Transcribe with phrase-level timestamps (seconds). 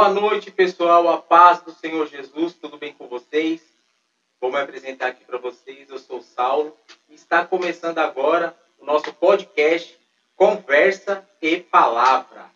[0.00, 1.06] Boa noite, pessoal.
[1.10, 2.54] A paz do Senhor Jesus.
[2.54, 3.60] Tudo bem com vocês?
[4.40, 5.90] Vou me apresentar aqui para vocês.
[5.90, 6.74] Eu sou o Saulo.
[7.10, 9.94] Está começando agora o nosso podcast
[10.34, 12.50] Conversa e Palavra.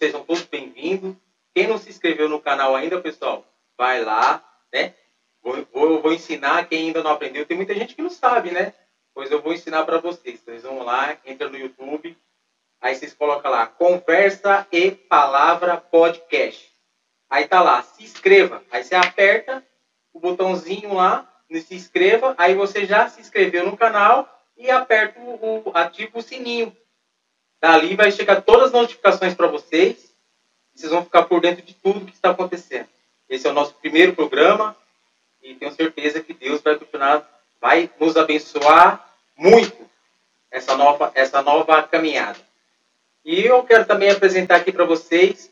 [0.00, 1.14] Sejam todos bem-vindos.
[1.54, 3.46] Quem não se inscreveu no canal ainda, pessoal,
[3.76, 4.42] vai lá,
[4.72, 4.94] né?
[5.42, 7.44] Vou, vou, vou ensinar quem ainda não aprendeu.
[7.44, 8.72] Tem muita gente que não sabe, né?
[9.12, 10.40] Pois eu vou ensinar para vocês.
[10.40, 12.16] Vocês vão lá, entra no YouTube,
[12.84, 16.70] Aí vocês colocam lá, conversa e palavra podcast.
[17.30, 18.62] Aí tá lá, se inscreva.
[18.70, 19.64] Aí você aperta
[20.12, 21.26] o botãozinho lá,
[21.66, 22.34] se inscreva.
[22.36, 26.76] Aí você já se inscreveu no canal e aperta o, o ativa o sininho.
[27.58, 30.14] Dali vai chegar todas as notificações para vocês.
[30.74, 32.90] Vocês vão ficar por dentro de tudo que está acontecendo.
[33.30, 34.76] Esse é o nosso primeiro programa
[35.42, 37.26] e tenho certeza que Deus vai continuar,
[37.58, 39.88] vai nos abençoar muito
[40.50, 42.38] essa nova, essa nova caminhada.
[43.24, 45.50] E eu quero também apresentar aqui para vocês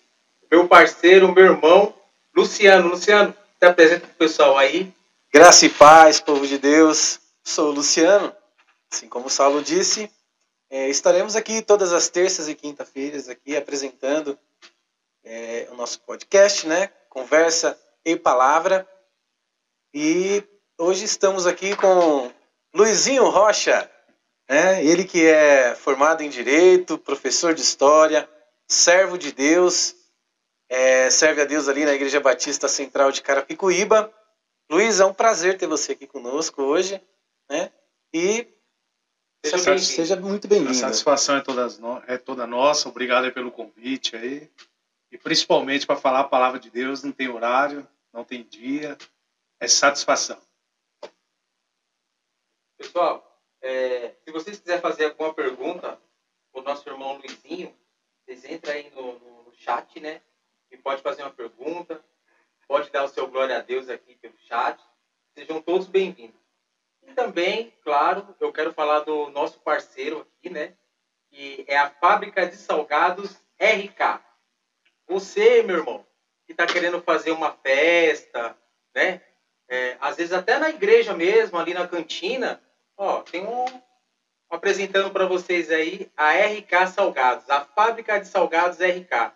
[0.53, 1.95] meu parceiro, meu irmão,
[2.37, 2.89] Luciano.
[2.89, 4.93] Luciano, se apresenta para o pessoal aí.
[5.33, 7.19] Graça e paz, povo de Deus.
[7.43, 8.37] Sou o Luciano.
[8.93, 10.11] Assim como o Saulo disse,
[10.69, 14.39] é, estaremos aqui todas as terças e quinta-feiras aqui apresentando
[15.25, 16.91] é, o nosso podcast, né?
[17.09, 18.87] Conversa e Palavra.
[19.95, 20.45] E
[20.77, 22.31] hoje estamos aqui com
[22.75, 23.91] Luizinho Rocha.
[24.53, 24.85] Né?
[24.85, 28.29] Ele que é formado em Direito, professor de História,
[28.69, 29.97] servo de Deus,
[30.69, 34.13] é, serve a Deus ali na Igreja Batista Central de Carapicuíba.
[34.71, 37.01] Luiz, é um prazer ter você aqui conosco hoje.
[37.49, 37.73] Né?
[38.13, 38.47] E
[39.43, 40.73] seja, bem seja muito bem-vindo.
[40.73, 41.67] A satisfação é toda,
[42.07, 42.91] é toda nossa.
[42.91, 44.51] Obrigado pelo convite aí.
[45.11, 48.99] E principalmente para falar a palavra de Deus, não tem horário, não tem dia.
[49.59, 50.37] É satisfação.
[52.77, 53.32] Pessoal,
[53.63, 55.99] é, se vocês quiserem fazer alguma pergunta
[56.53, 57.75] o nosso irmão Luizinho,
[58.25, 60.21] vocês entram aí no, no, no, chat, né?
[60.71, 62.05] E pode fazer uma pergunta,
[62.69, 64.83] pode dar o seu glória a Deus aqui pelo chat.
[65.35, 66.41] Sejam todos bem-vindos.
[67.03, 70.75] E também, claro, eu quero falar do nosso parceiro aqui, né?
[71.31, 74.21] Que é a Fábrica de Salgados RK.
[75.07, 76.07] Você, meu irmão,
[76.47, 78.57] que está querendo fazer uma festa,
[78.95, 79.23] né?
[79.69, 82.63] É, às vezes até na igreja mesmo, ali na cantina,
[83.05, 83.65] Ó, tem um
[84.49, 89.33] apresentando para vocês aí a RK Salgados, a fábrica de salgados RK.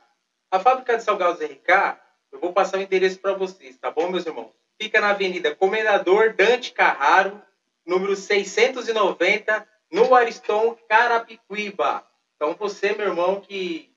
[0.53, 1.99] A fábrica de salgados RK,
[2.31, 4.53] eu vou passar o endereço para vocês, tá bom, meus irmãos?
[4.81, 7.43] Fica na Avenida Comendador Dante Carraro,
[7.85, 12.07] número 690, no Ariston, Carapicuíba.
[12.37, 13.93] Então, você, meu irmão, que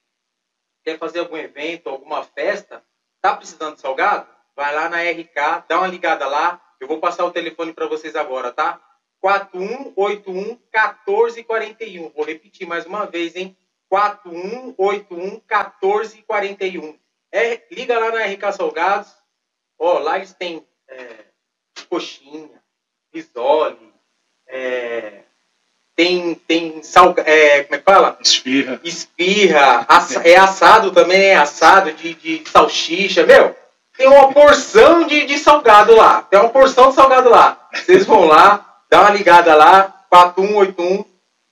[0.84, 2.84] quer fazer algum evento, alguma festa,
[3.22, 4.28] tá precisando de salgado?
[4.56, 6.59] Vai lá na RK, dá uma ligada lá.
[6.79, 8.81] Eu vou passar o telefone para vocês agora, tá?
[9.22, 12.09] 4181 1441.
[12.09, 13.56] Vou repetir mais uma vez, hein?
[13.90, 16.97] 4181 1441.
[17.31, 19.13] É, liga lá na RK Salgados.
[19.78, 21.25] Ó, lá eles têm é,
[21.90, 22.62] coxinha,
[23.13, 23.94] risole,
[24.47, 25.24] é,
[25.96, 28.18] tem, tem sal, é, como é que fala?
[28.22, 28.79] Espirra.
[28.84, 29.85] Espirra.
[29.88, 33.25] Assa, é assado também, é assado de, de salsicha.
[33.25, 33.53] Meu,
[33.97, 36.22] tem uma porção de, de salgado lá.
[36.22, 37.68] Tem uma porção de salgado lá.
[37.74, 41.05] Vocês vão lá, Dá uma ligada lá, 4181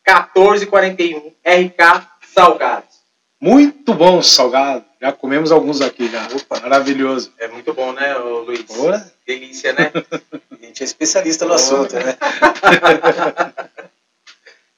[0.05, 2.97] 1441 RK Salgados.
[3.39, 4.83] Muito bom salgado.
[4.99, 6.27] Já comemos alguns aqui já.
[6.27, 6.59] Opa.
[6.59, 7.31] Maravilhoso.
[7.37, 8.65] É muito bom, né, Luiz?
[8.79, 9.11] Ora?
[9.25, 9.91] Delícia, né?
[10.51, 12.17] A gente é especialista no assunto, né?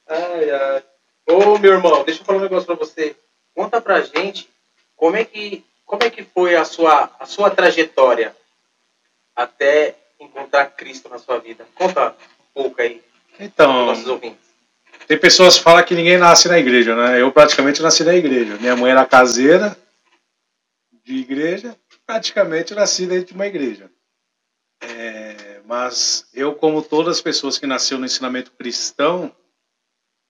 [0.08, 0.84] ai, ai.
[1.28, 3.16] Ô, meu irmão, deixa eu falar um negócio pra você.
[3.56, 4.50] Conta pra gente
[4.98, 8.36] como é que, como é que foi a sua, a sua trajetória
[9.34, 11.66] até encontrar Cristo na sua vida.
[11.76, 12.14] Conta
[12.54, 13.02] pouco aí
[13.40, 14.50] então, nossos ouvintes?
[15.08, 17.22] Tem pessoas que falam que ninguém nasce na igreja, né?
[17.22, 18.58] Eu praticamente nasci na igreja.
[18.58, 19.78] Minha mãe era caseira
[21.04, 23.90] de igreja, praticamente nasci dentro de uma igreja.
[24.82, 29.34] É, mas eu, como todas as pessoas que nasceram no ensinamento cristão,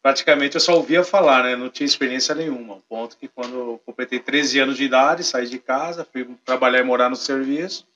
[0.01, 1.56] praticamente eu só ouvia falar, né?
[1.56, 2.75] Não tinha experiência nenhuma.
[2.75, 6.80] Ao ponto que quando eu completei 13 anos de idade, saí de casa, fui trabalhar
[6.80, 7.88] e morar no serviço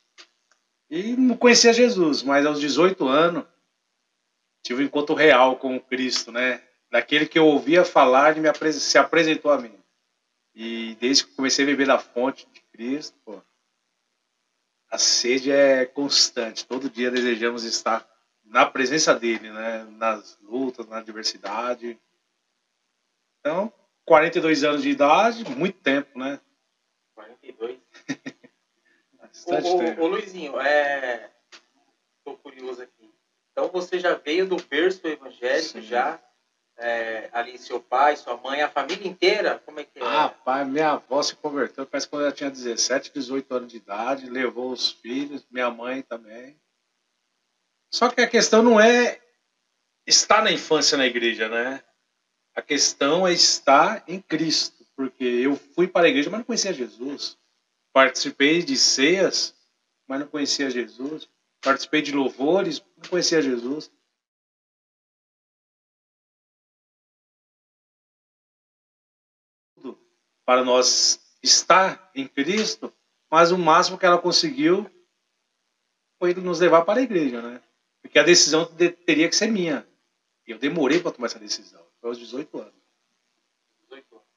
[0.90, 2.24] e não conhecia Jesus.
[2.24, 3.46] Mas aos 18 anos,
[4.64, 6.64] tive um encontro real com o Cristo, né?
[6.90, 9.78] Daquele que eu ouvia falar, apres se apresentou a mim.
[10.56, 13.42] E desde que comecei a beber da fonte de Cristo, pô,
[14.90, 16.66] a sede é constante.
[16.66, 18.08] Todo dia desejamos estar
[18.46, 19.86] na presença dele, né?
[19.98, 22.00] Nas lutas, na adversidade.
[23.40, 23.74] Então,
[24.06, 26.40] 42 anos de idade, muito tempo, né?
[27.16, 27.80] 42.
[29.14, 30.00] Bastante.
[30.00, 31.32] Ô, ô Luizinho, é...
[32.24, 33.03] tô curioso aqui.
[33.54, 35.82] Então você já veio do berço evangélico, Sim.
[35.84, 36.20] já
[36.76, 39.60] é, ali seu pai, sua mãe, a família inteira?
[39.60, 40.04] Como é que é?
[40.04, 43.78] Ah, pai, minha avó se converteu, parece que quando ela tinha 17, 18 anos de
[43.78, 46.60] idade, levou os filhos, minha mãe também.
[47.94, 49.22] Só que a questão não é
[50.08, 51.84] estar na infância na igreja, né?
[52.56, 56.74] A questão é estar em Cristo, porque eu fui para a igreja, mas não conhecia
[56.74, 57.38] Jesus.
[57.94, 59.56] Participei de ceias,
[60.08, 61.30] mas não conhecia Jesus.
[61.64, 63.90] Participei de louvores, não conhecia Jesus.
[70.46, 72.94] Para nós estar em Cristo,
[73.32, 74.90] mas o máximo que ela conseguiu
[76.20, 77.64] foi nos levar para a igreja, né?
[78.02, 78.66] Porque a decisão
[79.06, 79.88] teria que ser minha.
[80.46, 81.86] E eu demorei para tomar essa decisão.
[82.02, 82.84] Foi aos 18 anos.
[83.84, 84.28] 18 anos.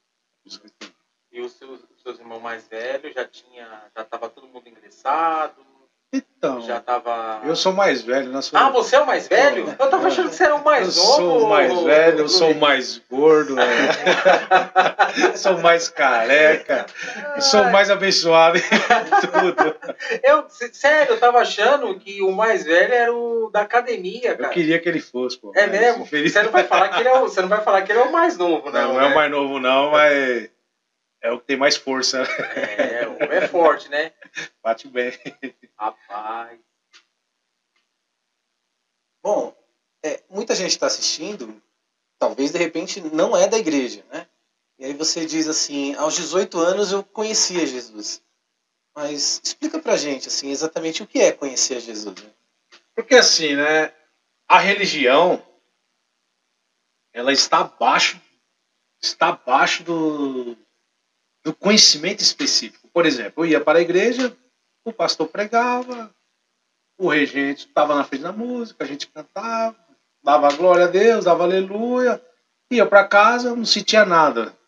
[0.44, 0.96] 18 anos.
[1.32, 5.67] E os seus, os seus irmãos mais velhos já tinha, já estava todo mundo ingressado?
[6.12, 6.61] Então.
[6.61, 7.41] Já tava.
[7.44, 8.58] Eu sou mais velho, não sou.
[8.58, 9.75] Ah, você é o mais velho?
[9.79, 11.12] Eu tava achando que você era o mais eu novo.
[11.12, 15.35] Eu sou o mais velho, eu sou o mais gordo, é.
[15.37, 16.87] sou mais careca,
[17.35, 19.76] eu sou mais abençoado em tudo.
[20.23, 24.49] Eu, sério, eu tava achando que o mais velho era o da academia, cara.
[24.49, 25.52] Eu queria que ele fosse, pô.
[25.55, 26.06] É mesmo?
[26.06, 28.05] Você não vai falar que ele é o, você não vai falar que ele é
[28.05, 28.81] o mais novo, não.
[28.81, 29.06] Não, não né?
[29.06, 30.49] é o mais novo, não, mas
[31.26, 32.23] é o que tem mais força.
[32.23, 34.12] É, o é forte, né?
[34.62, 35.12] Bate bem.
[35.76, 36.61] Rapaz.
[39.23, 39.56] Bom,
[40.05, 41.61] é, muita gente está assistindo,
[42.19, 44.28] talvez de repente não é da igreja, né?
[44.78, 48.23] E aí você diz assim, aos 18 anos eu conhecia Jesus.
[48.94, 52.23] Mas explica pra gente assim exatamente o que é conhecer Jesus.
[52.23, 52.31] Né?
[52.94, 53.93] Porque assim, né?
[54.46, 55.44] A religião
[57.12, 58.20] ela está abaixo
[59.00, 60.56] está abaixo do,
[61.47, 62.89] do conhecimento específico.
[62.93, 64.37] Por exemplo, eu ia para a igreja,
[64.85, 66.13] o pastor pregava,
[66.99, 69.77] o regente estava na frente da música, a gente cantava,
[70.25, 72.21] dava glória a Deus, dava aleluia,
[72.69, 74.59] ia para casa, não sentia nada.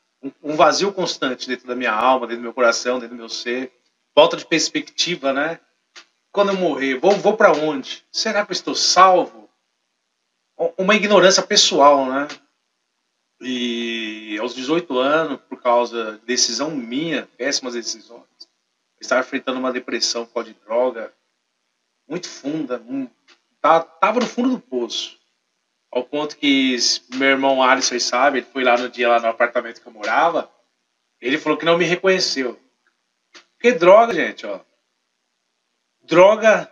[0.41, 3.73] Um vazio constante dentro da minha alma, dentro do meu coração, dentro do meu ser.
[4.15, 5.59] Falta de perspectiva, né?
[6.31, 8.05] Quando eu morrer, vou, vou para onde?
[8.13, 9.51] Será que eu estou salvo?
[10.77, 12.29] Uma ignorância pessoal, né?
[13.41, 18.25] E aos 18 anos, por causa de decisão minha, péssimas decisões,
[19.01, 21.13] estava enfrentando uma depressão por causa de droga,
[22.09, 22.83] muito funda,
[23.55, 25.19] estava tá, no fundo do poço.
[25.91, 26.77] Ao ponto que
[27.15, 30.51] meu irmão Alisson sabe, ele foi lá no dia lá no apartamento que eu morava,
[31.21, 32.59] ele falou que não me reconheceu.
[33.53, 34.61] Porque droga, gente, ó.
[36.03, 36.71] Droga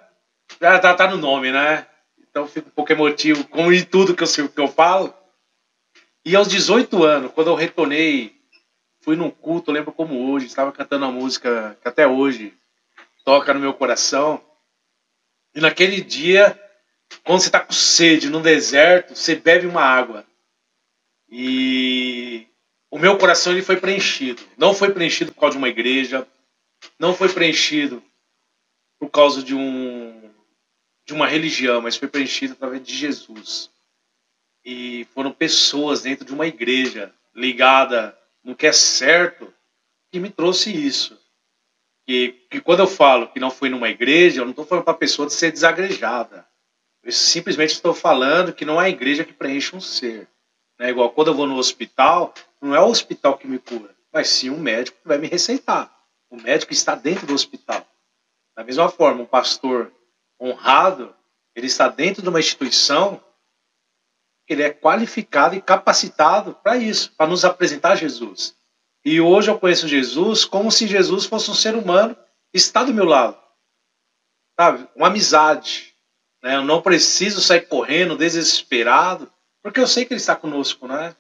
[0.61, 1.87] já tá, tá no nome, né?
[2.19, 5.15] Então eu fico um pouco emotivo com tudo que eu, que eu falo.
[6.27, 8.35] E aos 18 anos, quando eu retornei,
[8.99, 12.53] fui num culto, lembro como hoje, estava cantando uma música que até hoje
[13.25, 14.45] toca no meu coração.
[15.55, 16.61] E naquele dia,
[17.23, 20.27] quando você está com sede no deserto, você bebe uma água.
[21.29, 22.49] E
[22.91, 24.43] o meu coração ele foi preenchido.
[24.59, 26.27] Não foi preenchido por causa de uma igreja,
[26.99, 28.03] não foi preenchido
[28.99, 30.29] por causa de um
[31.05, 33.71] de uma religião, mas foi preenchido através de Jesus
[34.67, 39.55] e foram pessoas dentro de uma igreja ligada no que é certo
[40.11, 41.17] que me trouxe isso.
[42.05, 44.93] Que, que quando eu falo que não fui numa igreja, eu não estou falando para
[44.93, 46.45] a pessoa de ser desagrejada.
[47.01, 50.27] Eu simplesmente estou falando que não é a igreja que preenche um ser.
[50.81, 54.29] É igual quando eu vou no hospital, não é o hospital que me cura, mas
[54.29, 55.97] sim um médico que vai me receitar.
[56.29, 57.87] O médico está dentro do hospital.
[58.57, 59.93] Da mesma forma, um pastor
[60.41, 61.15] honrado,
[61.55, 63.23] ele está dentro de uma instituição
[64.53, 68.55] ele é qualificado e capacitado para isso, para nos apresentar Jesus.
[69.05, 72.15] E hoje eu conheço Jesus como se Jesus fosse um ser humano
[72.53, 73.39] que está do meu lado.
[74.59, 74.89] Sabe?
[74.95, 75.95] Uma amizade.
[76.43, 76.57] Né?
[76.57, 80.87] Eu não preciso sair correndo, desesperado, porque eu sei que Ele está conosco.
[80.87, 81.15] Né?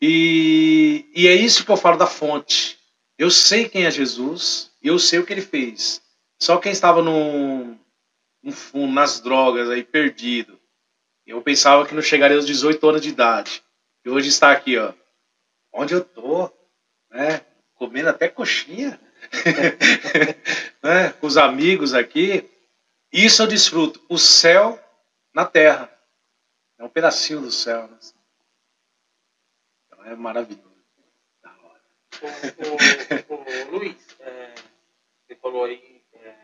[0.00, 2.78] E, e é isso que eu falo da fonte.
[3.18, 6.02] Eu sei quem é Jesus eu sei o que Ele fez.
[6.40, 7.76] Só quem estava no,
[8.74, 10.58] nas drogas aí, perdido,
[11.30, 13.62] eu pensava que não chegaria aos 18 anos de idade.
[14.04, 14.92] E hoje está aqui, ó.
[15.72, 16.52] Onde eu tô,
[17.08, 17.46] né?
[17.74, 19.00] Comendo até coxinha.
[20.82, 21.12] né?
[21.12, 22.50] Com os amigos aqui.
[23.12, 24.04] Isso eu desfruto.
[24.08, 24.82] O céu
[25.32, 25.88] na terra.
[26.78, 27.86] É um pedacinho do céu.
[27.86, 27.98] Né?
[29.86, 30.68] Então é maravilhoso.
[31.42, 31.80] Da hora.
[33.28, 34.54] O, o, o Luiz, é,
[35.26, 36.34] você falou aí é,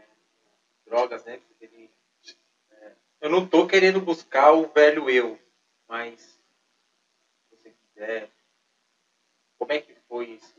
[0.87, 1.41] drogas, né?
[1.61, 1.76] Ele
[3.21, 5.39] eu não tô querendo buscar o velho eu,
[5.89, 8.31] mas se você quiser,
[9.59, 10.55] como é que foi isso?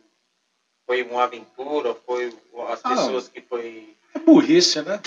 [0.86, 1.94] Foi uma aventura?
[1.94, 2.28] Foi
[2.70, 3.96] as ah, pessoas que foi.
[4.14, 5.02] É burrice, né?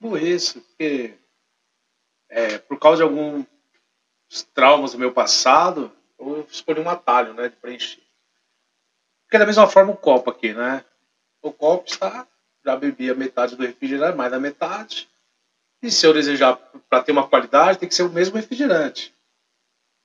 [0.00, 1.14] Burrice, porque
[2.28, 3.46] é, por causa de alguns
[4.54, 8.02] traumas do meu passado, Eu escolhi um atalho, né, de preencher.
[9.24, 10.84] Porque da mesma forma o copo aqui, né?
[11.42, 12.26] O copo está,
[12.64, 15.08] já bebi a metade do refrigerante, mais da metade.
[15.82, 16.56] E se eu desejar
[16.88, 19.14] para ter uma qualidade, tem que ser o mesmo refrigerante.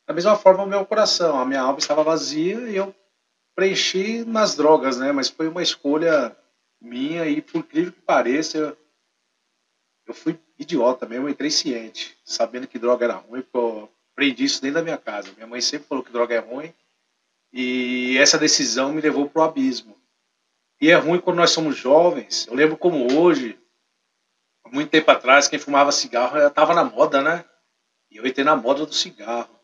[0.07, 2.93] Da mesma forma o meu coração, a minha alma estava vazia e eu
[3.55, 5.11] preenchi nas drogas, né?
[5.11, 6.35] Mas foi uma escolha
[6.81, 8.77] minha e por incrível que pareça, eu,
[10.07, 14.43] eu fui idiota mesmo, eu entrei ciente, sabendo que droga era ruim, porque eu aprendi
[14.43, 15.31] isso dentro da minha casa.
[15.33, 16.73] Minha mãe sempre falou que droga é ruim
[17.53, 19.95] e essa decisão me levou para o abismo.
[20.79, 22.47] E é ruim quando nós somos jovens.
[22.47, 23.57] Eu lembro como hoje,
[24.71, 27.45] muito tempo atrás, quem fumava cigarro estava na moda, né?
[28.09, 29.59] E eu entrei na moda do cigarro.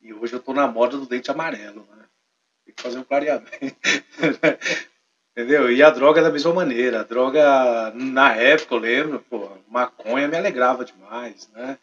[0.00, 2.04] E hoje eu estou na moda do dente amarelo, né?
[2.64, 3.50] Tem que fazer um clareamento.
[5.32, 5.70] Entendeu?
[5.70, 7.00] E a droga é da mesma maneira.
[7.00, 11.78] A droga, na época, eu lembro, pô, maconha me alegrava demais, né?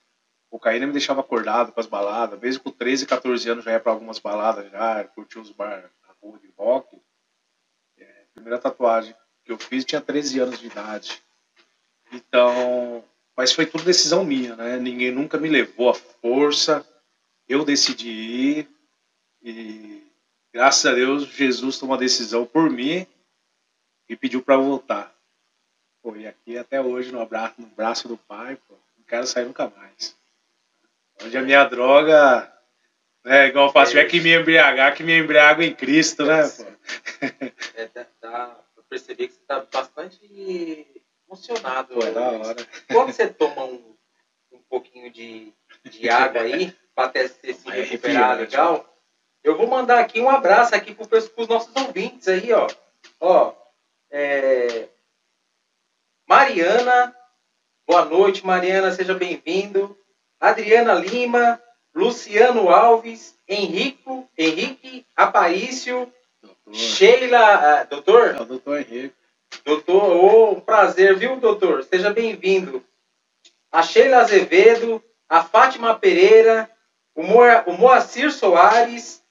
[0.49, 2.39] Cocaína me deixava acordado com as baladas.
[2.39, 6.13] Mesmo com 13, 14 anos já ia para algumas baladas, já curtia uns bar na
[6.21, 7.01] rua de rock.
[7.97, 11.24] É, a primeira tatuagem que eu fiz tinha 13 anos de idade.
[12.15, 13.03] Então,
[13.35, 14.77] mas foi tudo decisão minha, né?
[14.77, 16.85] Ninguém nunca me levou à força.
[17.47, 18.69] Eu decidi ir
[19.43, 20.01] e
[20.53, 23.05] graças a Deus Jesus tomou a decisão por mim
[24.07, 25.13] e pediu para voltar.
[26.01, 29.45] Pô, e aqui até hoje no abraço, no braço do pai, pô, não quero sair
[29.45, 30.15] nunca mais.
[31.21, 32.51] Onde a minha droga,
[33.25, 36.47] né, igual eu faço, tiver que me embriagar, que me embriago em Cristo, né?
[36.47, 36.65] Pô?
[37.75, 40.17] É, dá, dá, eu percebi que você está bastante
[41.27, 41.93] emocionado.
[41.93, 42.67] Pô, é da hora.
[42.87, 43.95] Quando você toma um,
[44.51, 45.53] um pouquinho de,
[45.83, 48.99] de água aí, para até se recuperar arrepia, né, legal,
[49.43, 52.67] eu vou mandar aqui um abraço aqui para os nossos ouvintes aí, ó.
[53.19, 53.53] Ó,
[54.09, 54.87] é,
[56.27, 57.15] Mariana,
[57.87, 59.97] boa noite, Mariana, seja bem-vindo.
[60.39, 61.61] Adriana Lima,
[61.93, 66.73] Luciano Alves, Henrico, Henrique Aparício, Doutor.
[66.73, 68.35] Sheila, ah, doutor?
[68.35, 69.15] É doutor Henrique.
[69.63, 71.83] Doutor, ô, prazer, viu, doutor?
[71.83, 72.83] Seja bem-vindo.
[73.71, 76.69] A Sheila Azevedo, a Fátima Pereira,
[77.15, 79.23] o, o Moacir Soares.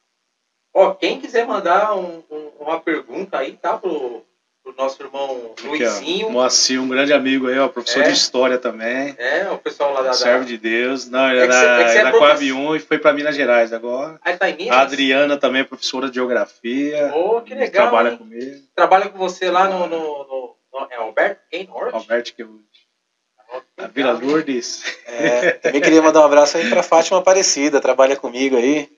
[0.72, 3.78] Ó, quem quiser mandar um- um- uma pergunta aí, tá?
[3.78, 4.23] Pro,
[4.64, 6.30] pro nosso irmão Aqui, ó, Luizinho.
[6.30, 8.06] Moacir, um grande amigo aí, ó, professor É.
[8.08, 9.14] de história também.
[9.18, 10.12] É, o pessoal lá da.
[10.14, 11.06] Servo de Deus.
[11.08, 13.36] Não, ele É era, é cê é era profe- Coab 1 e foi para Minas
[13.36, 14.18] Gerais agora.
[14.24, 14.76] Aí tá em Minas?
[14.76, 17.14] A Adriana também é professora de geografia.
[17.14, 17.88] Ô, que legal.
[17.88, 18.16] Trabalha hein?
[18.16, 18.62] comigo.
[18.74, 19.86] Trabalha com você lá no.
[19.86, 21.40] no, no- no- é Alberto?
[21.50, 21.66] Quem?
[21.66, 21.94] Norte?
[21.94, 24.12] Alberto que Ó, que a Vila?
[24.12, 24.82] Lourdes.
[25.06, 28.88] É, também queria mandar um abraço aí para Fátima Aparecida, trabalha comigo aí.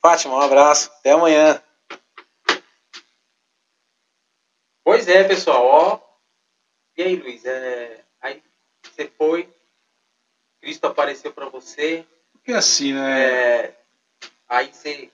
[0.00, 0.90] Fátima, um abraço.
[1.00, 1.60] Até amanhã.
[4.88, 6.00] Pois é, pessoal, ó.
[6.96, 8.00] E aí, Luiz, é...
[8.22, 8.42] aí
[8.82, 9.46] você foi,
[10.62, 13.64] Cristo apareceu para você, Porque assim, né?
[13.66, 13.74] é...
[14.48, 15.10] aí você.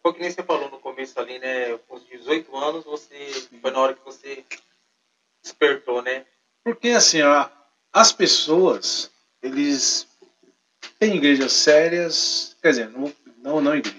[0.00, 1.76] Foi que nem você falou no começo ali, né?
[1.88, 3.48] Com os 18 anos, você.
[3.60, 4.44] Foi na hora que você
[5.42, 6.24] despertou, né?
[6.62, 7.48] Porque assim, ó,
[7.92, 9.10] as pessoas,
[9.42, 10.06] eles
[11.00, 13.97] têm igrejas sérias, quer dizer, não, não, não igreja.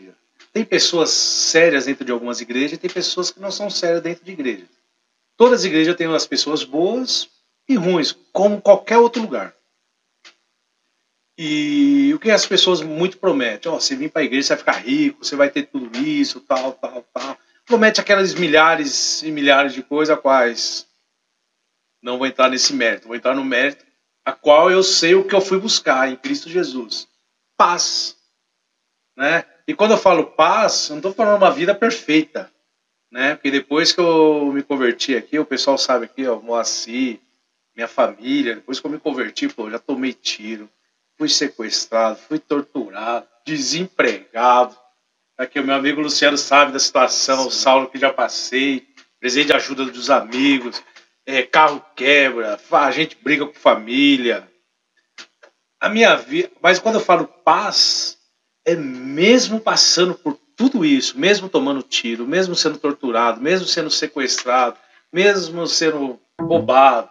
[0.51, 4.25] Tem pessoas sérias dentro de algumas igrejas e tem pessoas que não são sérias dentro
[4.25, 4.65] de igreja.
[5.37, 7.29] Todas as igrejas têm as pessoas boas
[7.67, 9.55] e ruins, como qualquer outro lugar.
[11.37, 13.71] E o que as pessoas muito prometem?
[13.71, 16.41] Ó, você vir para a igreja, você vai ficar rico, você vai ter tudo isso,
[16.41, 17.37] tal, tal, tal.
[17.65, 20.85] Promete aquelas milhares e milhares de coisas, a quais
[22.01, 23.85] não vou entrar nesse mérito, vou entrar no mérito
[24.25, 27.07] a qual eu sei o que eu fui buscar em Cristo Jesus.
[27.57, 28.17] Paz.
[29.15, 29.43] Né?
[29.69, 32.51] E quando eu falo paz, eu não estou falando uma vida perfeita.
[33.11, 33.35] Né?
[33.35, 37.19] Porque depois que eu me converti aqui, o pessoal sabe aqui, ó, Moacir,
[37.75, 40.67] minha família, depois que eu me converti, pô, já tomei tiro,
[41.19, 44.75] fui sequestrado, fui torturado, desempregado.
[45.38, 47.59] Aqui o meu amigo Luciano sabe da situação, o Sim.
[47.59, 48.88] Saulo que já passei,
[49.19, 50.83] precisei de ajuda dos amigos,
[51.27, 54.51] é, carro quebra, a gente briga com família.
[55.79, 58.18] A minha vida, mas quando eu falo paz,
[58.65, 64.77] é mesmo passando por tudo isso, mesmo tomando tiro, mesmo sendo torturado, mesmo sendo sequestrado,
[65.11, 67.09] mesmo sendo roubado,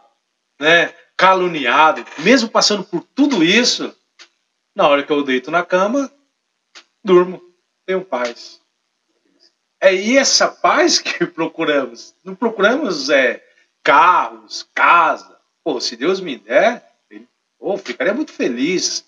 [0.60, 3.94] né, caluniado, mesmo passando por tudo isso,
[4.76, 6.12] na hora que eu deito na cama,
[7.02, 7.42] durmo,
[7.86, 8.60] tenho paz.
[9.80, 12.14] É e essa paz que procuramos.
[12.22, 13.42] Não procuramos é,
[13.82, 15.38] carros, casa.
[15.64, 17.26] Pô, se Deus me der, ele,
[17.58, 19.04] pô, ficaria muito feliz.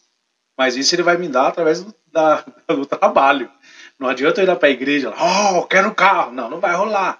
[0.61, 3.50] Mas isso ele vai me dar através do, da- do trabalho.
[3.99, 6.33] Não adianta eu ir lá para a igreja, oh, quero um carro.
[6.33, 7.19] Não, não vai rolar.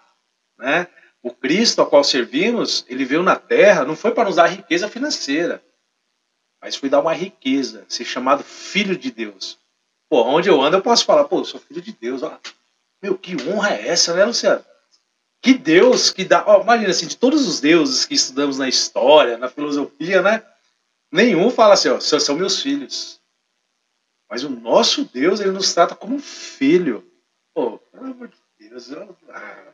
[0.59, 0.87] Né?
[1.23, 4.89] O Cristo ao qual servimos, ele veio na terra, não foi para nos dar riqueza
[4.91, 5.65] financeira,
[6.61, 9.59] mas foi dar uma riqueza, ser chamado filho de Deus.
[10.11, 12.39] Pô, onde eu ando eu posso falar, pô, eu sou filho de Deus, ó.
[13.03, 14.63] Meu, que honra é essa, né, Luciano?
[15.43, 16.45] Que Deus que dá.
[16.47, 20.43] Ó, imagina assim, de todos os deuses que estudamos na história, na filosofia, né?
[21.11, 23.20] Nenhum fala assim, ó, são meus filhos.
[24.31, 27.05] Mas o nosso Deus, ele nos trata como um filho.
[27.53, 28.89] Pô, pelo amor de Deus.
[28.89, 29.17] Eu...
[29.29, 29.73] Ah,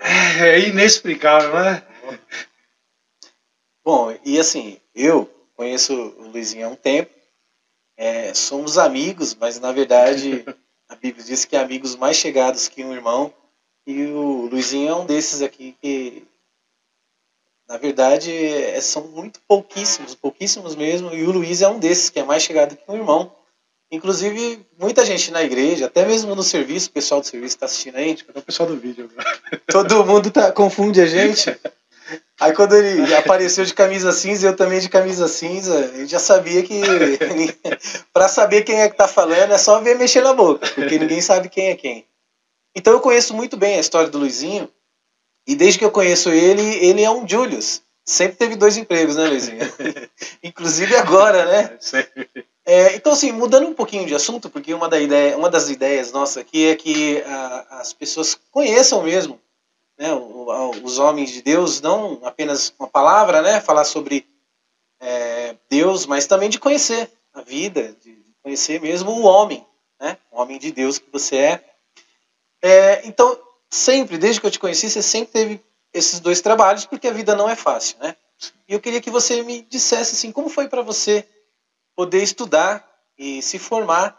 [0.00, 1.82] é, é inexplicável, né?
[3.84, 7.14] Bom, e assim, eu conheço o Luizinho há um tempo.
[7.94, 10.42] É, somos amigos, mas na verdade
[10.88, 13.34] a Bíblia diz que amigos mais chegados que um irmão.
[13.86, 16.26] E o Luizinho é um desses aqui que,
[17.70, 21.14] na verdade, é, são muito pouquíssimos, pouquíssimos mesmo.
[21.14, 23.32] E o Luiz é um desses que é mais chegado que um irmão.
[23.92, 27.94] Inclusive, muita gente na igreja, até mesmo no serviço, o pessoal do serviço está assistindo
[27.94, 28.18] aí.
[28.28, 29.08] Até o pessoal do vídeo.
[29.70, 31.56] Todo mundo tá, confunde a gente.
[32.40, 36.64] Aí quando ele apareceu de camisa cinza, eu também de camisa cinza, eu já sabia
[36.64, 36.80] que
[38.12, 41.20] para saber quem é que tá falando é só ver mexer na boca, porque ninguém
[41.20, 42.04] sabe quem é quem.
[42.74, 44.68] Então eu conheço muito bem a história do Luizinho,
[45.46, 47.82] e desde que eu conheço ele, ele é um Julius.
[48.04, 49.60] Sempre teve dois empregos, né, Luizinho?
[50.42, 51.78] Inclusive agora, né?
[52.64, 56.12] É, então, assim, mudando um pouquinho de assunto, porque uma, da ideia, uma das ideias
[56.12, 59.40] nossa aqui é que a, as pessoas conheçam mesmo
[60.00, 60.08] né,
[60.82, 64.26] os homens de Deus, não apenas uma palavra, né, falar sobre
[64.98, 69.64] é, Deus, mas também de conhecer a vida, de conhecer mesmo o homem,
[70.00, 71.64] né, o homem de Deus que você é.
[72.62, 73.06] é.
[73.06, 73.38] Então,
[73.70, 75.60] sempre, desde que eu te conheci, você sempre teve
[75.92, 78.16] esses dois trabalhos, porque a vida não é fácil, né?
[78.68, 81.26] E eu queria que você me dissesse assim, como foi para você
[81.94, 84.18] poder estudar e se formar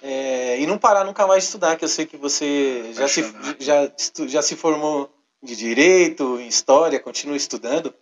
[0.00, 3.22] é, e não parar nunca mais de estudar, que eu sei que você já se,
[3.58, 3.92] já,
[4.26, 5.10] já se formou
[5.42, 7.92] de direito, em história, continua estudando.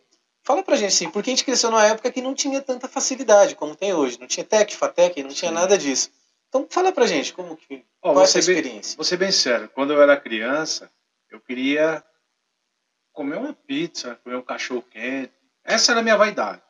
[0.44, 3.54] Fala pra gente assim, porque a gente cresceu numa época que não tinha tanta facilidade
[3.54, 4.18] como tem hoje.
[4.20, 6.10] Não tinha TEC, FATEC, não tinha nada disso.
[6.50, 8.90] Então fala pra gente, como que, oh, qual é a sua experiência?
[8.90, 10.90] Bem, vou ser bem sério, quando eu era criança,
[11.30, 12.04] eu queria
[13.12, 15.32] comer uma pizza, comer um cachorro quente.
[15.62, 16.60] Essa era a minha vaidade.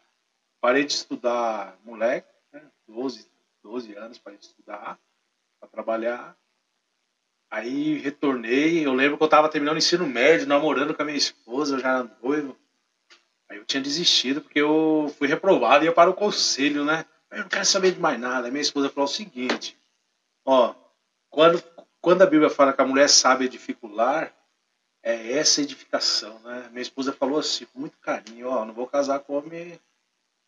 [0.61, 2.63] Parei de estudar moleque, né?
[2.87, 3.27] 12,
[3.63, 4.99] 12 anos parei de estudar
[5.59, 6.37] para trabalhar.
[7.51, 11.17] Aí retornei, eu lembro que eu estava terminando o ensino médio, namorando com a minha
[11.17, 12.55] esposa, eu já era noivo.
[13.49, 17.07] Aí eu tinha desistido porque eu fui reprovado e ia para o conselho, né?
[17.31, 18.51] Eu não quero saber de mais nada.
[18.51, 19.79] Minha esposa falou o seguinte:
[20.45, 20.75] ó,
[21.31, 21.63] quando,
[22.01, 24.35] quando a Bíblia fala que a mulher sabe edificar,
[25.03, 26.69] é essa edificação, né?
[26.71, 29.81] Minha esposa falou assim, com muito carinho: ó, não vou casar com homem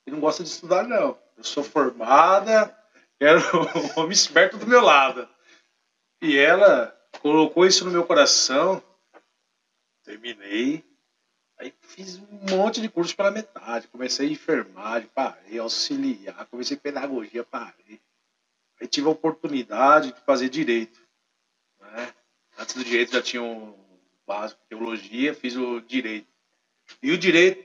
[0.05, 1.19] que não gosta de estudar, não.
[1.37, 2.77] Eu sou formada,
[3.21, 5.29] era o homem esperto do meu lado.
[6.21, 8.83] E ela colocou isso no meu coração.
[10.05, 10.85] Terminei.
[11.63, 13.87] Aí fiz um monte de curso pela metade.
[13.87, 18.01] Comecei enfermagem, parei, auxiliar, comecei pedagogia, parei.
[18.81, 20.99] Aí tive a oportunidade de fazer direito.
[21.81, 22.13] Né?
[22.59, 23.75] Antes do direito já tinha um
[24.27, 26.27] básico teologia, fiz o direito.
[27.01, 27.65] E o direito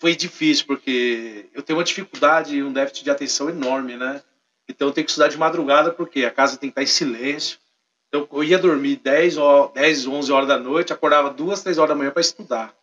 [0.00, 4.24] foi difícil, porque eu tenho uma dificuldade, um déficit de atenção enorme, né?
[4.68, 7.60] Então eu tenho que estudar de madrugada porque a casa tem que estar em silêncio.
[8.08, 9.36] Então eu ia dormir 10,
[9.72, 12.76] 10 11 horas da noite, acordava 2, 3 horas da manhã para estudar.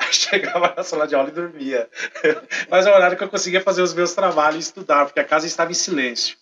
[0.06, 1.88] Aí chegava na sala de aula e dormia.
[2.70, 5.24] Mas é o horário que eu conseguia fazer os meus trabalhos e estudar, porque a
[5.24, 6.38] casa estava em silêncio.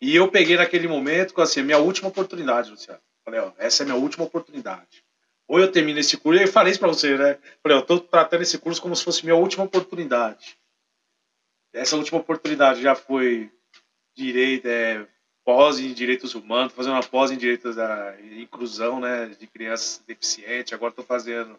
[0.00, 3.00] E eu peguei naquele momento, assim, a minha última oportunidade, Luciano.
[3.24, 5.04] Falei, ó, essa é a minha última oportunidade.
[5.48, 7.38] Ou eu termino esse curso, e eu falei isso para você, né?
[7.62, 10.58] Falei, eu tô tratando esse curso como se fosse minha última oportunidade.
[11.72, 13.50] Essa última oportunidade já foi
[14.14, 15.06] direito, é,
[15.44, 20.72] pós em direitos humanos, fazendo uma pós em direitos da inclusão, né, de crianças deficientes.
[20.72, 21.58] Agora estou fazendo,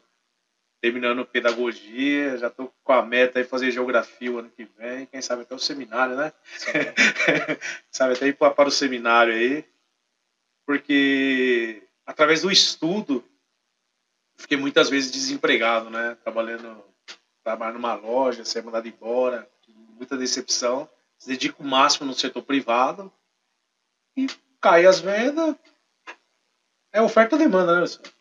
[0.84, 5.22] terminando pedagogia, já estou com a meta de fazer geografia o ano que vem, quem
[5.22, 6.34] sabe até o seminário, né?
[7.90, 9.64] sabe até ir para o seminário aí,
[10.66, 13.24] porque através do estudo
[14.36, 16.18] fiquei muitas vezes desempregado, né?
[16.22, 16.84] Trabalhando,
[17.42, 19.50] trabalhando numa loja, ser mandado embora,
[19.96, 23.10] muita decepção se dedica o máximo no setor privado
[24.18, 24.28] e
[24.60, 25.56] cai as vendas.
[26.92, 28.13] É oferta e demanda, né, senhor?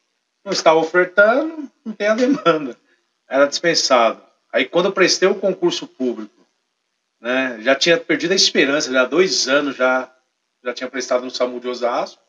[0.45, 2.77] Não estava ofertando, não tem a demanda.
[3.29, 4.23] Era dispensado.
[4.53, 6.47] Aí quando eu prestei o concurso público,
[7.21, 10.13] né, já tinha perdido a esperança, já há dois anos já,
[10.63, 12.21] já tinha prestado no SAMU de Osasco,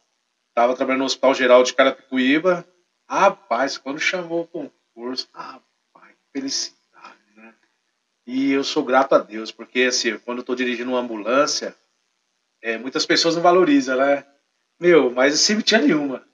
[0.50, 2.66] estava trabalhando no Hospital Geral de Carapicuíba.
[3.10, 6.84] Rapaz, quando chamou o concurso, rapaz, que felicidade.
[8.26, 11.76] E eu sou grato a Deus, porque assim, quando eu estou dirigindo uma ambulância,
[12.62, 14.26] é, muitas pessoas não valorizam, né?
[14.80, 16.26] Meu, mas assim, não tinha nenhuma.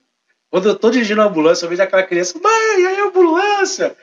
[0.50, 3.96] Quando eu estou dirigindo uma ambulância, eu vejo aquela criança, mãe, aí a ambulância!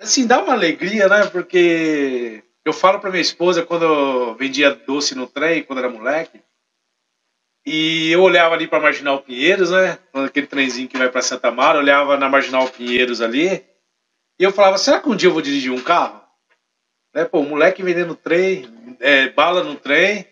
[0.00, 1.26] Assim, dá uma alegria, né?
[1.26, 6.40] Porque eu falo para minha esposa, quando eu vendia doce no trem, quando era moleque,
[7.66, 9.98] E eu olhava ali para Marginal Pinheiros, né?
[10.12, 13.64] Aquele trenzinho que vai para Santa Mara, olhava na Marginal Pinheiros ali.
[14.38, 16.22] E eu falava, será que um dia eu vou dirigir um carro?
[17.14, 17.24] Né?
[17.24, 18.66] Pô, moleque vendendo trem,
[19.00, 20.26] é, bala no trem.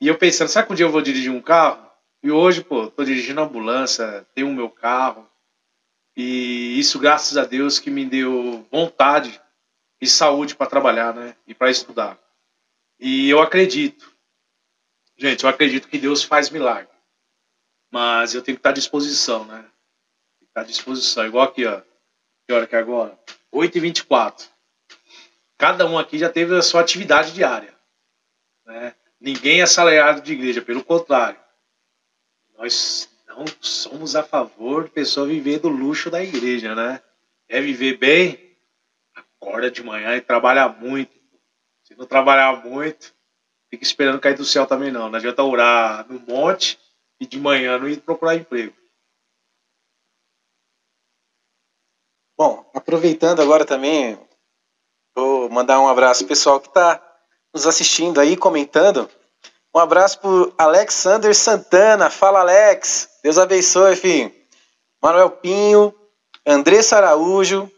[0.00, 1.81] E eu pensando, será que um dia eu vou dirigir um carro?
[2.22, 5.28] E hoje, pô, tô dirigindo ambulância, tenho o meu carro.
[6.16, 9.40] E isso, graças a Deus, que me deu vontade
[10.00, 11.36] e saúde para trabalhar, né?
[11.46, 12.18] E para estudar.
[13.00, 14.14] E eu acredito,
[15.16, 16.92] gente, eu acredito que Deus faz milagre.
[17.90, 19.64] Mas eu tenho que estar à disposição, né?
[20.40, 21.26] Estar à disposição.
[21.26, 21.82] Igual aqui, ó.
[22.46, 23.18] Que hora que é agora?
[23.52, 24.48] 8h24.
[25.58, 27.74] Cada um aqui já teve a sua atividade diária.
[28.64, 28.94] Né?
[29.20, 31.41] Ninguém é assalariado de igreja, pelo contrário.
[32.62, 37.02] Nós não somos a favor de pessoa viver do luxo da igreja, né?
[37.48, 38.56] É viver bem,
[39.16, 41.12] acorda de manhã e trabalha muito.
[41.82, 43.12] Se não trabalhar muito,
[43.68, 45.10] fica esperando cair do céu também não.
[45.10, 46.78] Não adianta orar no monte
[47.18, 48.76] e de manhã não ir procurar emprego.
[52.38, 54.16] Bom, aproveitando agora também,
[55.16, 57.02] vou mandar um abraço pessoal que está
[57.52, 59.10] nos assistindo aí, comentando.
[59.74, 62.10] Um abraço para Alexander Santana.
[62.10, 63.08] Fala, Alex.
[63.22, 64.32] Deus abençoe, filho.
[65.02, 65.94] Manuel Pinho,
[66.46, 67.70] Andressa Araújo,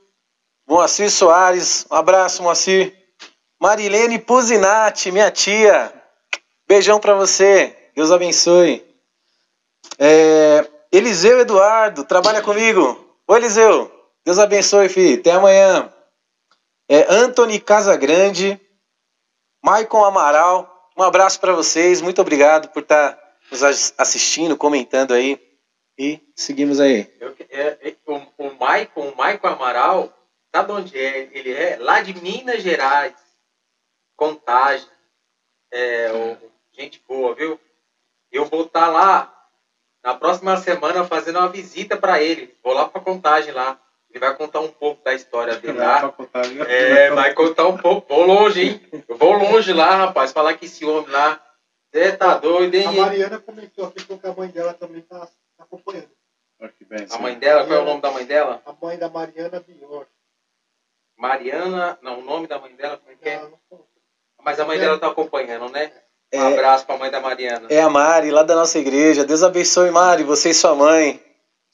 [0.67, 1.87] Moacir Soares.
[1.91, 2.93] Um abraço, Moacir.
[3.61, 5.93] Marilene Puzinati, minha tia.
[6.67, 7.77] Beijão para você.
[7.95, 8.85] Deus abençoe.
[9.99, 13.17] É, Eliseu Eduardo, trabalha comigo.
[13.29, 13.91] Oi, Eliseu.
[14.25, 15.21] Deus abençoe, filho.
[15.21, 15.93] Até amanhã.
[16.89, 18.61] É, Anthony Casagrande,
[19.63, 22.01] Maicon Amaral, um abraço para vocês.
[22.01, 23.19] Muito obrigado por estar
[23.51, 23.63] nos
[23.99, 25.41] assistindo, comentando aí.
[25.99, 27.13] E seguimos aí.
[27.21, 30.13] Eu, é, é, o, o Maicon, o Maicon Amaral,
[30.55, 31.29] sabe onde é?
[31.33, 33.15] Ele é lá de Minas Gerais.
[34.17, 34.89] Contagem.
[35.73, 37.61] É, o, gente boa, viu?
[38.31, 39.33] Eu vou estar lá
[40.03, 42.55] na próxima semana fazendo uma visita para ele.
[42.63, 43.81] Vou lá para Contagem lá.
[44.15, 46.09] Ele vai contar um pouco da história dele lá.
[46.13, 48.15] Contar, é, vai contar um pouco.
[48.15, 48.81] Vou longe, hein?
[49.09, 50.31] Eu vou longe lá, rapaz.
[50.31, 51.45] Falar que esse homem lá.
[51.93, 52.87] Você tá doido, hein?
[52.87, 56.11] A Mariana comentou aqui que a mãe dela também tá, tá acompanhando.
[57.11, 58.63] a mãe dela, qual é o nome da mãe dela?
[58.65, 60.07] A mãe da Mariana Bior.
[61.19, 63.43] Mariana, não, o nome da mãe dela, como é que é?
[64.45, 65.91] Mas a mãe dela tá acompanhando, né?
[66.33, 67.67] Um é, abraço pra mãe da Mariana.
[67.69, 69.25] É a Mari, lá da nossa igreja.
[69.25, 71.21] Deus abençoe, Mari, você e sua mãe.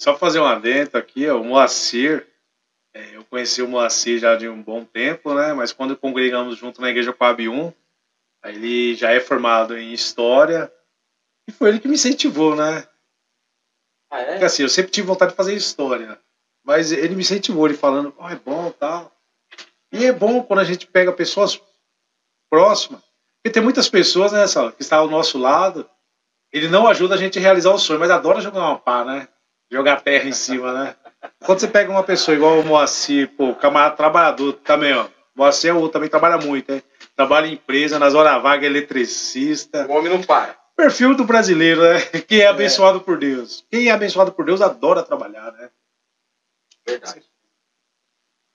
[0.01, 2.27] Só fazer um adendo aqui, ó, o Moacir,
[2.93, 5.53] é, eu conheci o Moacir já de um bom tempo, né?
[5.53, 7.73] Mas quando congregamos junto na igreja Coab 1,
[8.45, 10.73] ele já é formado em História,
[11.49, 12.87] e foi ele que me incentivou, né?
[14.11, 14.31] Ah, é?
[14.33, 16.19] Porque assim, eu sempre tive vontade de fazer História,
[16.65, 19.13] mas ele me incentivou, ele falando, oh, é bom tal.
[19.93, 21.61] E é bom quando a gente pega pessoas
[22.49, 23.03] próximas,
[23.37, 25.89] porque tem muitas pessoas, né, Sal, que estão ao nosso lado,
[26.53, 29.29] ele não ajuda a gente a realizar o sonho, mas adora jogar uma pá, né?
[29.71, 30.97] Jogar terra em cima, né?
[31.45, 35.07] Quando você pega uma pessoa igual o Moacir, pô, camarada trabalhador também, ó.
[35.35, 36.83] Moacir é outro, também trabalha muito, hein?
[37.15, 39.87] Trabalha em empresa, nas horas vagas, eletricista.
[39.87, 40.57] O homem não para.
[40.77, 42.01] Perfil do brasileiro, né?
[42.27, 43.65] Quem é, é abençoado por Deus.
[43.71, 45.71] Quem é abençoado por Deus adora trabalhar, né?
[46.87, 47.23] Verdade.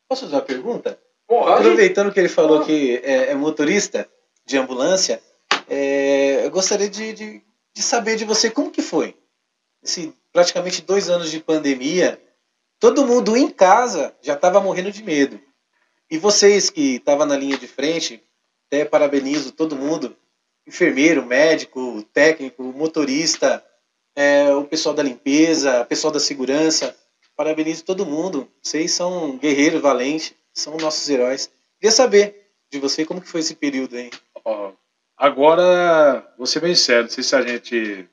[0.08, 1.00] Posso fazer uma pergunta?
[1.28, 4.08] Aproveitando que ele falou que é, é, motorista
[4.46, 5.22] de ambulância,
[5.68, 9.18] é, eu gostaria de, de, de saber de você como que foi.
[9.84, 12.20] Esse praticamente dois anos de pandemia,
[12.86, 15.42] Todo mundo em casa já estava morrendo de medo.
[16.08, 18.22] E vocês que estavam na linha de frente,
[18.68, 20.16] até parabenizo todo mundo,
[20.68, 23.66] enfermeiro, médico, técnico, motorista,
[24.16, 26.96] é, o pessoal da limpeza, o pessoal da segurança,
[27.36, 28.48] parabenizo todo mundo.
[28.62, 31.50] Vocês são guerreiros valentes, são nossos heróis.
[31.80, 34.12] Queria saber de você como que foi esse período aí.
[35.18, 38.08] agora, vou ser bem sério, não sei se a gente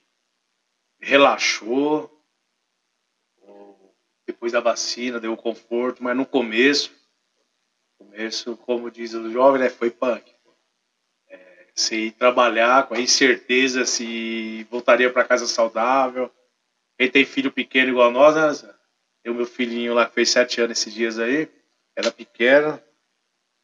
[0.99, 2.11] relaxou,
[4.43, 6.91] depois da vacina, deu conforto, mas no começo,
[7.97, 10.33] começo, como diz o jovem, né, foi punk.
[11.29, 16.29] É, trabalhar com a incerteza se voltaria para casa saudável.
[16.99, 18.75] Quem tem filho pequeno igual nós, né?
[19.23, 21.49] Eu, meu filhinho lá que fez sete anos esses dias aí,
[21.95, 22.83] era pequeno.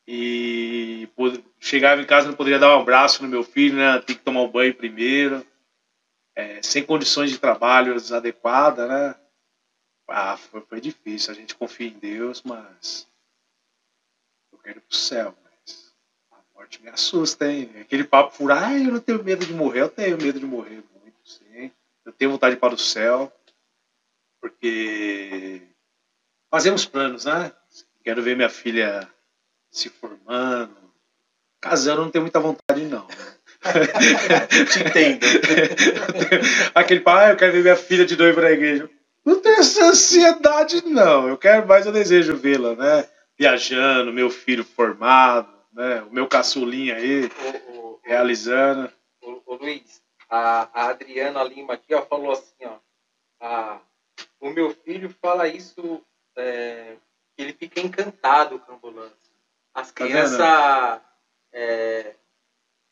[0.06, 1.08] E
[1.58, 3.98] chegava em casa não poderia dar um abraço no meu filho, né?
[3.98, 5.44] Tem que tomar um banho primeiro.
[6.36, 9.16] É, sem condições de trabalho adequadas, né?
[10.08, 11.32] Ah, foi, foi difícil.
[11.32, 13.06] A gente confia em Deus, mas
[14.50, 15.34] eu quero ir pro céu.
[15.44, 15.94] Mas
[16.32, 17.70] a morte me assusta, hein?
[17.80, 19.82] Aquele papo furado, ah, eu não tenho medo de morrer.
[19.82, 21.70] Eu tenho medo de morrer muito, sim.
[22.04, 23.30] Eu tenho vontade de ir para o céu,
[24.40, 25.62] porque
[26.50, 27.52] fazemos planos, né?
[28.02, 29.06] Quero ver minha filha
[29.70, 30.76] se formando.
[31.60, 33.06] Casando, não tenho muita vontade, não.
[34.72, 35.26] Te entendo.
[36.74, 38.88] Aquele pai, ah, eu quero ver minha filha de noiva na igreja.
[39.24, 41.28] Não tenho essa ansiedade, não.
[41.28, 43.08] Eu quero mais, eu desejo vê-la, né?
[43.38, 46.02] Viajando, meu filho formado, né?
[46.02, 48.90] O meu caçulinha aí, O, o, realizando.
[49.22, 52.76] o, o Luiz, a, a Adriana Lima aqui ó, falou assim, ó.
[53.40, 53.78] A,
[54.40, 56.02] o meu filho fala isso,
[56.36, 56.94] é,
[57.36, 59.16] ele fica encantado com a ambulância.
[59.74, 60.40] As Tá crianças.
[61.52, 62.14] é,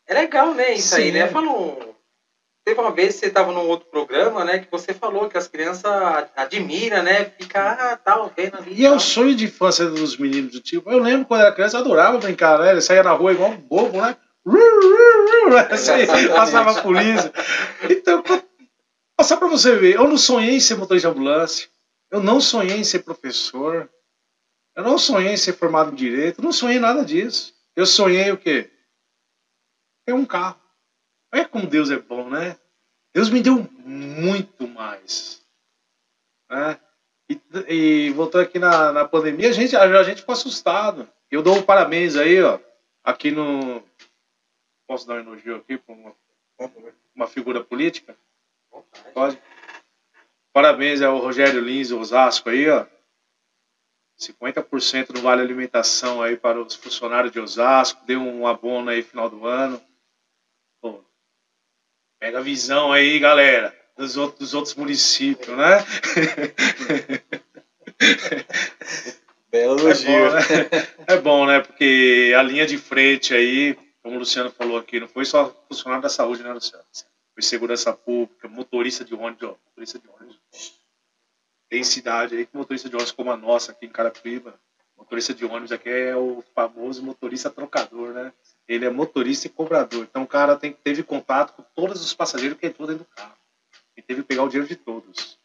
[0.07, 0.73] é legal, né?
[0.73, 1.19] Isso aí, Sim, né?
[1.21, 1.27] é.
[1.27, 1.96] Falou.
[2.67, 4.59] Teve uma vez que você estava num outro programa, né?
[4.59, 5.89] Que você falou que as crianças
[6.35, 7.23] admiram, né?
[7.39, 8.73] Fica, ah, tal, vendo ali.
[8.73, 8.99] E é o tal.
[8.99, 10.91] sonho de infância dos meninos do tipo.
[10.91, 12.71] Eu lembro quando era criança, eu adorava brincar, né?
[12.71, 14.17] Ele saía na rua igual um bobo, né?
[15.71, 17.31] Assim, passava a polícia.
[17.89, 18.21] Então,
[19.15, 21.69] passar pra você ver, eu não sonhei em ser motorista de ambulância.
[22.11, 23.89] Eu não sonhei em ser professor.
[24.75, 26.41] Eu não sonhei em ser formado em direito.
[26.41, 27.53] Eu não sonhei nada disso.
[27.77, 28.69] Eu sonhei o quê?
[30.05, 30.66] Ter um carro.
[31.33, 32.57] Olha como Deus é bom, né?
[33.13, 35.45] Deus me deu muito mais.
[36.49, 36.79] Né?
[37.29, 41.09] E, e voltando aqui na, na pandemia, a gente, a, a gente ficou assustado.
[41.29, 42.59] Eu dou um parabéns aí, ó.
[43.03, 43.83] Aqui no.
[44.87, 46.15] Posso dar um elogio aqui para uma,
[47.13, 48.15] uma figura política?
[49.13, 49.41] Pode?
[50.53, 52.85] Parabéns ao Rogério Lins, Osasco aí, ó.
[54.19, 58.05] 50% do vale alimentação aí para os funcionários de Osasco.
[58.05, 59.79] Deu um abono aí final do ano.
[60.81, 61.03] Pô,
[62.19, 65.83] pega a visão aí, galera, dos outros, dos outros municípios, né?
[69.49, 70.11] Belo É elogio.
[70.11, 70.41] bom, né?
[71.07, 71.59] É bom, né?
[71.61, 76.03] Porque a linha de frente aí, como o Luciano falou aqui, não foi só funcionário
[76.03, 76.83] da saúde, né, Luciano?
[77.33, 80.37] Foi segurança pública, motorista de ônibus, ó, motorista de ônibus.
[81.69, 84.59] Tem cidade aí que motorista de ônibus como a nossa aqui em Carapiba,
[84.97, 88.33] motorista de ônibus aqui é o famoso motorista trocador, né?
[88.67, 90.03] Ele é motorista e cobrador.
[90.09, 93.35] Então o cara tem, teve contato com todos os passageiros que entrou dentro do carro.
[93.95, 95.39] E teve que pegar o dinheiro de todos.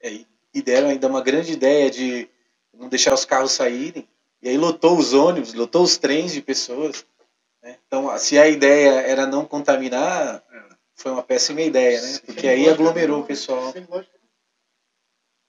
[0.00, 0.26] É, e-
[0.62, 2.28] deram ainda uma grande ideia de
[2.72, 4.08] não deixar os carros saírem.
[4.42, 7.06] E aí lotou os ônibus, lotou os trens de pessoas.
[7.62, 7.78] né?
[7.86, 10.42] Então, se a ideia era não contaminar,
[10.94, 12.08] foi uma péssima ideia, né?
[12.08, 12.20] Sim.
[12.26, 13.72] Porque aí aglomerou o pessoal.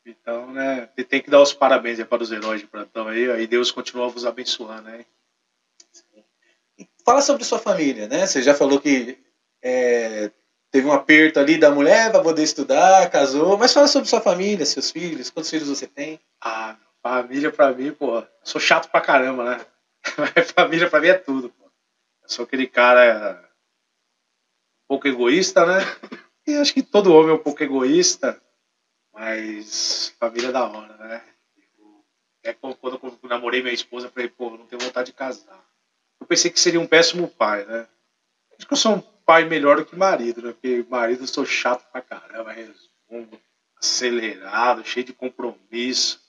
[0.06, 3.46] Então, né, você tem que dar os parabéns para os heróis de plantão aí, aí
[3.46, 5.06] Deus continua vos abençoando, né?
[7.08, 8.28] Fala sobre sua família, né?
[8.28, 9.18] Você já falou que
[9.64, 10.30] é,
[10.70, 14.66] teve um aperto ali da mulher para poder estudar, casou, mas fala sobre sua família,
[14.66, 16.20] seus filhos, quantos filhos você tem?
[16.44, 19.66] Ah, família pra mim, pô, sou chato pra caramba, né?
[20.54, 21.72] Família pra mim é tudo, pô.
[22.24, 23.42] Eu sou aquele cara
[24.84, 25.80] um pouco egoísta, né?
[26.46, 28.38] E acho que todo homem é um pouco egoísta,
[29.14, 31.24] mas família é da hora, né?
[32.44, 35.67] É quando eu namorei minha esposa, eu falei, pô, não tenho vontade de casar.
[36.20, 37.88] Eu pensei que seria um péssimo pai, né?
[38.58, 40.52] Acho que eu sou um pai melhor do que marido, né?
[40.52, 43.40] Porque marido eu sou chato pra caramba, resmungo,
[43.78, 46.20] acelerado, cheio de compromisso.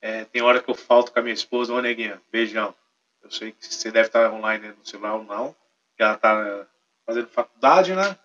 [0.00, 2.74] É, tem hora que eu falto com a minha esposa, ô neguinha, beijão.
[3.22, 5.54] Eu sei que você deve estar online no celular ou não,
[5.96, 6.66] que ela tá
[7.06, 8.18] fazendo faculdade, né?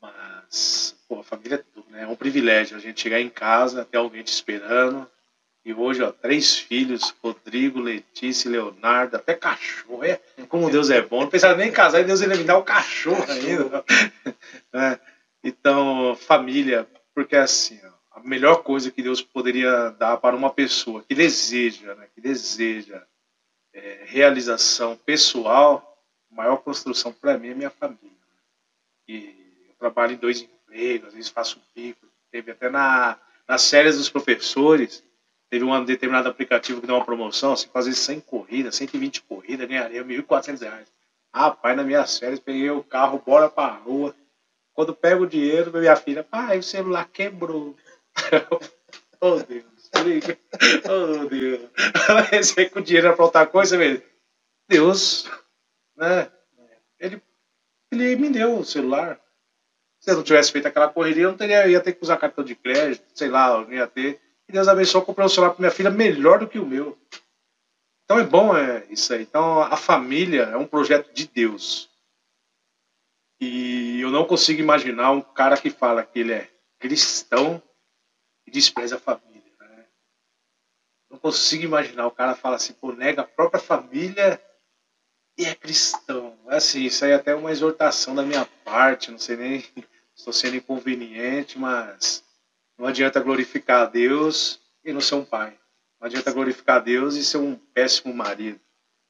[0.00, 2.02] Mas, pô, a família é tudo, né?
[2.02, 5.08] É um privilégio a gente chegar em casa, ter alguém te esperando.
[5.66, 10.04] E hoje, ó, três filhos, Rodrigo, Letícia, e Leonardo, até cachorro.
[10.04, 11.22] É, como Deus é bom.
[11.22, 13.84] Não pensava nem em casar e Deus ia me dar um cachorro ainda.
[14.72, 15.00] né?
[15.42, 21.02] Então, família, porque assim, ó, a melhor coisa que Deus poderia dar para uma pessoa
[21.02, 23.02] que deseja, né, que deseja
[23.74, 26.00] é, realização pessoal,
[26.30, 27.98] a maior construção para mim é minha família.
[29.08, 32.06] E eu trabalho em dois empregos, às vezes faço bico.
[32.30, 35.02] Teve até na, nas férias dos professores,
[35.58, 40.04] teve um determinado aplicativo que deu uma promoção, assim, fazer 100 corridas, 120 corridas, ganharia
[40.04, 40.92] 1.400 reais.
[41.34, 44.14] Rapaz, nas minhas férias, peguei o carro, bora pra rua.
[44.74, 47.74] Quando pego o dinheiro, minha filha, pai, o celular quebrou.
[49.20, 49.90] oh, Deus.
[50.84, 51.70] Oh, Deus.
[52.30, 54.02] Pensei que o dinheiro era pra outra coisa, velho.
[54.68, 55.30] Deus,
[55.96, 56.30] né?
[57.00, 57.22] Ele,
[57.90, 59.18] ele me deu o celular.
[60.00, 62.44] Se eu não tivesse feito aquela correria, eu não teria, ia ter que usar cartão
[62.44, 64.20] de crédito, sei lá, eu ia ter.
[64.48, 66.96] E Deus abençoou, comprei um celular para minha filha melhor do que o meu.
[68.04, 69.22] Então é bom é, isso aí.
[69.22, 71.90] Então a família é um projeto de Deus.
[73.40, 77.62] E eu não consigo imaginar um cara que fala que ele é cristão
[78.46, 79.52] e despreza a família.
[79.58, 79.84] Né?
[81.10, 84.40] Não consigo imaginar o cara fala assim, pô, nega a própria família
[85.36, 86.38] e é cristão.
[86.46, 90.32] Assim, isso aí é até uma exortação da minha parte, não sei nem se estou
[90.32, 92.24] sendo inconveniente, mas
[92.78, 95.58] não adianta glorificar a Deus e não ser um pai.
[95.98, 98.60] Não adianta glorificar a Deus e ser um péssimo marido.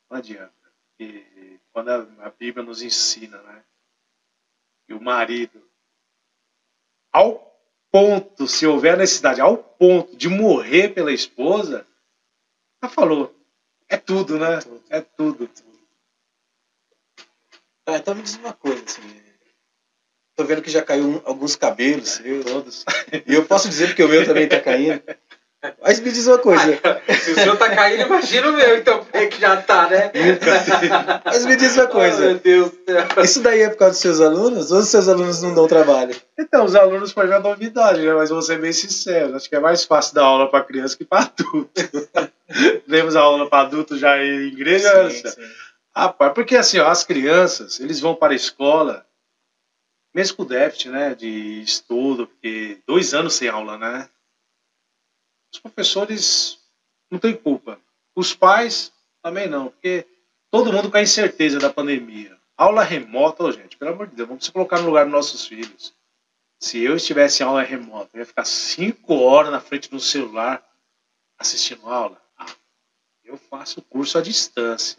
[0.09, 0.52] Não adianta.
[0.96, 3.62] que quando a, Bíblia nos ensina, né?
[4.87, 5.62] Que o marido,
[7.12, 11.87] ao ponto, se houver necessidade, ao ponto de morrer pela esposa,
[12.81, 13.35] ela falou,
[13.88, 14.61] é tudo, né?
[14.88, 15.50] É tudo.
[17.85, 19.25] Ah, então me diz uma coisa, assim.
[20.37, 22.44] Tô vendo que já caiu um- alguns cabelos seus.
[22.44, 22.85] Todos.
[23.27, 25.01] E eu posso dizer porque o meu também tá caindo.
[25.83, 26.79] Mas me diz uma coisa.
[27.25, 30.12] Se o seu tá caindo, imagina o meu, então, é que já tá, né?
[31.25, 32.20] Mas me diz uma Oh, coisa.
[32.20, 33.25] meu Deus do céu.
[33.25, 34.70] Isso daí é por causa dos seus alunos?
[34.70, 36.14] Ou os seus alunos não dão trabalho?
[36.38, 38.12] Então, os alunos podem a novidade, né?
[38.14, 41.05] Mas vou ser bem sincero, acho que é mais fácil dar aula para criança que
[41.05, 41.70] para adulto.
[42.87, 45.11] Demos aula para adulto já em igreja.
[45.11, 45.40] Sim, sim.
[45.96, 49.05] Rapaz, porque assim, ó, as crianças, eles vão para a escola,
[50.16, 54.09] mesmo com déficit, né, de estudo, porque dois anos sem aula, né?
[55.52, 56.59] Os professores
[57.11, 57.79] não têm culpa.
[58.14, 58.90] Os pais
[59.22, 60.07] também não, porque
[60.50, 62.35] todo mundo com a incerteza da pandemia.
[62.57, 65.46] Aula remota, ô, gente, pelo amor de Deus, vamos se colocar no lugar dos nossos
[65.46, 65.94] filhos.
[66.59, 70.66] Se eu estivesse em aula remota, eu ia ficar cinco horas na frente do celular
[71.38, 72.18] assistindo aula.
[72.38, 72.46] Ah,
[73.22, 74.96] eu faço curso à distância.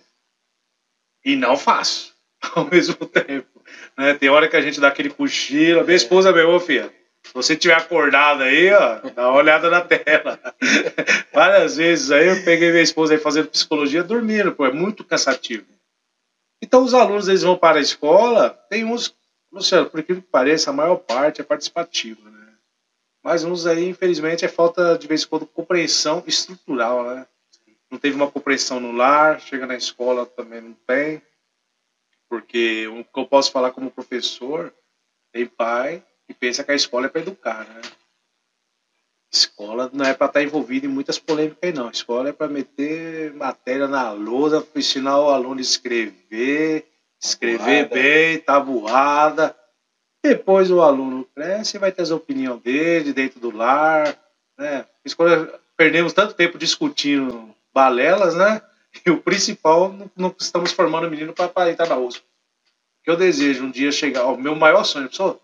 [1.26, 2.16] E não faço
[2.54, 3.57] ao mesmo tempo.
[3.98, 4.14] Né?
[4.14, 5.84] Tem hora que a gente dá aquele cochilo.
[5.84, 6.92] Minha esposa, meu, ô, filha,
[7.24, 10.40] se você tiver acordado aí, ó, dá uma olhada na tela.
[11.34, 15.66] Várias vezes aí eu peguei minha esposa aí fazendo psicologia dormindo, pô, é muito cansativo.
[16.62, 19.14] Então os alunos eles vão para a escola, tem uns,
[19.52, 22.48] Luciano, por aquilo que pareça, a maior parte é participativa, né?
[23.24, 27.28] Mas uns aí, infelizmente, é falta de vez em quando compreensão estrutural, né?
[27.92, 31.22] Não teve uma compreensão no lar, chega na escola também não tem.
[32.30, 34.74] Porque o que eu posso falar como professor,
[35.32, 37.82] tem pai que pensa que a escola é para educar, né?
[39.32, 41.90] Escola não é para estar envolvido em muitas polêmicas aí, não.
[41.90, 46.86] Escola é para meter matéria na lousa, pra ensinar o aluno a escrever,
[47.22, 47.90] escrever Tabuada.
[47.90, 49.58] bem, tabuada.
[50.24, 54.18] Depois o aluno cresce e vai ter as opiniões dele dentro do lar,
[54.58, 54.86] né?
[55.06, 58.62] Escola, perdemos tanto tempo discutindo balelas, né?
[59.06, 62.24] E o principal, não, não estamos formando o menino para entrar na USP.
[63.04, 65.40] Que eu desejo um dia chegar, o meu maior sonho, pessoal,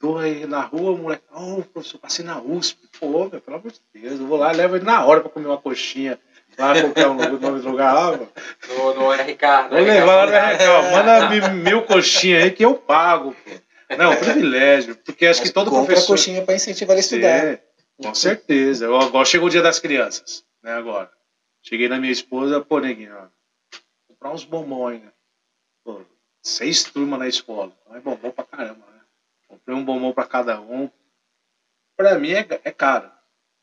[0.00, 3.70] tô aí na rua, o moleque, ô professor, passei na USP, pô, meu, pelo amor
[3.72, 6.18] de Deus, eu vou lá, levo ele na hora para comer uma coxinha,
[6.56, 8.28] lá qualquer um nome do lugar lá, mano.
[8.68, 9.42] No, no RK.
[9.64, 10.54] no Vou levar lá no RK.
[10.54, 13.96] RK, manda mi- mil coxinhas aí que eu pago, pô.
[13.96, 16.04] Não, privilégio, porque acho que todo professor...
[16.04, 17.28] a coxinha para incentivar ele a estudar.
[17.28, 17.62] É,
[18.02, 18.86] com certeza.
[18.86, 20.72] Agora chegou o dia das crianças, né?
[20.74, 21.10] Agora.
[21.68, 23.28] Cheguei na minha esposa, pô, neguinho, ó,
[24.08, 25.12] comprar uns bombons, né?
[25.84, 26.00] Pô,
[26.42, 27.76] seis turmas na escola.
[27.82, 29.00] Então é bombom pra caramba, né?
[29.46, 30.90] Comprei um bombom pra cada um.
[31.94, 33.08] Pra mim é, é caro.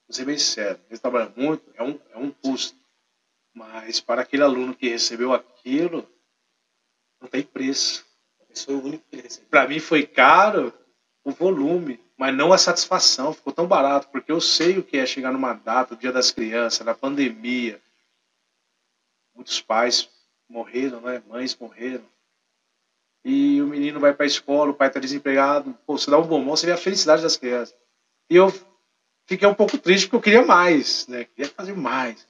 [0.07, 0.79] Vou ser bem sincero.
[0.87, 2.77] Eles trabalham muito, é um, é um custo.
[3.51, 6.07] Mas para aquele aluno que recebeu aquilo,
[7.19, 8.05] não tem preço.
[8.53, 9.49] Foi o único que recebeu.
[9.49, 10.71] Para mim foi caro
[11.23, 13.33] o volume, mas não a satisfação.
[13.33, 16.29] Ficou tão barato, porque eu sei o que é chegar numa data, o dia das
[16.29, 17.81] crianças, na pandemia.
[19.45, 20.09] Muitos pais
[20.49, 21.21] morreram, né?
[21.27, 22.03] Mães morreram.
[23.23, 25.71] E o menino vai para a escola, o pai está desempregado.
[25.85, 27.77] Pô, você dá um bombom, você vê a felicidade das crianças.
[28.27, 28.47] E eu
[29.27, 31.25] fiquei um pouco triste porque eu queria mais, né?
[31.25, 32.27] Queria fazer mais.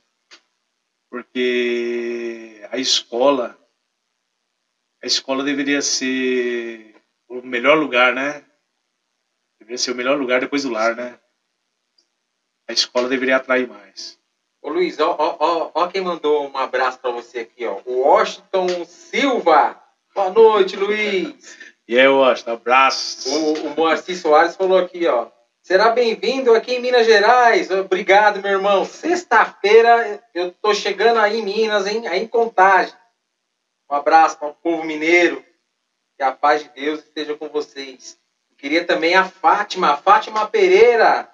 [1.10, 3.58] Porque a escola,
[5.01, 8.43] a escola deveria ser o melhor lugar, né?
[9.58, 11.17] Deveria ser o melhor lugar depois do lar, né?
[12.67, 14.19] A escola deveria atrair mais.
[14.65, 17.82] Ô Luiz, ó, ó, ó, ó quem mandou um abraço pra você aqui, ó.
[17.86, 19.80] O Washington Silva.
[20.15, 21.56] Boa noite, Luiz.
[21.88, 23.28] E aí, Washington, abraços.
[23.28, 25.28] O, o Moacir Soares falou aqui, ó.
[25.62, 27.69] Será bem-vindo aqui em Minas Gerais.
[27.69, 28.84] Obrigado, meu irmão.
[28.86, 32.08] Sexta-feira eu tô chegando aí em Minas, hein?
[32.08, 32.95] Aí em Contagem.
[33.88, 35.45] Um abraço para o povo mineiro.
[36.17, 38.17] Que a paz de Deus esteja com vocês.
[38.58, 41.30] Queria também a Fátima, a Fátima Pereira.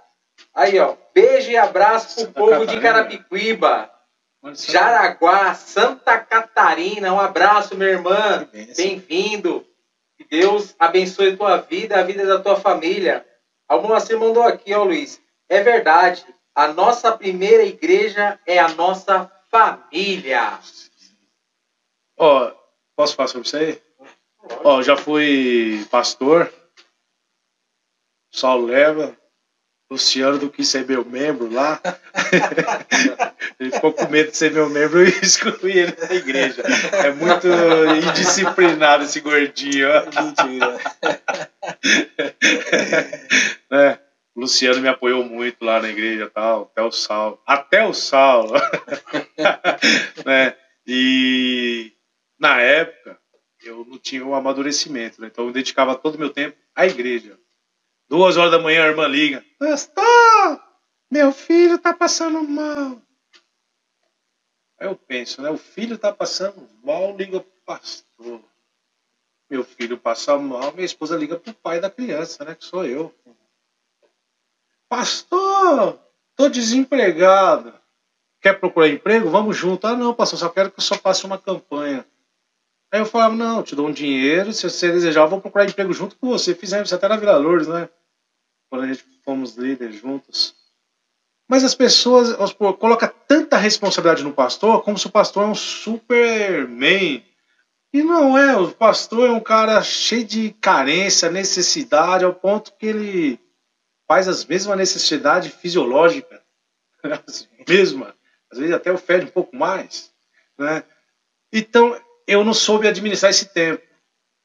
[0.54, 0.96] Aí, ó.
[1.14, 2.82] Beijo e abraço pro Santa povo de Catarina.
[2.82, 3.92] Carapicuíba,
[4.42, 7.14] Mano, só- Jaraguá, Santa Catarina.
[7.14, 8.48] Um abraço, minha irmã.
[8.76, 9.66] Bem-vindo.
[10.18, 13.26] Que Deus abençoe a tua vida, a vida da tua família.
[13.68, 15.22] A Moacir mandou aqui, ó, Luiz.
[15.50, 16.26] É verdade.
[16.54, 20.60] A nossa primeira igreja é a nossa família.
[22.18, 22.52] Ó,
[22.96, 23.82] posso falar sobre isso aí?
[24.64, 26.52] Ó, eu já fui pastor.
[28.32, 29.18] Saulo leva.
[29.92, 31.82] Luciano do que ser meu membro lá.
[33.60, 36.64] ele ficou com medo de ser meu membro e excluí ele da igreja.
[36.94, 37.46] É muito
[38.08, 39.90] indisciplinado esse gordinho.
[40.16, 40.80] Mentira.
[43.70, 44.00] né?
[44.34, 47.42] O Luciano me apoiou muito lá na igreja e tal, até o Saulo.
[47.46, 48.54] Até o Saulo.
[50.26, 50.56] né?
[50.88, 51.92] E
[52.40, 53.20] na época
[53.62, 55.28] eu não tinha o amadurecimento, né?
[55.30, 57.38] então eu dedicava todo o meu tempo à igreja.
[58.12, 60.62] Duas horas da manhã a irmã liga: Pastor,
[61.10, 63.02] meu filho está passando mal.
[64.78, 65.50] Aí eu penso, né?
[65.50, 68.42] O filho está passando mal, liga pro pastor.
[69.50, 72.54] Meu filho passa mal, minha esposa liga pro pai da criança, né?
[72.54, 73.16] Que sou eu.
[74.90, 75.98] Pastor,
[76.36, 77.74] tô desempregado.
[78.42, 79.30] Quer procurar emprego?
[79.30, 79.88] Vamos junto.
[79.88, 82.06] Ah, não, pastor, só quero que o senhor passe uma campanha.
[82.92, 85.94] Aí eu falava, não, te dou um dinheiro, se você desejar, eu vou procurar emprego
[85.94, 86.54] junto com você.
[86.54, 87.88] Fizemos até na Vila Lourdes, né?
[88.72, 90.56] Quando a gente fomos líderes juntos.
[91.48, 97.24] Mas as pessoas colocam tanta responsabilidade no pastor como se o pastor é um superman.
[97.94, 102.86] E não é, o pastor é um cara cheio de carência, necessidade, ao ponto que
[102.86, 103.40] ele
[104.08, 106.40] faz as mesmas necessidades fisiológicas,
[107.04, 108.14] as mesmas,
[108.50, 110.14] às vezes até ofende um pouco mais.
[110.58, 110.84] Né?
[111.52, 113.84] Então, eu não soube administrar esse tempo.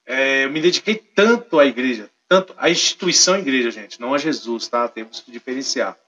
[0.05, 4.68] É, eu me dediquei tanto à igreja, tanto à instituição igreja, gente, não a Jesus,
[4.68, 4.89] tá?
[4.89, 5.99] Temos que diferenciar.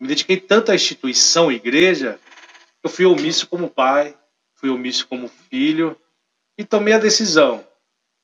[0.00, 2.18] Me dediquei tanto à instituição igreja,
[2.82, 4.16] eu fui omisso como pai,
[4.54, 5.98] fui omisso como filho,
[6.58, 7.66] e tomei a decisão,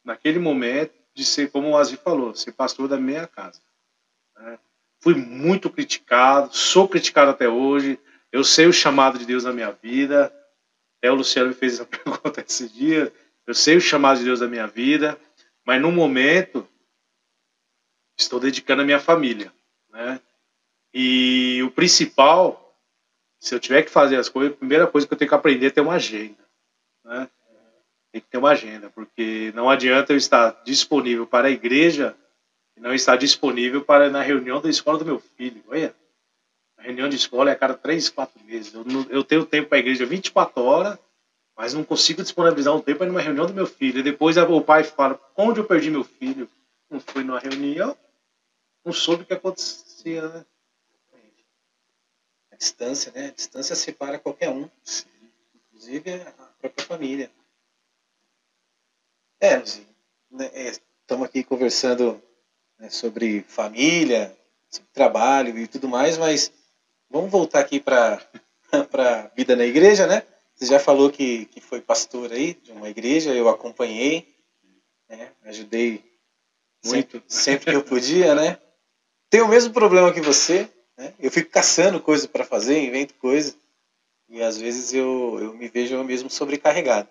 [0.05, 3.61] naquele momento, de ser, como o Azi falou, ser pastor da minha casa.
[4.39, 4.59] Né?
[5.01, 7.99] Fui muito criticado, sou criticado até hoje,
[8.31, 10.33] eu sei o chamado de Deus na minha vida,
[10.99, 13.13] até o Luciano me fez essa pergunta esse dia.
[13.45, 15.19] Eu sei o chamado de Deus da minha vida,
[15.67, 16.67] mas no momento
[18.23, 19.53] estou dedicando a minha família,
[19.91, 20.21] né?
[20.95, 22.77] E o principal,
[23.41, 25.67] se eu tiver que fazer as coisas, a primeira coisa que eu tenho que aprender
[25.67, 26.45] é ter uma agenda,
[27.05, 27.29] né?
[28.13, 32.15] Tem que ter uma agenda, porque não adianta eu estar disponível para a igreja
[32.77, 35.65] e não estar disponível para na reunião da escola do meu filho.
[35.69, 35.95] Olha,
[36.77, 38.75] a reunião de escola é a cada três, quatro meses.
[38.75, 40.99] Eu, eu tenho tempo para a igreja 24 horas,
[41.57, 44.01] mas não consigo disponibilizar um tempo para numa reunião do meu filho.
[44.01, 46.49] E depois o pai fala: onde eu perdi meu filho?
[46.91, 47.97] Não fui numa reunião,
[48.85, 50.47] não soube o que acontecia, né?
[52.51, 53.29] A distância, né?
[53.29, 55.07] A distância separa qualquer um, Sim.
[55.67, 57.31] inclusive a própria família.
[59.41, 59.59] É,
[60.31, 62.23] né, é estamos aqui conversando
[62.79, 64.37] né, sobre família,
[64.71, 66.53] sobre trabalho e tudo mais, mas
[67.13, 68.19] Vamos voltar aqui para
[68.73, 70.23] a vida na igreja, né?
[70.55, 74.35] Você já falou que, que foi pastor aí de uma igreja, eu acompanhei,
[75.11, 75.31] né?
[75.45, 76.03] ajudei
[76.83, 78.59] muito sempre, sempre que eu podia, né?
[79.33, 81.15] Tenho o mesmo problema que você, né?
[81.19, 83.55] Eu fico caçando coisa para fazer, invento coisa,
[84.29, 87.09] e às vezes eu, eu me vejo eu mesmo sobrecarregado.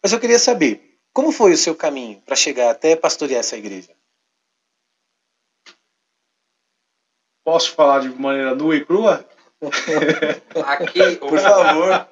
[0.00, 3.90] Mas eu queria saber, como foi o seu caminho para chegar até pastorear essa igreja?
[7.44, 9.28] Posso falar de maneira nua e crua?
[10.66, 12.08] Aqui, por favor.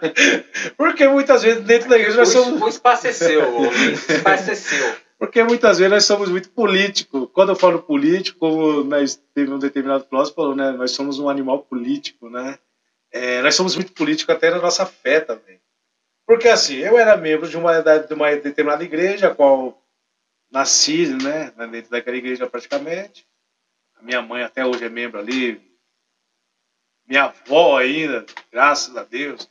[0.77, 2.61] Porque muitas vezes dentro da igreja nós somos.
[2.61, 3.71] O espaceceu,
[4.09, 4.97] espaceceu.
[5.19, 7.29] Porque muitas vezes nós somos muito políticos.
[7.33, 10.73] Quando eu falo político, como nós teve um determinado filósofo falou, né?
[10.73, 12.59] Nós somos um animal político, né?
[13.13, 15.61] É, nós somos muito políticos até na nossa fé também.
[16.27, 19.81] Porque assim, eu era membro de uma, de uma determinada igreja, a qual
[20.51, 21.53] nasci, né?
[21.71, 23.27] Dentro daquela igreja praticamente.
[23.97, 25.63] A minha mãe até hoje é membro ali,
[27.07, 29.49] minha avó ainda, graças a Deus,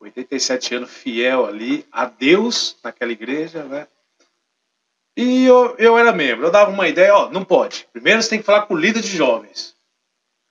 [0.00, 3.86] 87 anos fiel ali, a Deus naquela igreja, né?
[5.16, 7.88] E eu, eu era membro, eu dava uma ideia, ó, não pode.
[7.90, 9.74] Primeiro você tem que falar com o líder de jovens.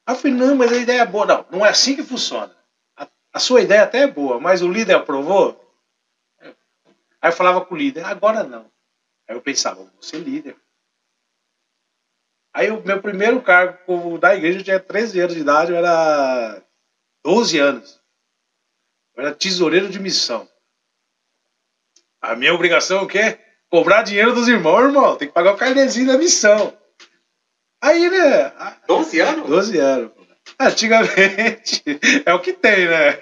[0.07, 1.25] Aí eu falei, não, mas a ideia é boa.
[1.25, 2.55] Não, não é assim que funciona.
[2.97, 5.61] A, a sua ideia até é boa, mas o líder aprovou?
[6.41, 8.71] Aí eu falava com o líder, agora não.
[9.27, 10.55] Aí eu pensava, vou ser líder.
[12.51, 16.63] Aí o meu primeiro cargo da igreja eu tinha 13 anos de idade, eu era
[17.23, 18.01] 12 anos.
[19.15, 20.49] Eu era tesoureiro de missão.
[22.19, 23.44] A minha obrigação é o quê?
[23.75, 25.17] Cobrar dinheiro dos irmãos, irmão.
[25.17, 26.73] Tem que pagar o carnezinho da missão.
[27.83, 28.53] Aí, né?
[28.87, 29.49] 12 anos?
[29.49, 30.11] 12 anos.
[30.57, 31.83] Antigamente,
[32.25, 33.19] é o que tem, né?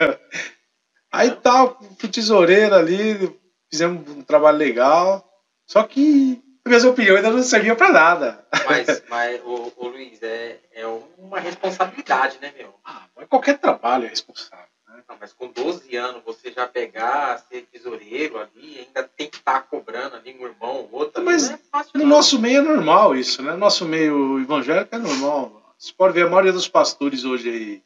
[1.11, 3.35] Aí tal, tá, fui tesoureiro ali,
[3.67, 5.27] fizemos um trabalho legal.
[5.65, 8.45] Só que minhas opiniões ainda não serviam para nada.
[8.67, 10.85] Mas, mas o, o Luiz, é, é
[11.17, 12.75] uma responsabilidade, né, meu?
[12.85, 14.72] Ah, qualquer trabalho é responsável.
[15.03, 15.13] Né?
[15.13, 19.61] Não, mas com 12 anos, você já pegar, ser tesoureiro ali, ainda tem que estar
[19.61, 21.23] tá cobrando ali um irmão ou outro.
[21.23, 22.09] Mas é fácil, no não.
[22.09, 23.51] nosso meio é normal isso, né?
[23.51, 25.73] No nosso meio evangélico é normal.
[25.77, 27.83] Você pode ver a maioria dos pastores hoje aí,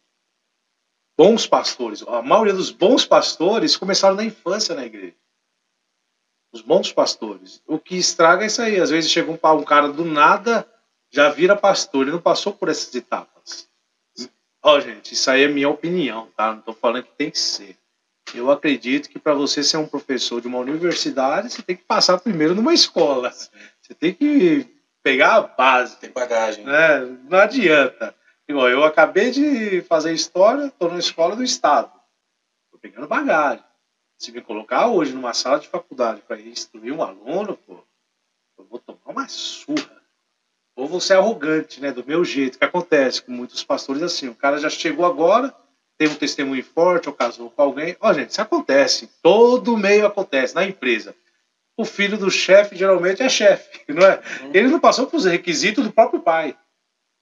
[1.18, 5.15] bons pastores, a maioria dos bons pastores começaram na infância na igreja
[6.57, 7.61] os bons pastores.
[7.68, 8.80] O que estraga é isso aí.
[8.80, 10.68] Às vezes chega um, um cara do nada,
[11.09, 13.68] já vira pastor, ele não passou por essas etapas.
[14.68, 16.53] Ó, oh, gente, isso aí é minha opinião, tá?
[16.53, 17.78] Não tô falando que tem que ser.
[18.36, 22.20] Eu acredito que para você ser um professor de uma universidade, você tem que passar
[22.20, 23.32] primeiro numa escola.
[23.32, 24.68] Você tem que
[25.01, 25.95] pegar a base.
[25.99, 26.65] Tem bagagem.
[26.65, 26.99] Né?
[27.30, 28.13] Não adianta.
[28.45, 31.89] Igual, eu acabei de fazer história, estou na escola do Estado.
[32.65, 33.63] Estou pegando bagagem.
[34.18, 37.86] Se me colocar hoje numa sala de faculdade para instruir um aluno, pô,
[38.57, 39.95] eu vou tomar uma surra.
[40.78, 41.91] Ou vou ser arrogante, né?
[41.91, 44.30] Do meu jeito, que acontece com muitos pastores assim.
[44.30, 45.51] O cara já chegou agora,
[45.97, 47.97] tem um testemunho forte, ou casou com alguém.
[47.99, 49.09] Ó, gente, isso acontece.
[49.23, 51.15] Todo meio acontece, na empresa.
[51.75, 54.21] O filho do chefe geralmente é chefe, não é?
[54.43, 54.51] Uhum.
[54.53, 56.55] Ele não passou por requisitos do próprio pai.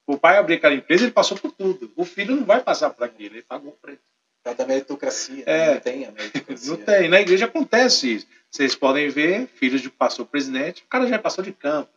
[0.06, 1.90] O pai abriu aquela empresa, ele passou por tudo.
[1.96, 3.98] O filho não vai passar por aquilo, ele pagou por ele.
[4.44, 5.42] É da meritocracia.
[5.46, 6.70] É, não tem a meritocracia.
[6.70, 7.08] Não tem.
[7.08, 8.26] Na igreja acontece isso.
[8.48, 11.95] Vocês podem ver, filhos de pastor presidente, o cara já passou de campo.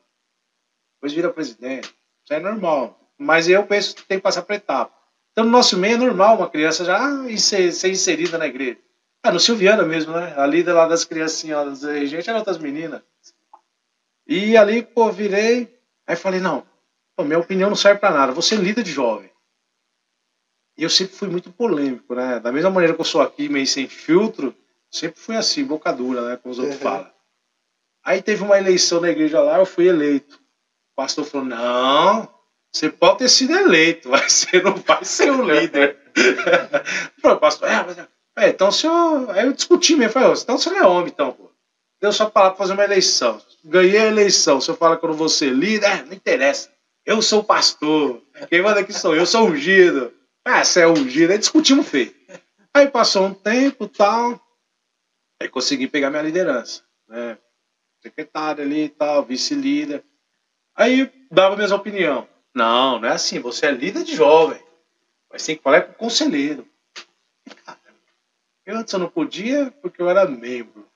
[1.00, 1.88] Depois vira presidente.
[2.24, 3.00] Isso é normal.
[3.18, 4.93] Mas eu penso que tem que passar por etapa.
[5.32, 7.00] Então, no nosso meio é normal uma criança já
[7.38, 8.78] ser, ser inserida na igreja.
[9.24, 10.34] Ah, no Silviana mesmo, né?
[10.38, 13.02] A líder lá das criancinhas, a gente era outras meninas.
[14.28, 15.74] E ali, pô, virei.
[16.06, 16.66] Aí falei, não,
[17.16, 18.32] pô, minha opinião não serve para nada.
[18.34, 19.30] Você é líder de jovem.
[20.78, 22.39] E eu sempre fui muito polêmico, né?
[22.39, 24.56] Da mesma maneira que eu sou aqui, meio sem filtro,
[24.89, 26.38] sempre fui assim, boca dura, né?
[26.38, 26.82] Como os outros uhum.
[26.82, 27.12] falam.
[28.04, 30.38] Aí teve uma eleição na igreja lá, eu fui eleito.
[31.00, 32.30] O pastor falou: não,
[32.70, 35.97] você pode ter sido eleito, mas você não vai ser o líder.
[37.22, 37.97] falei, pastor, é, mas,
[38.38, 39.30] é, então o senhor.
[39.30, 41.50] Aí eu discuti mesmo, falei, então você não é homem, então, pô.
[42.02, 43.41] Deu só palavra fazer uma eleição.
[43.64, 44.58] Ganhei a eleição.
[44.58, 46.70] O senhor fala que eu não vou ser líder, é, não interessa.
[47.06, 48.22] Eu sou pastor.
[48.50, 50.14] Quem manda aqui sou eu, eu sou ungido.
[50.43, 51.32] Ah, você é ungido.
[51.32, 52.14] Aí discutimos feio.
[52.74, 54.39] Aí passou um tempo tal.
[55.41, 56.84] Aí consegui pegar minha liderança.
[57.08, 57.38] Né?
[58.02, 60.04] Secretário ali e tal, vice-líder.
[60.80, 62.25] Aí dava a mesma opinião.
[62.55, 63.38] Não, não é assim.
[63.39, 64.57] Você é líder de jovem.
[65.30, 66.65] Mas tem que falar com o conselheiro.
[68.65, 70.88] Eu antes eu não podia porque eu era membro.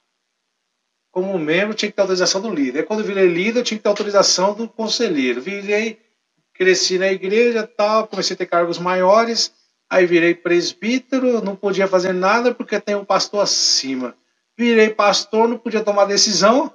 [1.11, 2.79] Como membro tinha que ter autorização do líder.
[2.79, 5.41] Aí quando eu virei líder, eu tinha que ter autorização do conselheiro.
[5.41, 6.01] Virei
[6.53, 9.53] cresci na igreja, tal, comecei a ter cargos maiores,
[9.89, 14.15] aí virei presbítero, não podia fazer nada porque tem um pastor acima.
[14.57, 16.73] Virei pastor, não podia tomar decisão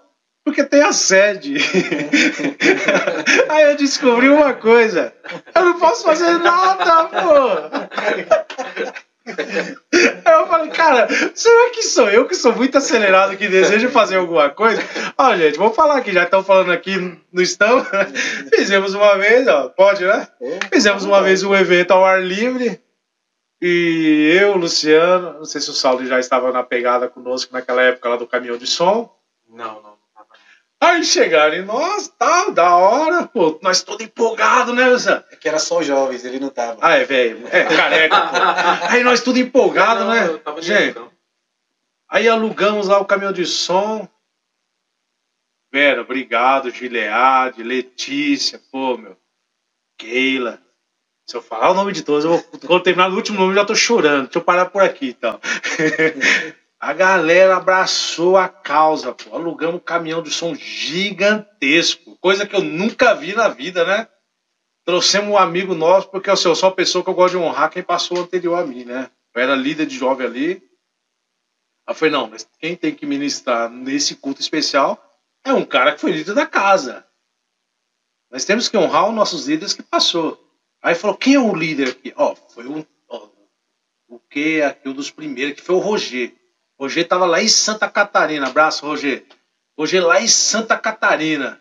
[0.49, 1.57] porque tem a sede.
[3.51, 5.12] aí eu descobri uma coisa,
[5.55, 8.49] eu não posso fazer nada, pô.
[10.24, 14.49] Eu falei, cara, será que sou eu que sou muito acelerado que desejo fazer alguma
[14.49, 14.82] coisa?
[15.18, 16.96] Ó, gente, vamos falar aqui, já estão falando aqui,
[17.30, 17.84] não estão?
[18.55, 20.26] Fizemos uma vez, ó, pode, né?
[20.72, 22.80] Fizemos uma vez um evento ao ar livre.
[23.61, 28.09] E eu, Luciano, não sei se o Saulo já estava na pegada conosco naquela época
[28.09, 29.14] lá do caminhão de som.
[29.46, 29.97] Não, não.
[30.81, 35.24] Aí chegaram e nós, tá, da hora, pô, nós todos empolgados, né, Luciano?
[35.31, 36.79] É que era só jovens, ele não tava.
[36.81, 38.16] Ah, é, velho, é careca.
[38.89, 40.41] aí nós tudo empolgados, né?
[40.61, 41.01] Gente,
[42.09, 44.09] aí alugamos lá o caminhão de som.
[45.72, 49.16] Vera, obrigado, Gileade, Letícia, pô, meu,
[49.99, 50.62] Keila.
[51.26, 53.57] Se eu falar o nome de todos, eu vou, quando terminar o último nome, eu
[53.57, 54.24] já tô chorando.
[54.24, 55.39] Deixa eu parar por aqui, então.
[56.81, 59.35] A galera abraçou a causa, pô.
[59.35, 64.09] Alugamos um caminhão de som gigantesco, coisa que eu nunca vi na vida, né?
[64.85, 67.70] Trouxemos um amigo nosso, porque assim, eu sou uma pessoa que eu gosto de honrar
[67.70, 69.11] quem passou anterior a mim, né?
[69.35, 70.53] Eu era líder de jovem ali.
[71.87, 75.03] Aí eu falei, não, mas quem tem que ministrar nesse culto especial
[75.45, 77.05] é um cara que foi líder da casa.
[78.31, 80.39] Nós temos que honrar os nossos líderes que passou.
[80.81, 82.12] Aí falou, quem é o líder aqui?
[82.16, 83.29] Ó, foi um, ó,
[84.07, 86.35] o que aqui, um dos primeiros, que foi o Roger.
[86.79, 88.47] Roger estava lá em Santa Catarina.
[88.47, 89.24] Abraço, Roger.
[89.76, 91.61] Roger lá em Santa Catarina.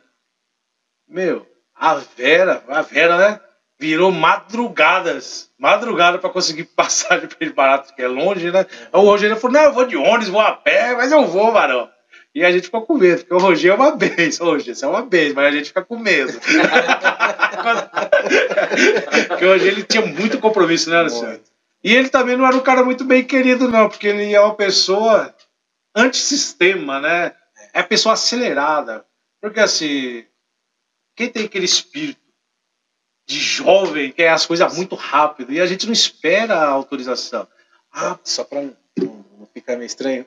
[1.07, 3.39] Meu, a Vera, a Vera, né?
[3.79, 5.49] Virou madrugadas.
[5.57, 8.65] Madrugada para conseguir passar de Pedro Barato, que é longe, né?
[8.91, 11.51] Aí o Roger falou: Não, eu vou de ônibus, vou a pé, mas eu vou,
[11.51, 11.89] varão.
[12.33, 14.37] E a gente ficou com medo, porque o Roger é uma vez.
[14.37, 16.33] Roger, você é uma vez, mas a gente fica com medo.
[19.27, 21.39] porque o Roger ele tinha muito compromisso, né, Luciano?
[21.83, 24.55] E ele também não era um cara muito bem querido, não, porque ele é uma
[24.55, 25.33] pessoa
[25.95, 27.35] antissistema, né?
[27.73, 29.05] É pessoa acelerada.
[29.41, 30.25] Porque assim,
[31.15, 32.19] quem tem aquele espírito
[33.27, 37.47] de jovem, que é as coisas muito rápido, e a gente não espera a autorização.
[37.91, 38.75] Ah, só para não
[39.53, 40.25] ficar meio estranho.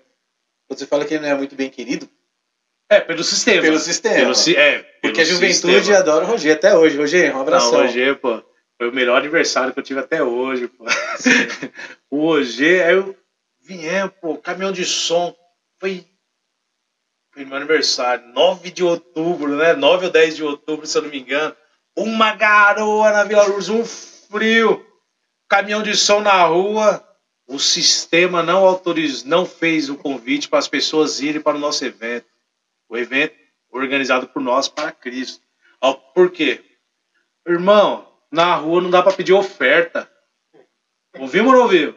[0.68, 2.08] Você fala que ele não é muito bem querido?
[2.90, 3.62] É, pelo sistema.
[3.62, 4.34] Pelo sistema.
[4.34, 5.98] Pelo, é, Porque a juventude sistema.
[5.98, 6.96] adora o Roger até hoje.
[6.96, 7.72] Roger, um abraço.
[7.72, 8.42] Não, Roger, pô.
[8.80, 10.86] Foi o melhor aniversário que eu tive até hoje, pô.
[12.08, 13.14] o Roger, aí eu
[13.60, 15.36] viemos, pô, caminhão de som.
[15.78, 16.06] Foi,
[17.30, 19.74] foi meu aniversário, 9 de outubro, né?
[19.74, 21.54] 9 ou 10 de outubro, se eu não me engano.
[21.94, 24.82] Uma garoa na Vila Lourdes, um frio.
[25.46, 27.06] Caminhão de som na rua.
[27.46, 31.84] O sistema não autorizou, não fez o convite para as pessoas irem para o nosso
[31.84, 32.24] evento.
[32.88, 33.36] O evento
[33.70, 35.44] organizado por nós para Cristo.
[35.82, 36.64] Ó, Por quê?
[37.46, 40.10] Irmão, na rua não dá para pedir oferta.
[41.18, 41.96] Ouvimos ou não ouvimos?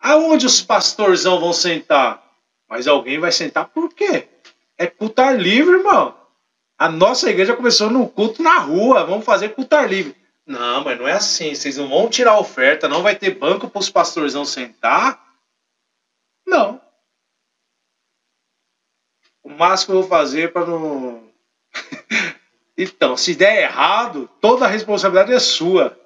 [0.00, 2.22] Aonde os pastorzão vão sentar?
[2.68, 4.28] Mas alguém vai sentar por quê?
[4.76, 6.16] É cultar livre, irmão.
[6.78, 9.04] A nossa igreja começou no culto na rua.
[9.04, 10.16] Vamos fazer cultar livre.
[10.46, 11.54] Não, mas não é assim.
[11.54, 15.22] Vocês não vão tirar oferta, não vai ter banco para os pastorzão sentar?
[16.46, 16.80] Não.
[19.42, 21.28] O máximo que eu vou fazer para não.
[22.78, 25.98] então, se der errado, toda a responsabilidade é sua.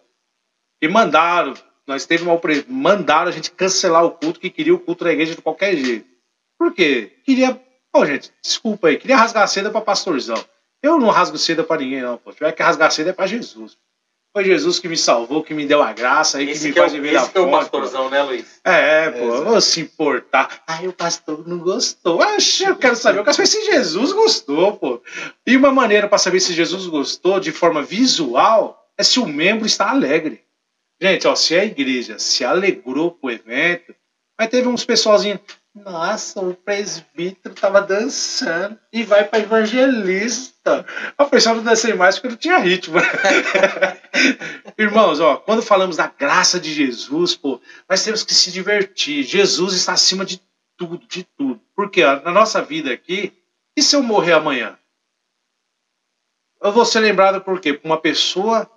[0.80, 1.52] E mandaram.
[1.86, 5.34] Nós teve uma mandaram a gente cancelar o culto que queria o culto da igreja
[5.34, 6.08] de qualquer jeito.
[6.58, 7.18] Por quê?
[7.24, 7.60] Queria.
[7.92, 8.96] Ô, gente, desculpa aí.
[8.96, 10.42] Queria rasgar seda para pastorzão.
[10.82, 12.16] Eu não rasgo seda para ninguém, não.
[12.16, 12.30] Pô.
[12.30, 13.76] Se tiver que rasgar seda é para Jesus.
[14.34, 16.78] Foi Jesus que me salvou, que me deu a graça aí, que Esse me que
[16.78, 18.60] é faz viver da esse que é o fonte, pastorzão, né, Luiz?
[18.64, 19.44] É, pô, exato.
[19.44, 20.62] vou se importar.
[20.66, 22.18] Aí o pastor não gostou.
[22.18, 23.18] Oxe, eu quero saber.
[23.18, 25.02] Eu quero saber se Jesus gostou, pô.
[25.46, 29.66] E uma maneira para saber se Jesus gostou de forma visual é se o membro
[29.66, 30.42] está alegre.
[31.00, 33.94] Gente, ó, se a igreja se alegrou com o evento,
[34.38, 35.40] mas teve uns pessoalzinhos.
[35.74, 40.84] Nossa, o presbítero tava dançando e vai para evangelista.
[41.18, 42.98] O pessoal não dancei mais porque não tinha ritmo.
[44.76, 47.58] Irmãos, ó, quando falamos da graça de Jesus, pô,
[47.88, 49.22] nós temos que se divertir.
[49.22, 50.42] Jesus está acima de
[50.76, 51.58] tudo, de tudo.
[51.74, 53.32] Porque ó, na nossa vida aqui,
[53.74, 54.78] e se eu morrer amanhã?
[56.60, 57.72] Eu vou ser lembrado por quê?
[57.72, 58.70] Por uma pessoa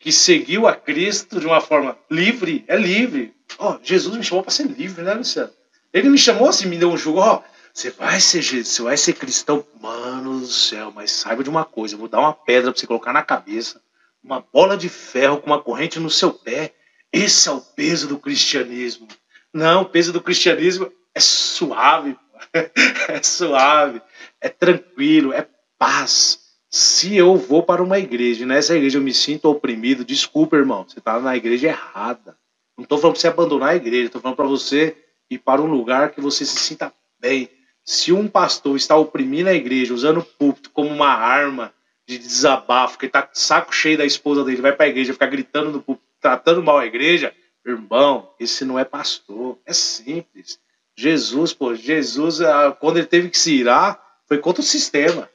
[0.00, 3.37] que seguiu a Cristo de uma forma livre, é livre.
[3.58, 5.50] Ó, Jesus me chamou para ser livre, né, Luciano?
[5.92, 7.42] Ele me chamou assim, me deu um jugo, ó,
[7.72, 11.94] você vai ser você vai ser cristão, mano do céu, mas saiba de uma coisa,
[11.94, 13.80] eu vou dar uma pedra para você colocar na cabeça,
[14.22, 16.74] uma bola de ferro com uma corrente no seu pé.
[17.12, 19.08] Esse é o peso do cristianismo.
[19.52, 22.16] Não, o peso do cristianismo é suave,
[23.08, 24.02] é suave,
[24.40, 26.40] é tranquilo, é paz.
[26.70, 30.84] Se eu vou para uma igreja e nessa igreja eu me sinto oprimido, desculpa, irmão,
[30.86, 32.36] você está na igreja errada.
[32.78, 34.96] Não estou falando para você abandonar a igreja, estou falando para você
[35.28, 37.50] ir para um lugar que você se sinta bem.
[37.84, 41.74] Se um pastor está oprimindo a igreja, usando o púlpito como uma arma
[42.06, 45.72] de desabafo, que está saco cheio da esposa dele, vai para a igreja, ficar gritando
[45.72, 47.34] no púlpito, tratando mal a igreja,
[47.66, 49.58] irmão, esse não é pastor.
[49.66, 50.60] É simples.
[50.96, 55.28] Jesus, pô, Jesus, ah, quando ele teve que se irar, foi contra o sistema.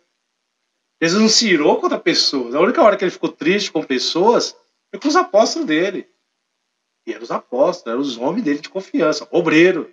[1.02, 2.56] Jesus não se irou contra pessoas.
[2.56, 4.56] A única hora que ele ficou triste com pessoas
[4.90, 6.08] foi com os apóstolos dele.
[7.06, 9.92] E eram os apóstolos, eram os homens dele de confiança, obreiro.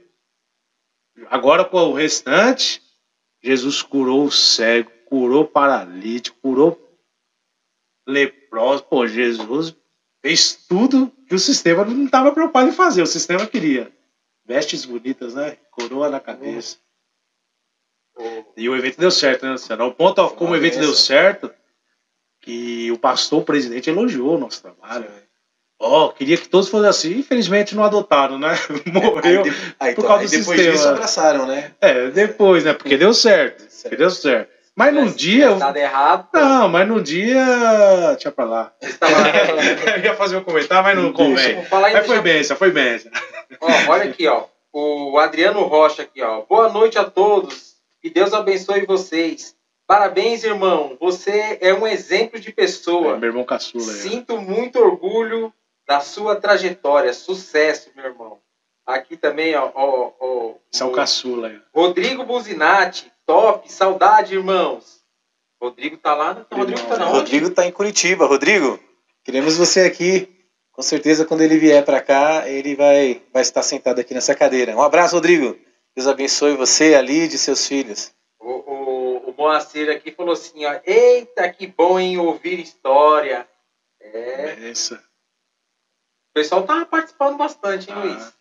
[1.29, 2.83] Agora com o restante,
[3.43, 6.99] Jesus curou o cego, curou o paralítico, curou
[8.07, 8.85] leproso.
[8.85, 9.75] Pô, Jesus
[10.23, 13.03] fez tudo que o sistema não estava preocupado em fazer.
[13.03, 13.93] O sistema queria
[14.45, 15.57] vestes bonitas, né?
[15.71, 16.79] Coroa na cabeça.
[18.57, 19.85] E o evento deu certo, né, Luciano?
[19.85, 21.53] Ao ponto como o evento deu certo,
[22.41, 25.09] que o pastor, o presidente, elogiou o nosso trabalho.
[25.83, 27.19] Ó, queria que todos fossem assim.
[27.21, 28.55] Infelizmente não adotaram, né?
[28.93, 29.45] Morreu.
[29.45, 30.73] Aí, aí, por então, causa aí do depois sistema.
[30.73, 31.73] disso abraçaram, né?
[31.81, 32.75] É, depois, né?
[32.75, 33.65] Porque deu certo.
[33.83, 34.51] Porque deu certo.
[34.77, 35.57] Mas num dia.
[35.57, 36.29] Nada errado.
[36.35, 37.45] Não, mas num dia.
[38.13, 38.73] Deixa pra lá.
[39.97, 41.65] Eu ia fazer um comentário, mas não convém.
[41.65, 43.11] Falar em Mas foi benção, foi benção.
[43.61, 44.45] Ó, olha aqui, ó.
[44.73, 46.43] O Adriano Rocha aqui, ó.
[46.43, 47.75] Boa noite a todos.
[48.03, 49.55] Que Deus abençoe vocês.
[49.87, 50.97] Parabéns, irmão.
[51.01, 53.17] Você é um exemplo de pessoa.
[53.17, 53.83] Meu irmão caçula.
[53.83, 55.53] Sinto muito orgulho
[55.91, 57.13] da sua trajetória.
[57.13, 58.39] Sucesso, meu irmão.
[58.87, 59.73] Aqui também, ó.
[59.75, 61.49] ó, ó Esse é o caçula.
[61.49, 61.61] aí.
[61.75, 63.11] Rodrigo Buzinati.
[63.27, 63.71] Top.
[63.73, 65.01] Saudade, irmãos.
[65.61, 66.47] Rodrigo tá lá?
[66.49, 67.11] Não, Rodrigo tá O não.
[67.11, 68.25] Rodrigo tá em Curitiba.
[68.25, 68.79] Rodrigo,
[69.25, 70.29] queremos você aqui.
[70.71, 74.77] Com certeza, quando ele vier para cá, ele vai, vai estar sentado aqui nessa cadeira.
[74.77, 75.59] Um abraço, Rodrigo.
[75.97, 78.15] Deus abençoe você, a Lid e seus filhos.
[78.39, 80.81] O, o, o Moacir aqui falou assim, ó.
[80.87, 83.49] Eita, que bom em ouvir história.
[84.01, 84.71] É.
[84.71, 85.10] Essa.
[86.31, 88.01] O pessoal tá participando bastante, hein, Ah.
[88.05, 88.35] Luiz?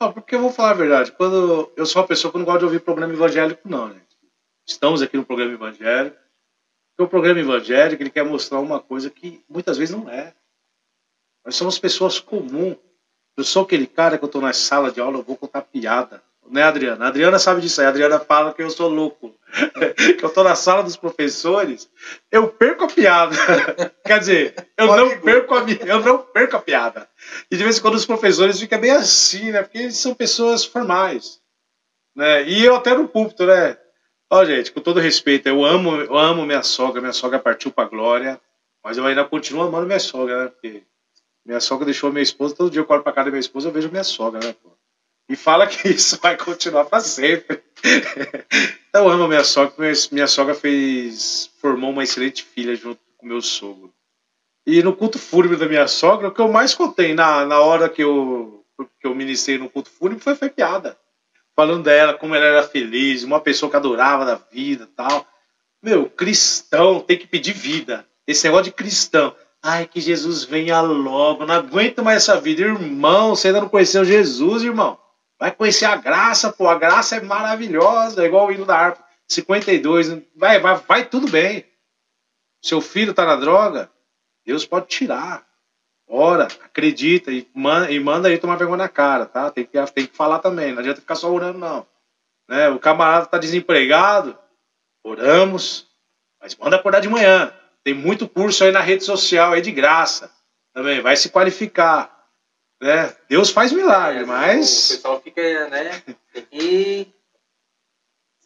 [0.00, 1.12] Não, porque eu vou falar a verdade.
[1.12, 4.00] Quando eu sou uma pessoa que não gosta de ouvir programa evangélico, não, né?
[4.66, 6.16] Estamos aqui no programa evangélico.
[6.96, 10.34] Porque o programa evangélico ele quer mostrar uma coisa que muitas vezes não é.
[11.44, 12.76] Nós somos pessoas comuns.
[13.36, 16.22] Eu sou aquele cara que eu estou na sala de aula, eu vou contar piada.
[16.50, 17.04] Né, Adriana?
[17.04, 17.86] A Adriana sabe disso aí.
[17.86, 19.34] A Adriana fala que eu sou louco.
[20.18, 21.88] que eu estou na sala dos professores,
[22.30, 23.34] eu perco a piada.
[24.04, 27.08] Quer dizer, eu não perco a eu não perco a piada.
[27.50, 29.62] E de vez em quando os professores ficam bem assim, né?
[29.62, 31.40] Porque eles são pessoas formais.
[32.14, 32.44] Né?
[32.48, 33.76] E eu até no púlpito, né?
[34.28, 37.84] Ó, gente, com todo respeito, eu amo, eu amo minha sogra, minha sogra partiu pra
[37.84, 38.40] glória,
[38.82, 40.48] mas eu ainda continuo amando minha sogra, né?
[40.48, 40.84] Porque
[41.44, 43.72] Minha sogra deixou minha esposa, todo dia eu corro pra casa da minha esposa, eu
[43.72, 44.70] vejo minha sogra, né, pô?
[45.30, 47.62] E fala que isso vai continuar para sempre.
[48.88, 53.40] então eu amo minha sogra, minha sogra fez, formou uma excelente filha junto com meu
[53.40, 53.94] sogro.
[54.66, 57.88] E no culto fúnebre da minha sogra, o que eu mais contei na, na hora
[57.88, 58.64] que eu,
[59.00, 60.98] que eu ministrei no culto fúnebre foi, foi piada.
[61.54, 65.24] Falando dela, como ela era feliz, uma pessoa que adorava da vida tal.
[65.80, 68.04] Meu, cristão tem que pedir vida.
[68.26, 69.34] Esse negócio de cristão.
[69.62, 71.46] Ai, que Jesus venha logo.
[71.46, 72.62] Não aguento mais essa vida.
[72.62, 74.98] Irmão, você ainda não conheceu Jesus, irmão.
[75.40, 76.68] Vai conhecer a graça, pô.
[76.68, 78.22] A graça é maravilhosa.
[78.22, 79.02] É igual o hino da harpa.
[79.26, 80.22] 52.
[80.36, 81.64] Vai, vai, vai tudo bem.
[82.62, 83.90] Seu filho tá na droga.
[84.44, 85.48] Deus pode tirar.
[86.06, 89.50] Ora, acredita e manda, e manda aí tomar vergonha na cara, tá?
[89.50, 90.72] Tem que, tem que falar também.
[90.72, 91.86] Não adianta ficar só orando, não.
[92.46, 92.68] Né?
[92.68, 94.36] O camarada tá desempregado.
[95.02, 95.86] Oramos.
[96.38, 97.54] Mas manda acordar de manhã.
[97.82, 100.30] Tem muito curso aí na rede social, aí de graça.
[100.74, 102.19] Também, vai se qualificar.
[102.80, 103.14] Né?
[103.28, 104.90] Deus faz milagre, é, mas.
[104.90, 106.02] O pessoal fica, né?
[106.32, 107.08] Tem que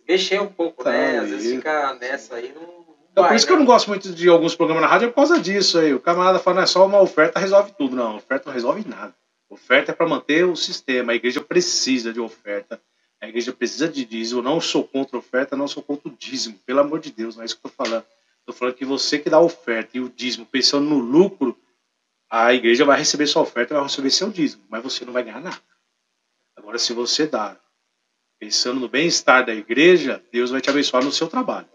[0.09, 1.19] mexer um pouco, tá né?
[1.19, 2.85] Às vezes fica nessa aí, não.
[3.13, 3.49] Então, vai, por isso né?
[3.49, 5.95] que eu não gosto muito de alguns programas na rádio, é por causa disso aí.
[5.95, 7.95] O camarada fala, não é só uma oferta, resolve tudo.
[7.95, 9.15] Não, oferta não resolve nada.
[9.49, 11.13] Oferta é para manter o sistema.
[11.13, 12.81] A igreja precisa de oferta.
[13.21, 14.41] A igreja precisa de dízimo.
[14.41, 16.59] Eu não sou contra oferta, não sou contra o dízimo.
[16.67, 18.05] Pelo amor de Deus, não é isso que eu tô falando.
[18.41, 21.57] Estou falando que você que dá oferta e o dízimo pensando no lucro,
[22.37, 25.41] a igreja vai receber sua oferta, vai receber seu dízimo, mas você não vai ganhar
[25.41, 25.61] nada.
[26.57, 27.57] Agora, se você dá
[28.41, 31.69] pensando no bem-estar da igreja, Deus vai te abençoar no seu trabalho.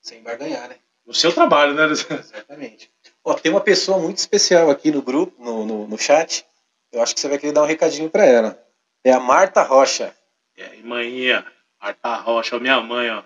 [0.00, 0.76] Sem vai ganhar, né?
[1.04, 1.84] No seu trabalho, né?
[1.92, 2.90] Exatamente.
[3.22, 6.46] Ó, tem uma pessoa muito especial aqui no grupo, no, no, no chat.
[6.90, 8.66] Eu acho que você vai querer dar um recadinho para ela.
[9.04, 10.16] É a Marta Rocha.
[10.56, 11.44] Aí, manhinha?
[11.78, 13.22] Marta Rocha, minha mãe, ó.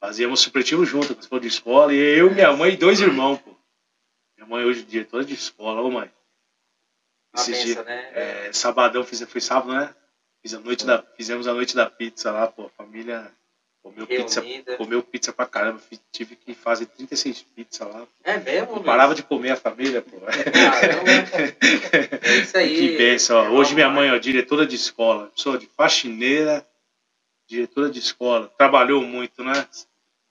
[0.00, 3.57] Fazíamos supletivo junto, com escola de escola, e eu, minha mãe e dois irmãos, pô.
[4.48, 6.10] Mãe hoje é diretora de escola, ô mãe.
[7.34, 8.10] Esse dia, né?
[8.14, 9.94] É, sabadão, fiz, foi sábado, né?
[10.40, 12.64] Fiz a noite da, fizemos a noite da pizza lá, pô.
[12.64, 13.30] A família
[13.82, 14.42] comeu pizza,
[14.78, 15.82] comeu pizza pra caramba.
[16.10, 18.06] Tive que fazer 36 pizzas lá.
[18.24, 18.76] É mesmo?
[18.76, 20.18] Não parava de comer a família, pô.
[20.18, 21.10] Caramba.
[22.22, 22.74] é isso aí.
[22.74, 23.44] Que bênção, ó.
[23.44, 25.26] É hoje minha mãe, ó, diretora de escola.
[25.26, 26.66] Pessoa de faxineira,
[27.46, 28.50] diretora de escola.
[28.56, 29.66] Trabalhou muito, né?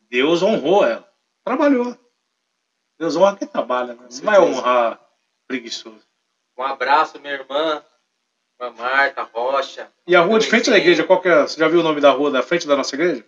[0.09, 1.07] Deus honrou ela.
[1.45, 1.95] Trabalhou.
[3.00, 4.08] Deus honra quem trabalha, né?
[4.10, 5.00] Não vai honrar
[5.48, 6.06] preguiçoso.
[6.58, 7.84] Um abraço, minha irmã,
[8.60, 9.91] irmã Marta Rocha.
[10.08, 11.41] E a rua de frente da igreja, qual que é?
[11.43, 13.24] Você já viu o nome da rua da frente da nossa igreja?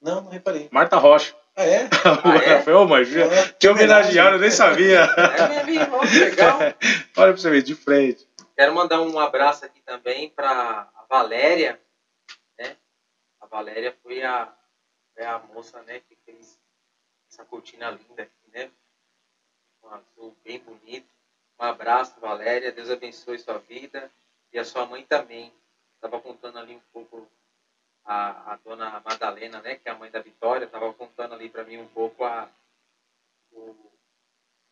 [0.00, 0.68] Não, não reparei.
[0.72, 1.34] Marta Rocha.
[1.56, 1.88] Ah, é?
[2.24, 2.62] Ah, é?
[2.62, 5.00] Foi, ô, mas ah, tinha homenageado, eu nem sabia.
[5.00, 6.58] É minha irmã, legal.
[7.16, 8.26] Olha pra você ver, de frente.
[8.56, 11.80] Quero mandar um abraço aqui também para a Valéria,
[12.58, 12.76] né?
[13.40, 14.52] A Valéria foi a,
[15.16, 16.58] é a moça, né, que fez
[17.30, 18.70] essa cortina linda aqui, né?
[19.82, 21.12] Um azul bem bonito.
[21.58, 22.72] Um abraço, Valéria.
[22.72, 24.10] Deus abençoe sua vida.
[24.52, 25.52] E a sua mãe também.
[25.96, 27.28] Estava contando ali um pouco
[28.04, 29.76] a, a dona Madalena, né?
[29.76, 30.64] Que é a mãe da Vitória.
[30.64, 32.48] Estava contando ali para mim um pouco a,
[33.52, 33.74] o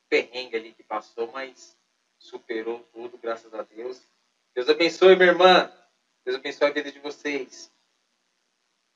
[0.08, 1.76] perrengue ali que passou, mas
[2.18, 4.00] superou tudo, graças a Deus.
[4.54, 5.72] Deus abençoe, minha irmã.
[6.24, 7.71] Deus abençoe a vida de vocês.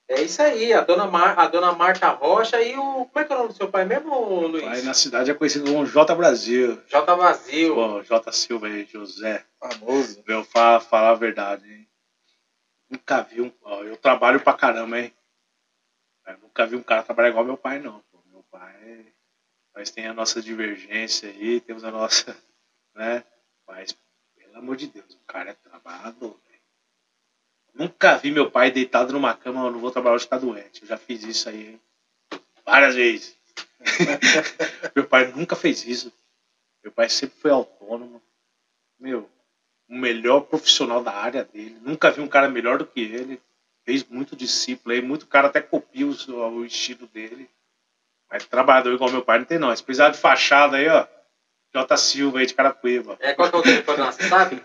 [0.09, 3.07] É isso aí, a dona, Mar, a dona Marta Rocha e o.
[3.07, 4.65] Como é que é o nome do seu pai mesmo, Luiz?
[4.65, 6.81] Pai na cidade é conhecido como J Brasil.
[6.87, 7.75] J Brasil.
[7.75, 9.45] Pô, J Silva aí, José.
[9.59, 10.23] Famoso.
[10.29, 11.89] Eu falar, falar a verdade, hein?
[12.89, 13.53] Nunca vi um.
[13.63, 15.13] Ó, eu trabalho pra caramba, hein?
[16.25, 18.01] Eu nunca vi um cara trabalhar igual meu pai, não.
[18.13, 18.23] Pô.
[18.31, 19.13] Meu pai.
[19.75, 22.37] Nós temos a nossa divergência aí, temos a nossa.
[22.95, 23.23] Né?
[23.69, 23.95] Mas,
[24.35, 26.41] pelo amor de Deus, o cara é trabalhador.
[27.77, 30.83] Nunca vi meu pai deitado numa cama, eu não vou trabalhar hoje, tá doente.
[30.83, 31.79] Eu já fiz isso aí
[32.65, 33.37] várias vezes.
[34.97, 36.13] meu pai nunca fez isso.
[36.83, 38.23] Meu pai sempre foi autônomo.
[38.99, 39.29] Meu,
[39.89, 41.77] o melhor profissional da área dele.
[41.83, 43.41] Nunca vi um cara melhor do que ele.
[43.85, 47.49] Fez muito discípulo aí, muito cara até copia o, o estilo dele.
[48.31, 49.75] Mas trabalhador igual meu pai não tem não.
[49.77, 51.07] Se precisar de fachada aí, ó,
[51.77, 51.97] J.
[51.99, 53.19] Silva aí de Carapueva.
[53.21, 54.63] É, qual que é o telefone lá, você sabe?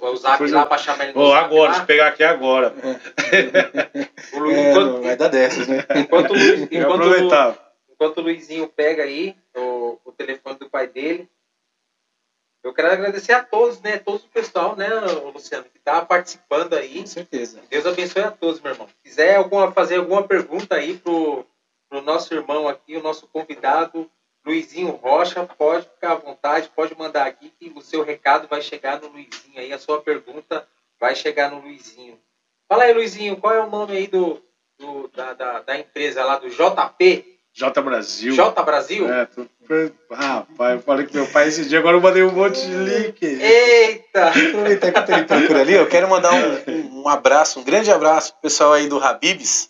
[0.00, 2.72] O, o zap lá pra chamar ele no oh, agora, deixa eu pegar aqui agora.
[4.32, 5.84] o Luiz, é, enquanto, vai dar dessas, né?
[5.96, 6.34] Enquanto,
[6.72, 7.58] enquanto,
[7.90, 11.28] enquanto o Luizinho pega aí o, o telefone do pai dele,
[12.64, 13.98] eu quero agradecer a todos, né?
[13.98, 14.88] Todos o pessoal, né,
[15.32, 17.00] Luciano, que tá participando aí.
[17.00, 17.60] Com certeza.
[17.68, 18.88] Deus abençoe a todos, meu irmão.
[18.88, 21.44] Se quiser alguma, fazer alguma pergunta aí pro,
[21.88, 24.10] pro nosso irmão aqui, o nosso convidado,
[24.44, 29.00] Luizinho Rocha, pode ficar à vontade, pode mandar aqui que o seu recado vai chegar
[29.00, 30.66] no Luizinho aí, a sua pergunta
[30.98, 32.18] vai chegar no Luizinho.
[32.68, 34.40] Fala aí, Luizinho, qual é o nome aí do,
[34.78, 37.38] do da, da, da, empresa lá, do JP?
[37.52, 38.32] J Brasil.
[38.32, 39.12] J Brasil?
[39.12, 39.46] É, tô...
[40.12, 42.74] Ah, pai, eu falei com meu pai esse dia, agora eu mandei um monte de
[42.74, 43.22] link.
[43.22, 44.28] Eita!
[44.28, 47.64] Aproveitar que eu tô entrando por ali, eu quero mandar um, um, um abraço, um
[47.64, 49.68] grande abraço pro pessoal aí do Habibs,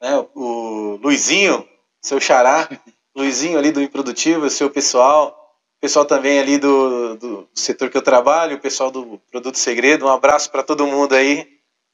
[0.00, 0.26] né?
[0.34, 1.66] O Luizinho,
[2.00, 2.68] seu xará,
[3.16, 5.34] Luizinho ali do Improdutivo, seu pessoal,
[5.80, 10.10] pessoal também ali do, do setor que eu trabalho, o pessoal do Produto Segredo, um
[10.10, 11.48] abraço para todo mundo aí.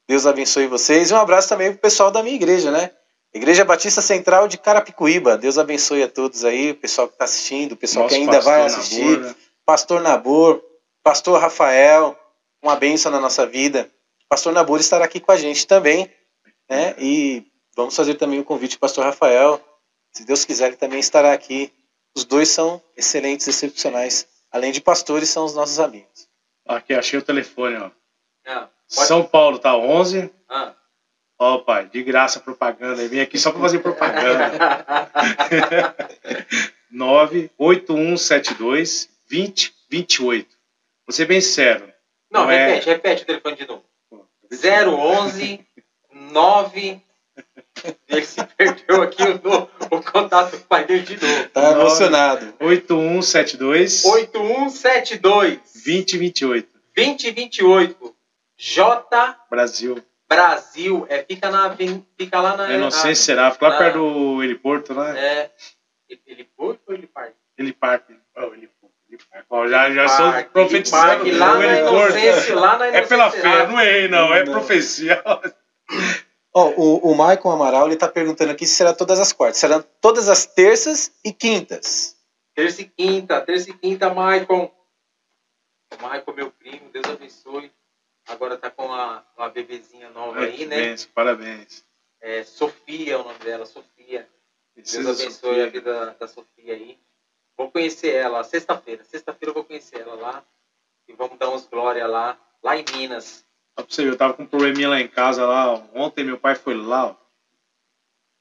[0.09, 1.11] Deus abençoe vocês.
[1.11, 2.91] E um abraço também pro pessoal da minha igreja, né?
[3.33, 5.39] Igreja Batista Central de Carapicuíba.
[5.39, 8.41] Deus abençoe a todos aí, o pessoal que está assistindo, o pessoal Nosso que ainda
[8.41, 9.05] vai assistir.
[9.05, 9.35] Nabor, né?
[9.65, 10.63] Pastor Nabor,
[11.03, 12.19] Pastor Rafael,
[12.61, 13.89] uma bênção na nossa vida.
[14.29, 16.11] Pastor Nabor estará aqui com a gente também,
[16.69, 16.95] né?
[16.99, 17.45] E
[17.77, 19.61] vamos fazer também o convite para Pastor Rafael.
[20.13, 21.73] Se Deus quiser, ele também estará aqui.
[22.15, 24.27] Os dois são excelentes, excepcionais.
[24.51, 26.29] Além de pastores, são os nossos amigos.
[26.67, 27.91] Aqui, achei o telefone, ó.
[28.47, 30.31] Ah, pode- São Paulo tá 11.
[30.49, 30.75] ah.
[31.39, 33.03] Ó, pai, de graça propaganda.
[33.03, 34.53] Eu vim aqui só para fazer propaganda.
[36.91, 40.49] 98172 2028.
[41.07, 41.93] Vou ser bem sério.
[42.31, 43.85] Não, Não é- repete, repete o telefone de novo.
[44.53, 45.67] 011
[46.13, 47.03] 9.
[48.09, 51.49] Ele se perdeu aqui o, o contato do pai dele de novo.
[51.49, 52.55] Tá emocionado.
[52.61, 56.69] 8172 8172 2028.
[56.95, 58.17] 2028
[58.57, 60.03] J Brasil.
[60.29, 61.07] Brasil.
[61.09, 61.77] É, fica, na,
[62.17, 62.71] fica lá na.
[62.71, 63.51] Eu não sei se será.
[63.51, 65.19] Fica lá ah, perto do heliporto, né?
[65.19, 65.51] É.
[66.57, 67.35] Foi ou ele parte?
[67.59, 68.15] Heliparque.
[68.37, 68.95] Oh, heliporto.
[69.09, 69.47] heliparque.
[69.51, 72.19] Ó, já já sou Parque, profetizando parque, lá do na heliporto.
[72.19, 74.53] inocência, lá na É pela fé, não errei não, é Não.
[74.53, 75.23] profecia.
[76.55, 79.59] Ó, o, o Maicon Amaral ele tá perguntando aqui se será todas as quartas.
[79.59, 82.17] Serão todas as terças e quintas.
[82.55, 84.71] Terça e quinta, terça e quinta, Maicon.
[86.01, 87.73] Maicon, meu primo, Deus abençoe.
[88.29, 90.77] Agora tá com uma, uma bebezinha nova Ai, aí, né?
[90.77, 91.85] bênção, parabéns.
[92.21, 94.29] É, Sofia é o nome dela, Sofia.
[94.77, 95.71] Deus abençoe a sofrer.
[95.71, 96.99] vida da Sofia aí.
[97.57, 99.05] Vou conhecer ela sexta-feira.
[99.05, 100.45] Sexta-feira eu vou conhecer ela lá.
[101.09, 103.45] E vamos dar uns glória lá, lá em Minas.
[103.79, 105.73] Só pra você ver, eu tava com um probleminha lá em casa lá.
[105.73, 105.83] ó.
[105.95, 107.17] Ontem meu pai foi lá, ó.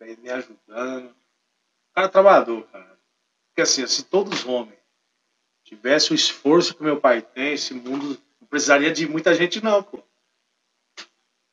[0.02, 1.10] Ele me ajudando.
[1.10, 3.00] O cara trabalhador, cara.
[3.50, 4.80] Porque assim, se todos os homens
[5.64, 9.84] tivessem o esforço que meu pai tem, esse mundo não precisaria de muita gente, não,
[9.84, 10.02] pô.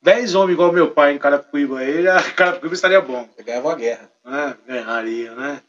[0.00, 3.28] Dez homens igual meu pai em Carapicuíba aí, já Carapicuíba estaria bom.
[3.36, 4.10] Eu ganhava uma guerra.
[4.24, 4.58] né?
[4.66, 5.62] Ganharia, né?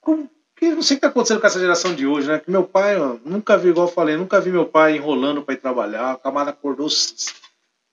[0.00, 2.38] Como que não sei o que está acontecendo com essa geração de hoje, né?
[2.38, 5.54] Que meu pai, ó, nunca vi, igual eu falei, nunca vi meu pai enrolando para
[5.54, 6.14] ir trabalhar.
[6.14, 6.88] O camarada acordou.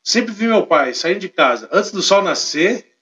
[0.04, 2.94] Sempre vi meu pai saindo de casa antes do sol nascer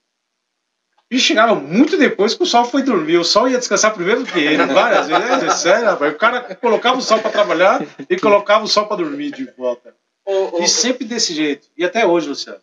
[1.09, 3.18] e chegava muito depois que o sol foi dormir.
[3.18, 5.43] O sol ia descansar primeiro do que ele, várias vezes.
[5.43, 6.14] É sério, rapaz.
[6.14, 9.95] O cara colocava o sol para trabalhar e colocava o sol para dormir de volta.
[10.26, 11.68] Ô, ô, E sempre desse jeito.
[11.76, 12.62] E até hoje, Luciano.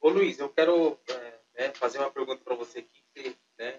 [0.00, 3.36] ô, Luiz, eu quero é, né, fazer uma pergunta para você aqui.
[3.58, 3.74] né,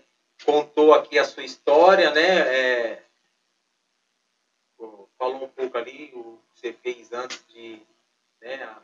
[0.45, 2.39] contou aqui a sua história, né?
[2.39, 3.03] é,
[5.23, 7.81] falou um pouco ali o que você fez antes de.
[8.41, 8.75] Né,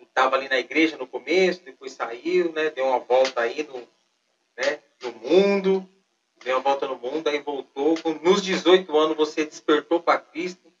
[0.00, 2.70] estava ali na igreja no começo, depois saiu, né?
[2.70, 3.78] Deu uma volta aí no,
[4.56, 5.88] né, no mundo,
[6.44, 7.96] deu uma volta no mundo, aí voltou.
[8.22, 10.72] Nos 18 anos você despertou para Cristo,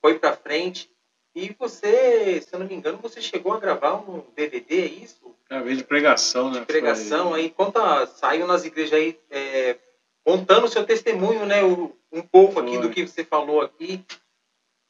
[0.00, 0.90] foi para frente.
[1.34, 5.34] E você, se eu não me engano, você chegou a gravar um DVD, é isso?
[5.48, 6.60] É vez de pregação, né?
[6.60, 7.50] De pregação Foi- aí.
[7.50, 9.76] Conta, saiu nas igrejas aí, é,
[10.24, 11.62] contando o seu testemunho, né?
[11.62, 12.80] o- um pouco aqui Foi.
[12.82, 14.04] do que você falou aqui.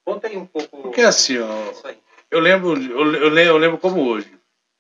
[0.05, 1.49] Conta aí um pouco Porque assim, ó,
[2.31, 4.33] eu lembro, eu, eu lembro, eu lembro como hoje.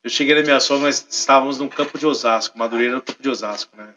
[0.02, 3.28] Eu cheguei na minha sogra, nós estávamos num campo de Osasco, Madureira no campo de
[3.28, 3.94] Osasco, né?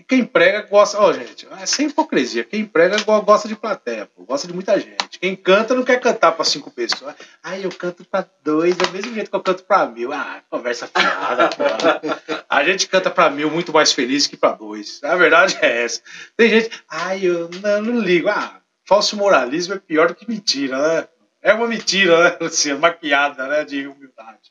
[0.00, 2.42] E quem prega gosta, ó, gente, é sem hipocrisia.
[2.42, 5.18] Quem prega go- gosta de plateia, pô, gosta de muita gente.
[5.20, 7.14] Quem canta não quer cantar para cinco pessoas.
[7.42, 10.10] Ah, eu canto para dois, do mesmo jeito que eu canto para mil.
[10.10, 11.64] Ah, conversa fiada, pô.
[12.48, 15.00] A gente canta para mil muito mais feliz que para dois.
[15.04, 16.00] A verdade é essa.
[16.34, 18.30] Tem gente, ai, eu não, não ligo.
[18.30, 21.08] Ah, falso moralismo é pior do que mentira, né?
[21.42, 22.80] É uma mentira, né, Luciano?
[22.80, 23.64] Maquiada, né?
[23.64, 24.50] De humildade.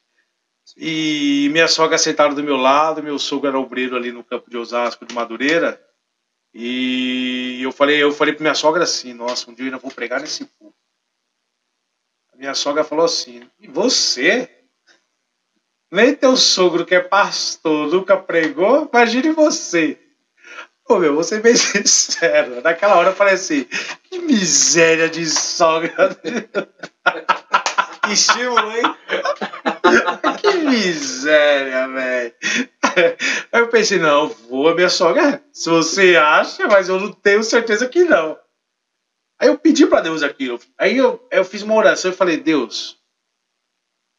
[0.77, 4.57] E minha sogra sentada do meu lado, meu sogro era obreiro ali no campo de
[4.57, 5.81] Osasco, de Madureira.
[6.53, 9.91] E eu falei, eu falei pra minha sogra assim, nossa, um dia eu ainda vou
[9.91, 10.73] pregar nesse povo.
[12.35, 14.49] Minha sogra falou assim, e você?
[15.91, 18.89] Nem teu sogro que é pastor nunca pregou?
[18.91, 19.99] Imagine você.
[20.85, 22.61] Pô, meu, vou ser bem sincero.
[22.61, 23.65] Naquela hora eu falei assim,
[24.03, 26.17] que miséria de sogra.
[28.11, 28.83] Estímulo, hein?
[30.69, 32.33] miséria, velho.
[33.51, 35.43] Aí eu pensei, não, vou minha sogra.
[35.51, 38.37] Se você acha, mas eu não tenho certeza que não.
[39.39, 40.59] Aí eu pedi para Deus aquilo.
[40.77, 42.97] Aí eu, eu fiz uma oração e falei, Deus,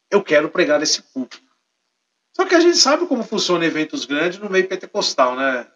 [0.09, 1.45] eu quero pregar nesse público.
[2.35, 5.67] Só que a gente sabe como funciona eventos grandes no meio pentecostal, né?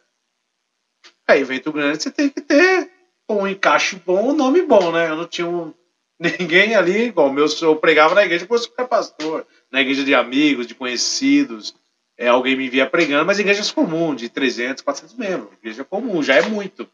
[1.27, 2.91] Aí, evento grande, você tem que ter
[3.29, 5.09] um encaixe bom, um nome bom, né?
[5.09, 5.73] Eu não tinha um,
[6.19, 9.45] ninguém ali, igual meu, eu pregava na igreja, depois eu era pastor,
[9.75, 11.75] na igreja de amigos, de conhecidos,
[12.17, 16.35] é, alguém me via pregando, mas igrejas comuns, de 300, 400 membros, igreja comum, já
[16.35, 16.89] é muito.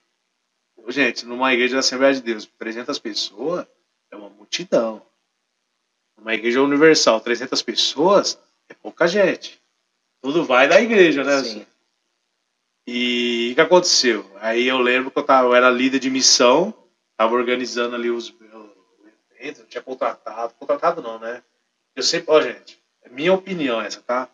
[0.88, 3.68] Gente, numa igreja da Assembleia de Deus, 300 pessoas,
[4.10, 5.00] é uma multidão.
[6.18, 9.62] Uma igreja universal, 300 pessoas, é pouca gente.
[10.20, 11.44] Tudo vai da igreja, né?
[11.44, 11.66] Sim.
[12.88, 14.26] E o que aconteceu?
[14.40, 16.74] Aí eu lembro que eu, tava, eu era líder de missão,
[17.12, 18.34] estava organizando ali os
[19.40, 21.44] eventos, tinha contratado, contratado não, né?
[21.96, 24.30] Eu sempre, ó, gente, é minha opinião essa, tá?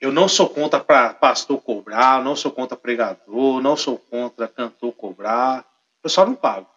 [0.00, 4.92] Eu não sou contra pra pastor cobrar, não sou contra pregador, não sou contra cantor
[4.92, 5.64] cobrar,
[6.02, 6.68] eu só não pago.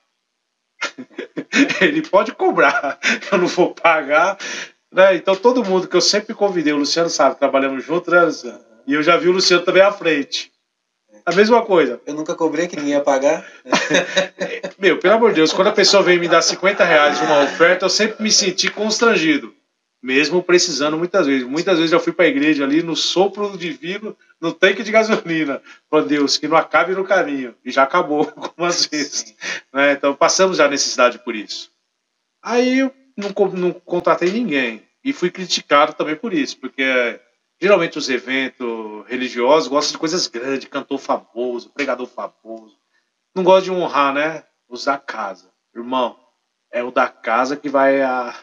[1.82, 3.00] Ele pode cobrar,
[3.32, 4.38] eu não vou pagar.
[4.92, 5.16] Né?
[5.16, 8.60] Então todo mundo que eu sempre convidei, o Luciano sabe, trabalhamos juntos, né?
[8.86, 10.52] E eu já vi o Luciano também à frente.
[11.26, 12.00] A mesma coisa.
[12.06, 13.44] Eu nunca cobrei que ninguém ia pagar.
[14.78, 17.44] Meu, pelo amor de Deus, quando a pessoa vem me dar 50 reais de uma
[17.44, 19.52] oferta, eu sempre me senti constrangido.
[20.04, 21.48] Mesmo precisando muitas vezes.
[21.48, 25.64] Muitas vezes eu fui para a igreja ali no sopro divino, no tanque de gasolina.
[25.90, 27.56] Falei, Deus, que não acabe no caminho.
[27.66, 29.36] E já acabou algumas vezes.
[29.74, 29.94] Né?
[29.94, 31.72] Então passamos já necessidade por isso.
[32.44, 34.84] Aí eu não, não contratei ninguém.
[35.04, 37.20] E fui criticado também por isso, porque
[37.60, 42.78] Geralmente os eventos religiosos gostam de coisas grandes, cantor famoso, pregador famoso.
[43.34, 44.44] Não gosta de honrar, né?
[44.68, 45.52] Os da casa.
[45.74, 46.18] Irmão,
[46.72, 48.36] é o da casa que vai a, ah,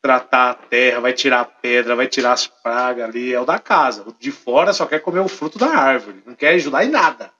[0.00, 3.34] tratar a terra, vai tirar a pedra, vai tirar as pragas ali.
[3.34, 4.08] É o da casa.
[4.08, 6.22] O de fora só quer comer o fruto da árvore.
[6.24, 7.32] Não quer ajudar em nada.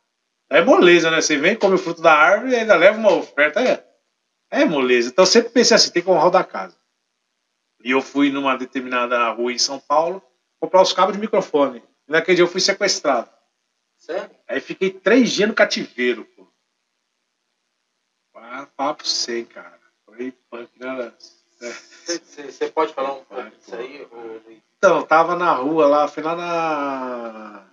[0.51, 1.21] É moleza, né?
[1.21, 3.61] Você vem, come o fruto da árvore e ainda leva uma oferta.
[3.63, 3.85] É,
[4.51, 5.09] é moleza.
[5.09, 6.77] Então sempre pensei assim, tem que honrar o da casa.
[7.83, 10.23] E eu fui numa determinada rua em São Paulo
[10.61, 11.83] comprar os cabos de microfone.
[12.07, 13.31] E naquele dia eu fui sequestrado.
[13.97, 14.31] Sério?
[14.47, 16.47] Aí fiquei três dias no cativeiro, pô.
[18.77, 19.79] Papo sem, cara.
[20.05, 21.13] Foi punk, né?
[21.59, 24.63] Você pode falar um pouco disso aí, Luiz?
[24.77, 27.67] Então, tava na rua lá, fui lá na.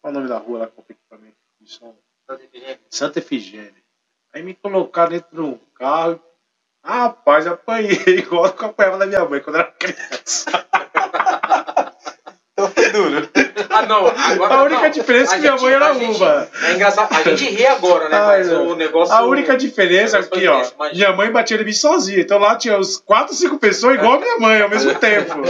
[0.00, 1.96] Qual é o nome da rua lá o equipamento de som?
[2.28, 2.80] Santa Efigênia.
[2.90, 3.82] Santa Efigênia.
[4.34, 6.20] Aí me colocaram dentro de um carro.
[6.84, 10.50] Rapaz, apanhei igual eu apanhava da minha mãe quando era criança.
[12.82, 13.28] Foi duro.
[13.70, 14.06] Ah, não.
[14.06, 14.90] Agora, a única não.
[14.90, 16.50] diferença é que minha mãe era uva.
[16.62, 17.12] É engraçado.
[17.14, 18.16] A gente ri agora, né?
[18.20, 19.14] Ai, mas o negócio.
[19.14, 20.92] A única diferença é que, ó, mas...
[20.92, 22.20] minha mãe batia em mim sozinha.
[22.20, 25.34] Então lá tinha uns 4, 5 pessoas igual a minha mãe ao mesmo tempo.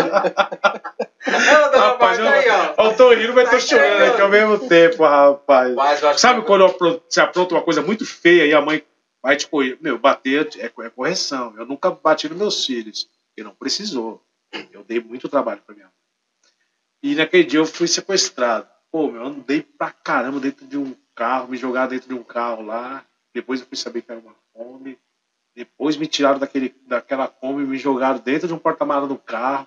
[1.24, 2.44] Não, rapaz, eu, aí,
[2.76, 2.84] ó.
[2.84, 5.74] eu tô rindo, mas tô chorando aqui ao mesmo tempo, rapaz.
[6.16, 6.46] Sabe que...
[6.46, 6.66] quando
[7.08, 8.82] você apronta uma coisa muito feia e a mãe
[9.22, 9.78] vai te correr?
[9.80, 11.54] Meu, bater é, é correção.
[11.56, 13.08] Eu nunca bati nos meus filhos.
[13.28, 14.20] Porque não precisou.
[14.72, 16.01] Eu dei muito trabalho pra minha mãe.
[17.02, 18.68] E naquele dia eu fui sequestrado.
[18.90, 22.22] Pô, meu, eu andei pra caramba dentro de um carro, me jogaram dentro de um
[22.22, 23.04] carro lá.
[23.34, 24.98] Depois eu fui saber que era uma Kombi.
[25.54, 29.66] Depois me tiraram daquele, daquela Kombi e me jogaram dentro de um porta-malas do carro.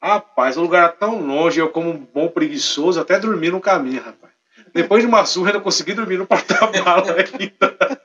[0.00, 4.02] Rapaz, o lugar era tão longe, eu como um bom preguiçoso, até dormi no caminho,
[4.02, 4.31] rapaz.
[4.72, 8.00] Depois de uma surra, eu não consegui dormir no porta-malas ainda.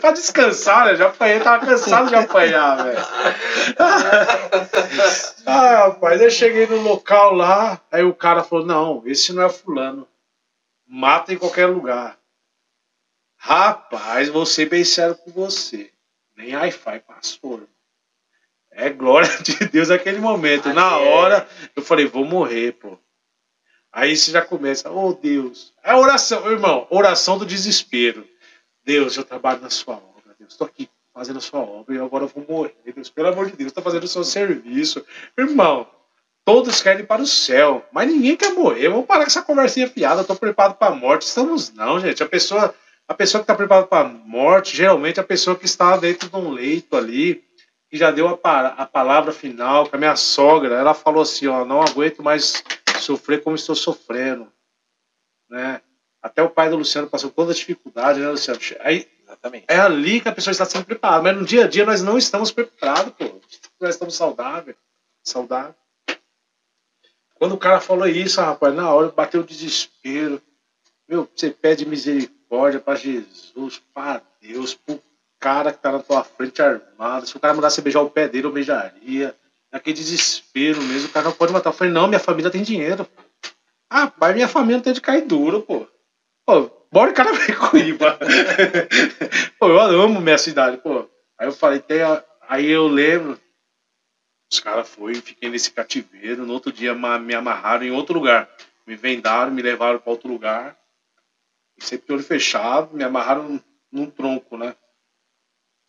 [0.00, 0.96] pra descansar, né?
[0.96, 2.98] Já apanhei, tava cansado de apanhar, velho.
[5.46, 9.48] ah, rapaz, eu cheguei no local lá, aí o cara falou: não, esse não é
[9.48, 10.06] fulano.
[10.86, 12.18] Mata em qualquer lugar.
[13.36, 15.90] Rapaz, vou ser bem sério com você.
[16.36, 17.62] Nem Wi-Fi passou.
[18.70, 20.72] É glória de Deus naquele momento.
[20.72, 22.98] Na hora, eu falei, vou morrer, pô.
[23.92, 25.72] Aí você já começa, oh Deus.
[25.82, 28.26] É oração, irmão, oração do desespero.
[28.84, 32.24] Deus, eu trabalho na sua obra, Deus, estou aqui fazendo a sua obra e agora
[32.24, 32.74] eu vou morrer.
[32.84, 35.04] Deus, pelo amor de Deus, está fazendo o seu serviço.
[35.36, 35.86] Irmão,
[36.44, 38.88] todos querem ir para o céu, mas ninguém quer morrer.
[38.88, 41.26] Vamos parar com essa conversinha fiada, estou preparado para a morte.
[41.26, 42.22] Estamos não, gente.
[42.22, 42.74] A pessoa,
[43.06, 46.28] a pessoa que está preparada para a morte, geralmente é a pessoa que está dentro
[46.28, 47.44] de um leito ali,
[47.90, 51.64] que já deu a, a palavra final, com a minha sogra, ela falou assim, ó,
[51.64, 52.62] não aguento mais
[53.00, 54.52] sofrer como estou sofrendo,
[55.48, 55.80] né?
[56.22, 58.60] Até o pai do Luciano passou toda a dificuldade, né, Luciano?
[58.80, 59.66] Aí, Exatamente.
[59.68, 62.18] É ali que a pessoa está sendo preparada, mas no dia a dia nós não
[62.18, 63.40] estamos preparados, pô.
[63.80, 64.76] Nós estamos saudáveis,
[65.22, 65.76] saudáveis.
[67.34, 70.42] Quando o cara falou isso, rapaz, na hora bateu o desespero.
[71.08, 75.00] Meu, você pede misericórdia para Jesus, para Deus, pro
[75.38, 77.26] cara que tá na tua frente armado.
[77.26, 79.34] Se o cara mandasse beijar o pé dele, eu beijaria
[79.72, 81.70] naquele desespero mesmo, o cara não pode matar.
[81.70, 83.06] Eu falei, não, minha família tem dinheiro.
[83.88, 85.86] Ah, pai, minha família não tem de cair duro, pô.
[86.46, 88.18] Pô, bora o cara ver Cuiba.
[89.58, 91.08] pô, eu amo minha cidade, pô.
[91.38, 92.22] Aí eu falei, tem a...
[92.48, 93.40] aí eu lembro,
[94.52, 98.50] os caras foram, fiquei nesse cativeiro, no outro dia me amarraram em outro lugar.
[98.86, 100.76] Me vendaram, me levaram para outro lugar.
[101.78, 103.62] sempre olho fechado, me amarraram
[103.92, 104.74] num tronco, né?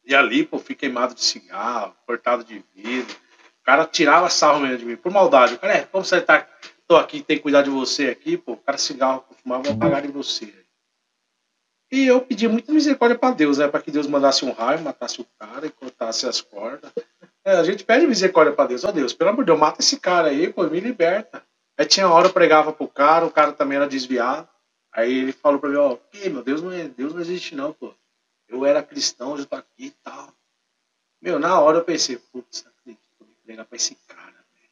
[0.05, 3.15] E ali, pô, fui queimado de cigarro, cortado de vidro.
[3.71, 5.53] Cara tirava sarro mesmo de mim, por maldade.
[5.53, 6.45] O cara, é, como você tá,
[6.85, 10.01] tô aqui, tem que cuidar de você aqui, pô, o cara cigarro fumava, vou pagar
[10.01, 10.53] de você.
[11.89, 13.69] E eu pedi muita misericórdia para Deus, né?
[13.69, 16.91] Para que Deus mandasse um raio, matasse o cara e cortasse as cordas.
[17.45, 18.83] É, a gente pede misericórdia para Deus.
[18.83, 21.41] Ó oh, Deus, pelo amor de Deus, mata esse cara aí, pô, me liberta.
[21.77, 24.49] Aí tinha hora eu pregava pro cara, o cara também era desviado.
[24.91, 27.71] Aí ele falou para mim, ó, oh, meu Deus não, é, Deus não existe não,
[27.71, 27.93] pô.
[28.49, 30.27] Eu era cristão, eu tô aqui e tal.
[31.21, 32.65] Meu, na hora eu pensei, putz,
[33.43, 34.69] pregar pra esse cara, velho.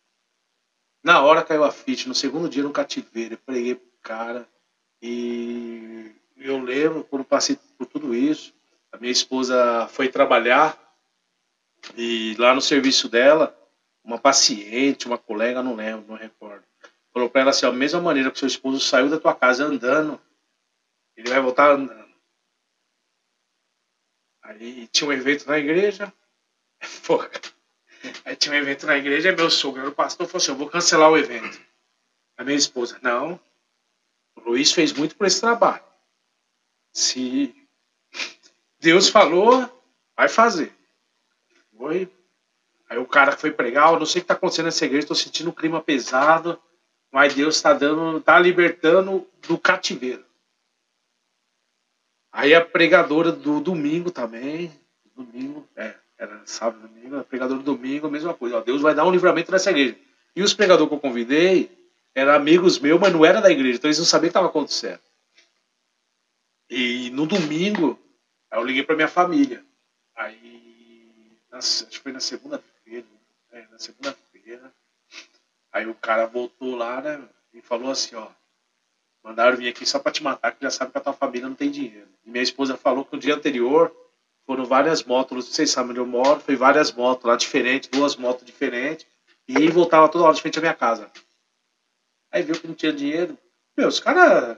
[1.04, 4.48] Na hora caiu a ficha, no segundo dia no cativeiro, eu preguei pro cara.
[5.02, 8.54] E eu lembro, quando passei por tudo isso,
[8.92, 10.78] a minha esposa foi trabalhar
[11.96, 13.56] e lá no serviço dela,
[14.04, 16.66] uma paciente, uma colega, não lembro, não recordo,
[17.14, 20.20] falou para ela assim: a mesma maneira que seu esposo saiu da tua casa andando,
[21.16, 22.10] ele vai voltar andando.
[24.44, 26.12] Aí tinha um evento na igreja.
[27.06, 27.30] Porra.
[28.26, 31.10] Aí tinha um evento na igreja, meu sogro, o pastor, falou assim: Eu vou cancelar
[31.10, 31.60] o evento.
[32.38, 33.40] A minha esposa, não.
[34.36, 35.84] O Luiz fez muito por esse trabalho.
[36.94, 37.54] Se
[38.80, 39.70] Deus falou,
[40.16, 40.74] vai fazer.
[41.78, 42.10] Foi.
[42.90, 45.16] Aí o cara foi pregar, eu não sei o que está acontecendo nessa igreja, estou
[45.16, 46.60] sentindo um clima pesado,
[47.12, 50.26] mas Deus está dando, está libertando do cativeiro.
[52.32, 54.72] Aí a pregadora do domingo também,
[55.16, 58.58] domingo, é, era sábado, domingo, a pregadora do domingo, a mesma coisa.
[58.58, 59.98] Ó, Deus vai dar um livramento nessa igreja.
[60.36, 61.72] E os pregadores que eu convidei
[62.14, 64.48] eram amigos meus, mas não era da igreja, então eles não sabiam o que estava
[64.48, 65.00] acontecendo.
[66.70, 67.98] E no domingo,
[68.52, 69.64] eu liguei para minha família.
[70.16, 71.02] Aí,
[71.50, 73.08] na, acho que foi na segunda-feira,
[73.52, 74.72] né, na segunda-feira,
[75.72, 78.28] aí o cara voltou lá, né, e falou assim, ó,
[79.24, 81.56] Mandaram vir aqui só para te matar, que já sabe que a tua família não
[81.56, 82.08] tem dinheiro.
[82.26, 83.94] E minha esposa falou que no dia anterior
[84.50, 88.44] foram várias motos, se sabem onde eu moro, foi várias motos lá diferentes, duas motos
[88.44, 89.06] diferentes,
[89.48, 91.08] e voltava toda hora de frente à minha casa.
[92.32, 93.38] Aí viu que não tinha dinheiro.
[93.78, 94.58] Meu, os caras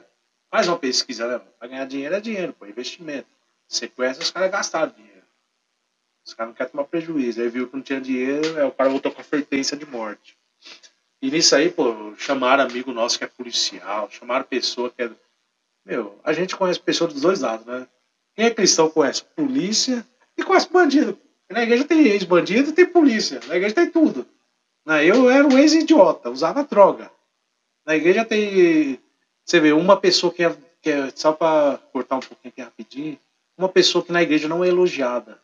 [0.50, 1.42] faz uma pesquisa, né?
[1.60, 3.28] Pra ganhar dinheiro é dinheiro, pô, investimento.
[3.68, 5.26] Sequestra, os caras gastaram dinheiro.
[6.26, 7.42] Os caras não querem tomar prejuízo.
[7.42, 10.38] Aí viu que não tinha dinheiro, aí o cara voltou com a ofertência de morte.
[11.22, 15.12] E nisso aí, pô, chamaram amigo nosso que é policial, chamaram pessoa que é.
[15.86, 17.86] Meu, a gente conhece pessoa dos dois lados, né?
[18.42, 20.04] Quem é cristão conhece polícia
[20.36, 21.16] e conhece bandido.
[21.48, 23.40] Na igreja tem ex-bandido tem polícia.
[23.48, 24.26] Na igreja tem tudo.
[25.06, 27.12] Eu era um ex-idiota, usava droga.
[27.86, 29.00] Na igreja tem.
[29.46, 30.58] Você vê, uma pessoa que é.
[30.82, 33.20] Que é só para cortar um pouquinho aqui rapidinho.
[33.56, 35.40] Uma pessoa que na igreja não é elogiada.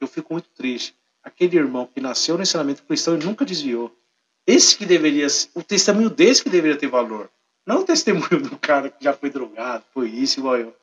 [0.00, 0.92] Eu fico muito triste.
[1.22, 3.96] Aquele irmão que nasceu no ensinamento cristão e nunca desviou.
[4.44, 7.30] Esse que deveria, o testemunho desse que deveria ter valor.
[7.64, 10.79] Não o testemunho do cara que já foi drogado, foi isso, igual eu.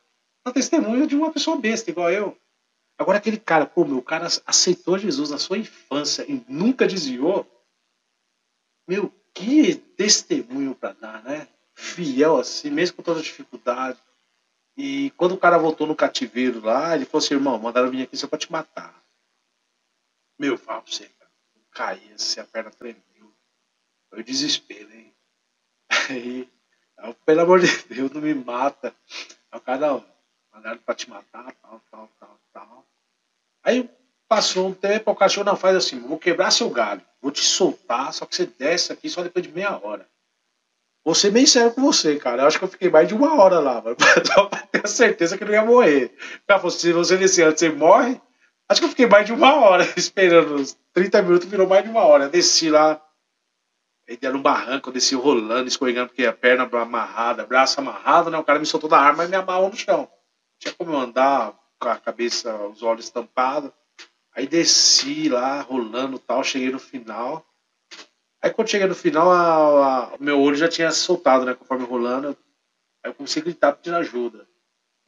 [0.48, 2.38] É o testemunho de uma pessoa besta, igual eu.
[2.98, 7.46] Agora aquele cara, pô, meu, cara aceitou Jesus na sua infância e nunca desviou.
[8.88, 11.50] Meu, que testemunho para dar, né?
[11.76, 14.00] Fiel assim, mesmo com toda a dificuldade.
[14.78, 18.16] E quando o cara voltou no cativeiro lá, ele falou assim, irmão, mandaram vir aqui
[18.16, 19.04] só pra te matar.
[20.40, 21.32] Meu, fala pra você, cara.
[21.72, 23.36] Caía assim, a perna tremendo.
[24.10, 25.14] Foi desespero, hein?
[26.10, 26.50] Aí,
[27.26, 28.96] pelo amor de Deus, não me mata.
[29.52, 30.17] Aí o cara, não,
[30.58, 32.86] mandaram pra te matar, tal, tal, tal, tal.
[33.64, 33.90] Aí
[34.28, 38.12] passou um tempo, o cachorro não faz assim, vou quebrar seu galho, vou te soltar,
[38.12, 40.08] só que você desce aqui só depois de meia hora.
[41.16, 42.42] Ser bem sério com você, cara.
[42.42, 45.46] Eu acho que eu fiquei mais de uma hora lá, mano, pra ter certeza que
[45.46, 46.14] não ia morrer.
[46.46, 48.20] Cara, se você descer antes, você morre.
[48.68, 50.56] Acho que eu fiquei mais de uma hora esperando.
[50.56, 52.26] Uns 30 minutos virou mais de uma hora.
[52.26, 53.02] Eu desci lá,
[54.10, 58.38] Aí deram um barranco, eu desci rolando, escorregando, porque a perna amarrada, braço amarrado, né?
[58.38, 60.10] O cara me soltou da arma e me amarrou no chão.
[60.60, 63.72] Tinha como eu andar com a cabeça, os olhos tampados.
[64.34, 67.46] Aí desci lá, rolando tal, cheguei no final.
[68.42, 71.54] Aí quando cheguei no final, o meu olho já tinha soltado, né?
[71.54, 72.38] Conforme rolando.
[73.04, 74.48] Aí eu comecei a gritar pedindo ajuda.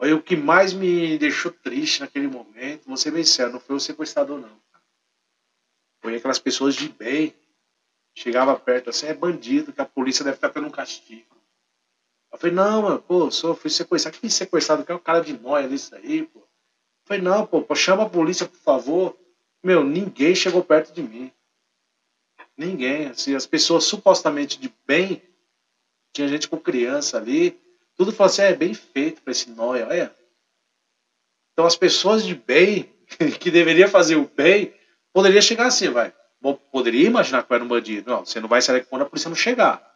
[0.02, 4.40] Aí o que mais me deixou triste naquele momento, você venceu, não foi o sequestrador,
[4.40, 4.60] não.
[6.02, 7.36] Foi aquelas pessoas de bem
[8.20, 11.39] chegava perto assim, é bandido, que a polícia deve estar tendo um castigo.
[12.32, 14.18] Eu falei, não, mano, pô, só fui sequestrado.
[14.18, 14.86] Que sequestrado?
[14.86, 16.40] Que é o cara de nóia nisso aí, pô.
[16.40, 16.48] Eu
[17.06, 19.18] falei, não, pô, pô, chama a polícia, por favor.
[19.64, 21.32] Meu, ninguém chegou perto de mim.
[22.56, 23.08] Ninguém.
[23.08, 25.22] Assim, as pessoas supostamente de bem,
[26.14, 27.60] tinha gente com criança ali,
[27.96, 30.16] tudo falou assim, é bem feito para esse nóia, olha.
[31.52, 32.94] Então as pessoas de bem,
[33.40, 34.74] que deveria fazer o bem,
[35.12, 36.14] poderia chegar assim, vai
[36.72, 38.10] poderia imaginar que eu era um bandido.
[38.10, 39.89] Não, você não vai sair quando a polícia não chegar.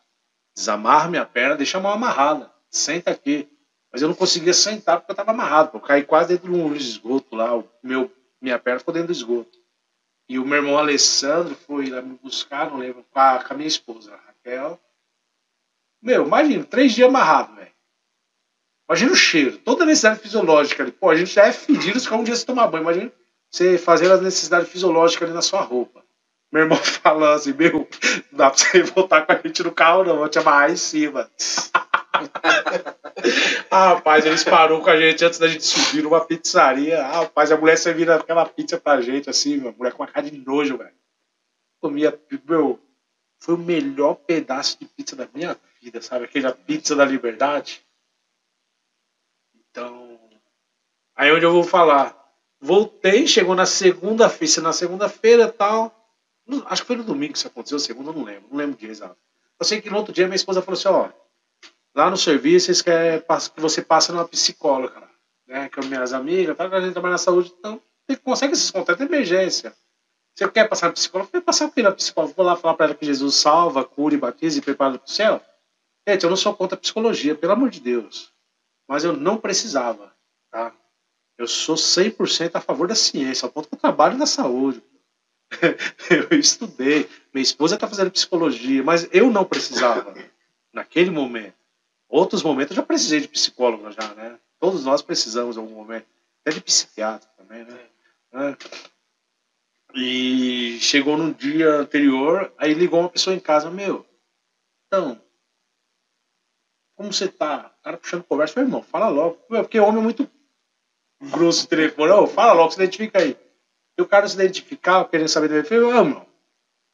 [0.56, 2.52] Desamarra minha perna, deixa a mão amarrada.
[2.70, 3.50] Senta aqui.
[3.92, 5.72] Mas eu não conseguia sentar porque eu estava amarrado.
[5.74, 7.56] Eu caí quase dentro de um esgoto lá.
[7.56, 8.12] O meu,
[8.42, 9.58] minha perna ficou dentro do esgoto.
[10.28, 13.58] E o meu irmão Alessandro foi lá me buscar, não lembro, com a, com a
[13.58, 14.80] minha esposa, a Raquel.
[16.02, 17.72] Meu, imagina, três dias amarrado, velho.
[18.90, 20.92] Imagina o cheiro, toda a necessidade fisiológica ali.
[20.92, 22.84] Pô, a gente já é fedido se um dia você tomar banho.
[22.84, 23.12] Imagina
[23.50, 26.04] você fazer a necessidade fisiológica ali na sua roupa.
[26.54, 27.90] Meu irmão falando assim, meu,
[28.32, 30.76] não dá pra você voltar com a gente no carro, não, vou te amarrar em
[30.76, 31.28] cima.
[33.72, 37.04] ah, rapaz, eles pararam com a gente antes da gente subir numa pizzaria.
[37.04, 40.30] Ah, rapaz, a mulher servindo aquela pizza pra gente, assim, a mulher com uma cara
[40.30, 40.94] de nojo, velho.
[41.82, 42.80] Comia, meu,
[43.40, 46.26] foi o melhor pedaço de pizza da minha vida, sabe?
[46.26, 47.84] Aquela pizza da liberdade.
[49.56, 50.20] Então,
[51.16, 52.16] aí é onde eu vou falar.
[52.62, 56.03] Voltei, chegou na segunda-feira, na segunda-feira tal.
[56.66, 58.90] Acho que foi no domingo que isso aconteceu, segunda não lembro, não lembro o dia
[58.90, 59.18] exato.
[59.60, 61.10] Eu sei que no outro dia minha esposa falou assim, ó,
[61.96, 65.08] lá no serviço eles querem que você passe numa psicóloga,
[65.48, 65.70] né?
[65.70, 69.12] Que minhas amigas, tá, a gente trabalha na saúde, então você consegue esses contatos de
[69.12, 69.74] emergência.
[70.36, 71.30] Você quer passar na psicóloga?
[71.32, 72.34] Vai passar pela psicóloga.
[72.36, 75.10] Vou lá falar para ela que Jesus salva, cura e batiza e prepara para o
[75.10, 75.40] céu.
[76.08, 78.34] Gente, eu não sou contra a psicologia, pelo amor de Deus.
[78.88, 80.12] Mas eu não precisava,
[80.52, 80.74] tá?
[81.38, 84.84] Eu sou 100% a favor da ciência, ao ponto que eu trabalho na saúde.
[86.32, 87.10] eu estudei.
[87.34, 90.14] Minha esposa está fazendo psicologia, mas eu não precisava
[90.74, 91.56] naquele momento.
[92.10, 94.38] Outros momentos eu já precisei de psicólogo já, né?
[94.60, 96.06] Todos nós precisamos em algum momento.
[96.42, 97.80] Até de psiquiatra também, né?
[98.34, 98.58] É.
[99.96, 104.06] E chegou no dia anterior, aí ligou uma pessoa em casa, meu,
[104.94, 105.20] então,
[106.96, 107.74] como você tá?
[107.80, 109.38] O cara puxando conversa, meu irmão, fala logo.
[109.48, 110.30] Porque o homem é muito
[111.32, 113.36] grosso o telefone, oh, fala logo, se identifica aí.
[113.98, 116.26] E o cara se identificava, querendo saber do meu filho, ô, mano,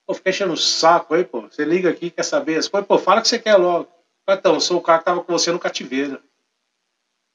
[0.06, 1.42] pô, fica enchendo o saco aí, pô.
[1.42, 3.90] Você liga aqui, quer saber as coisas, pô, fala o que você quer logo.
[4.28, 6.22] Então, eu sou o cara que tava com você no cativeiro.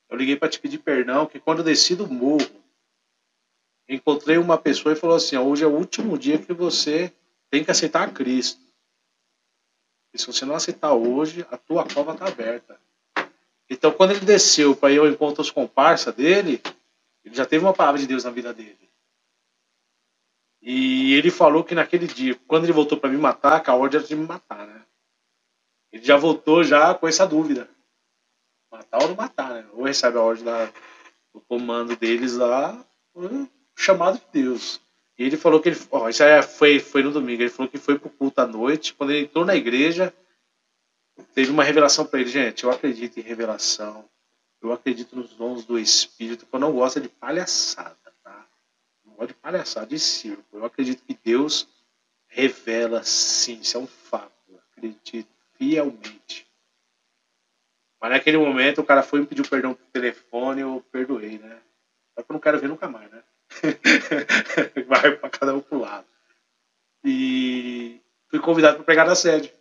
[0.09, 2.47] Eu liguei para te pedir perdão, que quando eu desci do morro,
[3.89, 7.13] encontrei uma pessoa e falou assim: hoje é o último dia que você
[7.51, 8.61] tem que aceitar Cristo.
[10.13, 12.79] E se você não aceitar hoje, a tua cova está aberta.
[13.69, 16.63] Então, quando ele desceu para ir ao encontro os comparsas dele,
[17.25, 18.84] ele já teve uma palavra de Deus na vida dele.
[20.67, 23.99] E ele falou que naquele dia, quando ele voltou para me matar, que a ordem
[23.99, 24.83] era de me matar, né?
[25.93, 27.69] Ele já voltou já com essa dúvida.
[28.73, 29.67] Matar ou não matar, né?
[29.75, 30.73] Ou recebe a ordem da,
[31.35, 32.83] do comando deles lá,
[33.77, 34.81] chamado de Deus.
[35.19, 35.79] E ele falou que ele.
[35.91, 37.43] Ó, isso aí foi, foi no domingo.
[37.43, 38.95] Ele falou que foi pro culto à noite.
[38.95, 40.15] Quando ele entrou na igreja,
[41.35, 42.31] teve uma revelação para ele.
[42.31, 44.09] Gente, eu acredito em revelação.
[44.63, 46.49] Eu acredito nos dons do Espírito.
[46.51, 48.04] Eu não gosto de palhaçada
[49.25, 50.45] pode palhaçar de circo.
[50.53, 51.67] Eu acredito que Deus
[52.29, 54.33] revela sim, isso é um fato.
[54.49, 56.47] Eu acredito fielmente.
[58.01, 61.59] Mas naquele momento o cara foi me pediu perdão por telefone, eu perdoei, né?
[62.15, 63.23] Só que eu não quero ver nunca mais, né?
[64.87, 66.07] Vai para cada um pro lado.
[67.03, 69.55] E fui convidado para pregar na sede.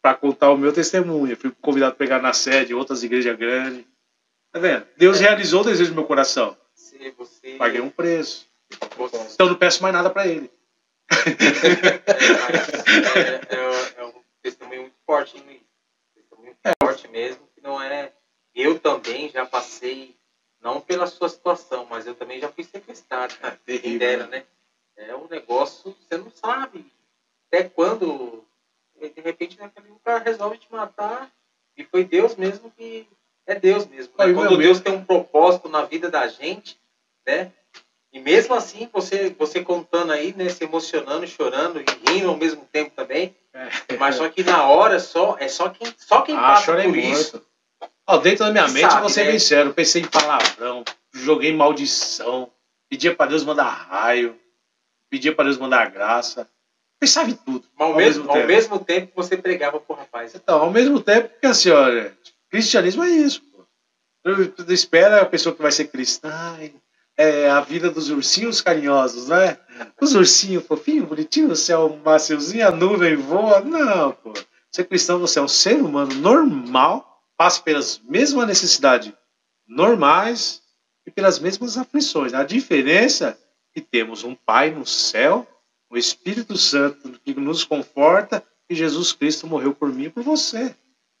[0.00, 1.36] Para contar o meu testemunho.
[1.36, 3.84] Fui convidado para pregar na sede, outras igrejas grandes.
[4.52, 4.86] Tá vendo?
[4.96, 5.22] Deus é.
[5.22, 6.56] realizou o desejo do meu coração
[7.10, 7.56] você, você...
[7.56, 8.46] Paguei um preço.
[8.96, 9.16] Você...
[9.34, 10.50] Então não peço mais nada para ele.
[13.14, 14.12] é, é, é, um
[14.42, 15.62] testemunho muito forte, hein,
[16.14, 16.72] Testemunho muito é.
[16.82, 18.12] forte mesmo, que não é.
[18.54, 20.16] Eu também já passei,
[20.60, 23.58] não pela sua situação, mas eu também já fui sequestrado, cara.
[23.66, 24.44] É dera, né?
[24.96, 26.90] É um negócio, você não sabe.
[27.48, 28.44] Até quando,
[28.98, 31.30] de repente, né, o cara resolve te matar.
[31.76, 33.06] E foi Deus mesmo que.
[33.46, 34.12] É Deus mesmo.
[34.18, 34.32] Né?
[34.32, 36.80] Quando Deus tem um propósito na vida da gente,
[37.26, 37.52] né?
[38.12, 42.66] E mesmo assim, você, você contando aí, né, se emocionando, chorando e rindo ao mesmo
[42.72, 43.36] tempo também.
[43.52, 43.96] É.
[43.98, 46.98] Mas só que na hora só é só quem só quem ah, passa por muito.
[46.98, 47.42] isso.
[48.06, 49.38] Ó, dentro da minha mente, sabe, vou ser né?
[49.38, 52.50] sério, pensei em palavrão, joguei maldição,
[52.88, 54.38] pedia para Deus mandar raio,
[55.10, 56.48] pedia para Deus mandar graça.
[56.98, 57.66] Pensava em tudo.
[57.76, 60.34] Mas ao, ao mesmo, mesmo ao mesmo tempo você pregava pro rapaz.
[60.34, 62.16] Então, ao mesmo tempo, porque assim, olha,
[62.48, 63.42] cristianismo é isso.
[63.52, 63.64] Pô.
[64.24, 66.58] Eu, espera a pessoa que vai ser cristã,
[67.16, 69.58] é, a vida dos ursinhos carinhosos, né?
[70.00, 73.60] Os ursinhos fofinhos, bonitinhos, o céu maciozinho, a nuvem voa.
[73.60, 74.34] Não, pô.
[74.70, 79.12] Ser cristão, você é um ser humano normal, passa pelas mesmas necessidades
[79.66, 80.62] normais
[81.06, 82.34] e pelas mesmas aflições.
[82.34, 83.36] A diferença é
[83.72, 85.46] que temos um Pai no céu,
[85.88, 90.74] o Espírito Santo que nos conforta e Jesus Cristo morreu por mim e por você.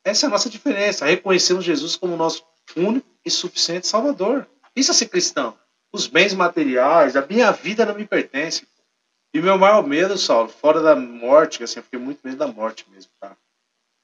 [0.04, 1.06] Essa é a nossa diferença.
[1.06, 2.44] Reconhecemos Jesus como nosso
[2.76, 4.46] único e suficiente Salvador.
[4.74, 5.56] Isso é ser cristão
[5.92, 8.66] os bens materiais, a minha vida não me pertence.
[9.32, 12.86] E meu maior medo, Saulo, fora da morte, assim, eu fiquei muito medo da morte
[12.90, 13.36] mesmo, tá?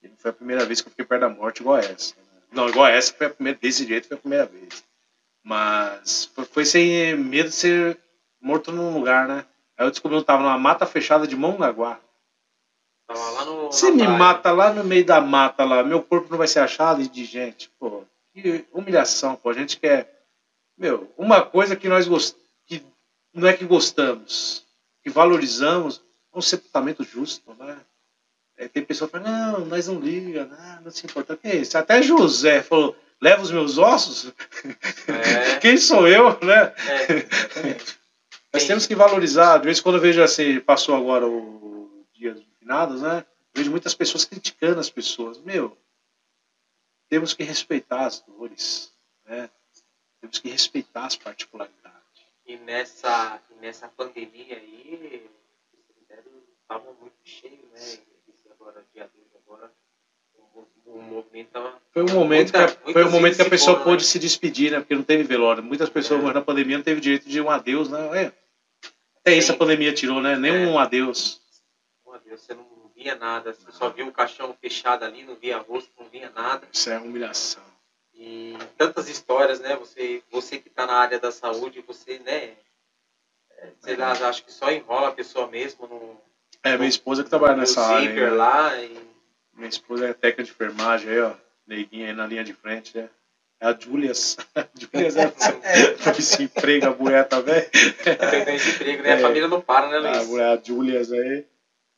[0.02, 2.14] E não foi a primeira vez que eu fiquei perto da morte igual essa.
[2.16, 2.22] Né?
[2.52, 4.84] Não, igual essa foi a primeira, desse jeito foi a primeira vez.
[5.44, 7.98] Mas foi- sem medo de ser
[8.40, 9.44] morto num lugar, né?
[9.76, 11.98] Aí eu descobri que eu tava numa mata fechada de Mongaguá.
[13.06, 13.66] Tava lá no.
[13.66, 14.18] Você me praia.
[14.18, 17.70] mata lá no meio da mata lá, meu corpo não vai ser achado de gente,
[17.78, 18.04] pô.
[18.32, 19.50] Que humilhação, pô.
[19.50, 20.21] A gente quer.
[20.76, 22.36] Meu, uma coisa que nós gost...
[22.66, 22.82] que
[23.32, 24.66] não é que gostamos,
[25.02, 26.02] que valorizamos,
[26.34, 27.78] é um sepultamento justo, né?
[28.56, 31.36] É, tem pessoa que fala, não, nós não liga, não, não se importa.
[31.36, 31.76] Que é isso?
[31.76, 34.32] Até José falou, leva os meus ossos?
[35.08, 36.74] É, Quem sou eu, né?
[36.76, 38.02] é.
[38.52, 39.58] Nós temos que valorizar.
[39.58, 43.24] De vez em quando eu vejo assim, passou agora o dia dos finados, né?
[43.54, 45.38] Vejo muitas pessoas criticando as pessoas.
[45.38, 45.76] Meu,
[47.08, 48.92] temos que respeitar as dores,
[49.24, 49.50] né?
[50.22, 51.98] Temos que respeitar as particularidades.
[52.46, 55.28] E nessa, e nessa pandemia aí,
[55.74, 57.80] os cemitérios estavam muito cheios, né?
[57.80, 59.72] Esse agora, dia 2 agora,
[60.86, 61.76] o, movimento tava.
[61.92, 64.08] Foi um momento, Muita- que, a, foi um momento que a pessoa pôde né?
[64.08, 64.78] se despedir, né?
[64.78, 65.60] Porque não teve velório.
[65.62, 66.22] Muitas pessoas É.
[66.22, 68.26] morreram na pandemia não teve direito de um adeus, né?
[68.26, 68.32] É.
[69.18, 70.36] Até isso a pandemia tirou, né?
[70.36, 70.66] Nem É.
[70.68, 71.40] um adeus.
[72.06, 75.58] Meu Deus, você não via nada, você só via o caixão fechado ali, não via
[75.58, 76.66] rosto, não via nada.
[76.72, 77.62] Isso é humilhação.
[78.14, 79.76] E tantas histórias, né?
[79.76, 82.52] Você, você que está na área da saúde, você, né?
[83.58, 86.20] é, Sei lá, acho que só enrola a pessoa mesmo no,
[86.62, 88.10] É, minha esposa que trabalha nessa área.
[88.10, 88.76] aí, lá.
[88.82, 88.98] E,
[89.54, 91.34] Minha esposa é técnica de enfermagem aí, ó.
[91.66, 93.08] Neguinha aí na linha de frente, né?
[93.60, 94.36] É a Julias.
[94.56, 95.16] A Julias
[96.06, 97.62] é se emprega a mulher também.
[98.18, 99.12] tá emprego, né?
[99.12, 99.20] A É.
[99.20, 100.28] família não para, né, A, Luiz?
[100.28, 101.46] mulher, a Julias aí.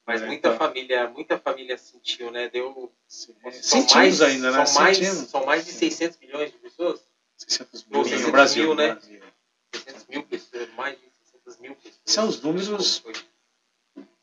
[0.06, 0.59] Mas É, muita então.
[0.59, 2.48] família, muita família sentiu, né?
[2.51, 2.93] Deu.
[3.09, 4.66] São Sentimos mais, ainda, né?
[4.66, 5.31] São mais, Sentimos.
[5.31, 7.01] são mais de 600 milhões de pessoas?
[7.39, 8.64] 600 Ou mil 600 no Brasil.
[8.66, 8.89] mil, né?
[8.93, 9.20] Brasil.
[9.74, 12.01] 600 mil pessoas, mais de 600 mil pessoas.
[12.05, 13.12] São os números- Foi.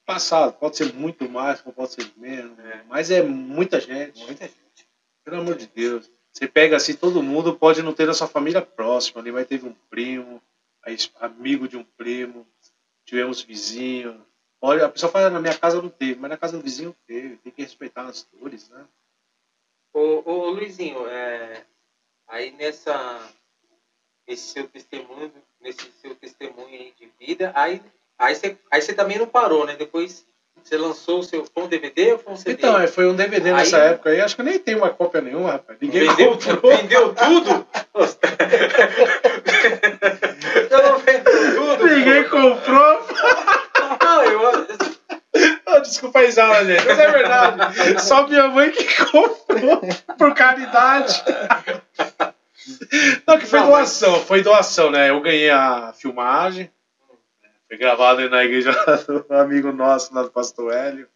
[0.06, 2.58] Passado, pode ser muito mais, pode ser menos.
[2.60, 2.84] É.
[2.88, 4.24] Mas é muita gente.
[4.26, 4.88] Muita gente.
[5.24, 6.10] Pelo amor de Deus.
[6.34, 9.22] Você pega assim, todo mundo pode não ter na sua família próxima.
[9.22, 10.42] Ali vai ter um primo,
[11.20, 12.48] amigo de um primo,
[13.06, 14.26] tivemos vizinho.
[14.62, 17.38] Olha, a pessoa fala, na minha casa não teve, mas na casa do vizinho teve.
[17.38, 18.86] Tem que respeitar as dores, né?
[19.94, 21.64] Ô, ô Luizinho, é,
[22.28, 23.20] aí nessa
[24.28, 27.82] nesse seu testemunho, nesse seu testemunho aí de vida, aí
[28.18, 29.76] aí você aí você também não parou, né?
[29.76, 30.26] Depois
[30.64, 32.54] você lançou o seu foi um DVD ou foi um CD?
[32.54, 34.22] Então, é, foi um DVD nessa Aí- época aí.
[34.22, 35.78] Acho que nem tenho uma cópia nenhuma, rapaz.
[35.82, 36.78] Ninguém vendeu, comprou.
[36.78, 37.68] vendeu tudo?
[40.70, 41.24] eu não vendo
[41.56, 41.88] tudo.
[41.88, 42.30] Ninguém pô.
[42.30, 43.01] comprou.
[45.82, 46.86] Desculpa a risada, gente.
[46.86, 48.02] Mas é verdade.
[48.02, 49.82] Só minha mãe que comprou
[50.18, 51.24] por caridade.
[53.28, 55.10] Não, que foi doação, foi doação, né?
[55.10, 56.70] Eu ganhei a filmagem.
[57.68, 58.72] Foi gravado aí na igreja
[59.08, 61.08] do amigo nosso, lá do Pastor Hélio.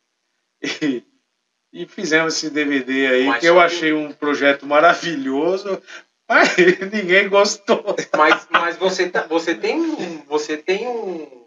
[0.81, 1.03] E,
[1.73, 5.81] e fizemos esse DVD aí, Mas que eu achei um projeto maravilhoso,
[6.27, 6.55] mas
[6.91, 7.95] ninguém gostou.
[8.17, 10.23] mas, mas você, tá- você tem um.
[10.27, 11.44] Você tem um.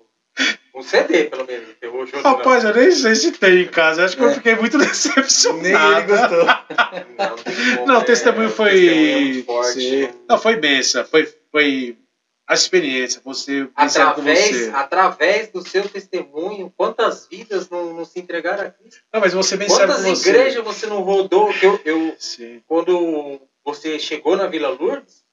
[0.79, 1.69] Um CD, pelo menos.
[1.81, 4.05] Terror Jogo Rapaz, eu nem sei se tem em casa.
[4.05, 4.35] Acho que eu É.
[4.35, 5.63] fiquei muito decepcionado.
[5.63, 6.45] Nem ele gostou.
[6.47, 10.03] Não, não Não, o é, testemunho o foi- testemunho é muito forte, Sim.
[10.03, 11.05] não- Não, foi benção.
[11.05, 11.99] Foi, foi
[12.47, 13.21] a experiência.
[13.25, 14.71] Você através, você.
[14.73, 19.01] através do seu testemunho, quantas vidas não, não se entregaram a Cristo?
[19.13, 20.31] Não, mas você bem Quantas você.
[20.31, 21.53] igrejas você não rodou?
[21.61, 22.63] Eu, eu, Sim.
[22.69, 25.25] quando você chegou na Vila Lourdes,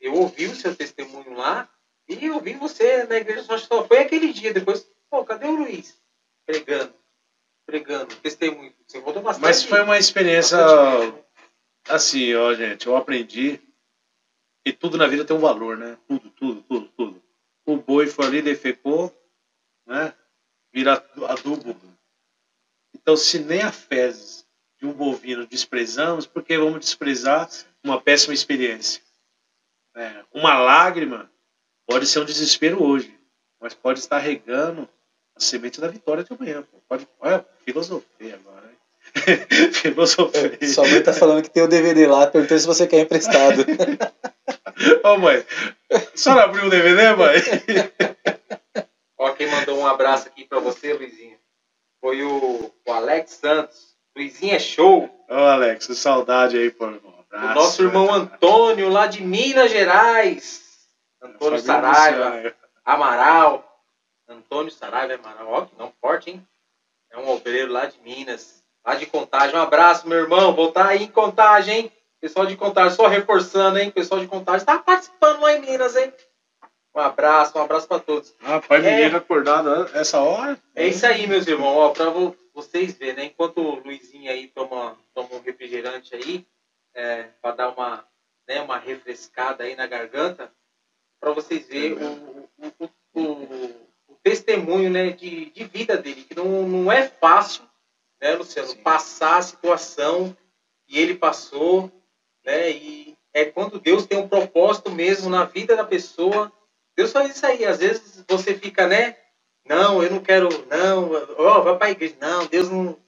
[0.00, 1.66] eu ouvi o seu testemunho lá
[2.08, 4.52] e eu vi você na igreja só foi aquele dia.
[4.52, 6.00] Depois, pô, cadê o Luiz?
[6.44, 6.94] Pregando,
[7.66, 8.72] pregando, testemunho.
[8.86, 9.42] Você rodou bastante.
[9.42, 10.58] Mas foi uma experiência
[11.88, 12.86] assim, ó, gente.
[12.86, 13.60] Eu aprendi
[14.64, 15.98] que tudo na vida tem um valor, né?
[16.06, 17.22] Tudo, tudo, tudo, tudo.
[17.64, 19.12] O boi foi ali, defecou,
[19.86, 20.14] né?
[20.72, 21.76] Vira adubo.
[22.94, 24.46] Então, se nem a fezes
[24.78, 27.48] de um bovino desprezamos, por que vamos desprezar
[27.82, 29.02] uma péssima experiência?
[29.94, 31.30] É, uma lágrima
[31.86, 33.14] pode ser um desespero hoje,
[33.60, 34.88] mas pode estar regando
[35.36, 36.62] a semente da vitória de amanhã.
[36.62, 36.78] pô.
[36.88, 39.72] Pode, olha, filosofia agora, hein?
[39.72, 40.68] filosofia.
[40.68, 43.64] Sua mãe tá falando que tem o DVD lá, perguntando se você quer emprestado.
[45.04, 45.44] Ô mãe,
[45.92, 47.36] a senhora abriu o DVD, mãe?
[49.18, 51.38] Ó, quem mandou um abraço aqui pra você, Luizinho,
[52.00, 53.96] foi o, o Alex Santos.
[54.16, 55.10] Luizinho é show.
[55.28, 56.86] Ô Alex, saudade aí, pô.
[56.86, 56.98] Um
[57.30, 58.12] abraço, o nosso irmão?
[58.12, 60.65] Antônio, lá de Minas Gerais.
[61.34, 62.54] Antônio Saraiva, Luciana.
[62.84, 63.82] Amaral.
[64.28, 65.48] Antônio Saraiva Amaral.
[65.48, 66.46] Ó, que não forte, hein?
[67.10, 68.62] É um obreiro lá de Minas.
[68.84, 69.56] Lá de Contagem.
[69.56, 70.54] Um abraço, meu irmão.
[70.54, 71.92] Vou estar aí em Contagem, hein?
[72.20, 73.90] Pessoal de Contagem, só reforçando, hein?
[73.90, 76.12] Pessoal de Contagem tá participando lá em Minas, hein?
[76.94, 78.34] Um abraço, um abraço pra todos.
[78.40, 78.96] Rapaz, É.
[78.96, 80.58] menino acordado essa hora.
[80.74, 81.76] É isso aí, meus irmãos.
[81.76, 83.24] Ó, pra vo- vocês verem, né?
[83.26, 86.46] Enquanto o Luizinho aí toma, toma um refrigerante aí,
[86.94, 88.02] é, para dar uma,
[88.48, 90.50] né, uma refrescada aí na garganta,
[91.20, 93.22] para vocês verem o, o, o,
[94.08, 97.64] o, testemunho né, de, de vida dele, que não, não é fácil,
[98.20, 98.82] né, Luciano, Sim.
[98.82, 100.36] passar a situação
[100.86, 101.90] que ele passou,
[102.44, 106.50] né, e é quando Deus tem um propósito mesmo na vida da pessoa.
[106.96, 107.66] Deus faz isso aí.
[107.66, 109.14] Às vezes você fica, né?
[109.66, 112.16] Não, eu não quero, não, ó, oh, vai para a igreja.
[112.18, 112.98] Não, Deus não.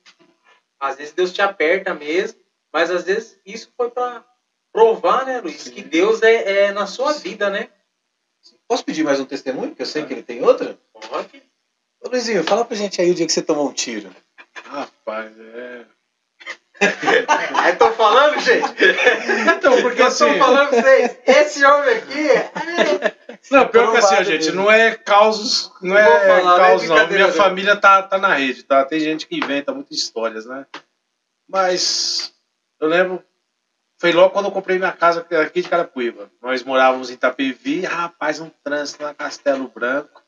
[0.78, 2.39] Às vezes Deus te aperta mesmo,
[2.70, 4.22] mas às vezes isso foi para
[4.70, 5.70] provar, né, Luiz, Sim.
[5.72, 7.30] que Deus é, é, na sua Sim.
[7.30, 7.70] vida, né?
[8.69, 9.74] Posso pedir mais um testemunho?
[9.74, 10.78] Que eu sei que ele tem outra?
[10.93, 11.43] Pode.
[12.03, 14.15] Ô Luizinho, fala pra gente aí o dia que você tomou um tiro.
[14.65, 15.86] Rapaz, é.
[17.73, 18.69] Estou falando, gente?
[19.57, 20.31] Então, porque eu assim.
[20.31, 22.31] Estou falando pra vocês, esse homem aqui.
[22.31, 22.53] É...
[23.51, 25.73] Não, pior que assim, gente, não é causos.
[25.81, 26.99] Não, não é falar, causos, não.
[26.99, 27.09] É não.
[27.09, 28.85] Minha família tá, tá na rede, tá?
[28.85, 30.66] Tem gente que inventa muitas histórias, né?
[31.49, 32.35] Mas
[32.78, 33.24] eu lembro.
[34.01, 36.31] Foi logo quando eu comprei minha casa aqui de Carapuíba.
[36.41, 40.23] Nós morávamos em Itapevi, rapaz, um trânsito na Castelo Branco.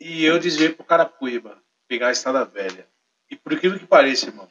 [0.00, 2.88] E eu desviei pro Carapuíba, pegar a estrada velha.
[3.30, 4.48] E por aquilo que pareça, irmão,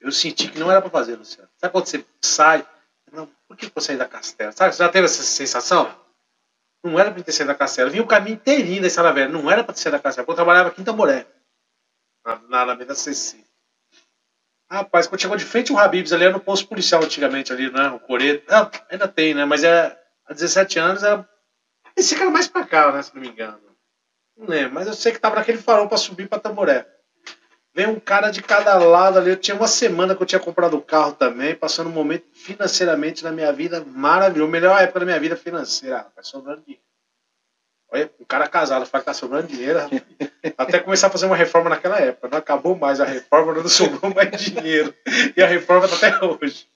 [0.00, 1.48] eu senti que não era para fazer, Luciano.
[1.56, 2.66] Sabe quando você sai?
[3.10, 4.52] Não, por que eu saí da Castela?
[4.52, 5.98] Sabe, você já teve essa sensação?
[6.84, 7.88] Não era para ter saído da Castela.
[7.88, 9.30] Eu vi o caminho inteirinho da Estrada Velha.
[9.30, 10.26] Não era para ter saído da Castela.
[10.28, 11.26] Eu trabalhava aqui em Tamboré,
[12.24, 13.45] na, na Alameda CC.
[14.70, 17.88] Rapaz, quando chegou de frente o Habibs ali, era no posto policial antigamente ali, né?
[17.90, 18.44] O Coreto.
[18.50, 19.44] Não, ainda tem, né?
[19.44, 21.28] Mas é, há 17 anos era.
[21.96, 23.00] Esse cara mais pra cá, né?
[23.02, 23.60] Se não me engano.
[24.36, 26.86] Não lembro, mas eu sei que tava naquele farol pra subir pra Tamboré.
[27.74, 29.30] Vem um cara de cada lado ali.
[29.30, 33.22] Eu tinha uma semana que eu tinha comprado o carro também, passando um momento financeiramente
[33.22, 34.50] na minha vida maravilhoso.
[34.50, 36.85] Melhor época da minha vida financeira, rapaz, sobrando dinheiro.
[37.96, 39.80] Olha, um cara casado fala que tá sobrando dinheiro.
[40.56, 42.28] Até começar a fazer uma reforma naquela época.
[42.28, 44.94] Não acabou mais a reforma, não sobrou mais dinheiro.
[45.36, 46.68] E a reforma tá até hoje.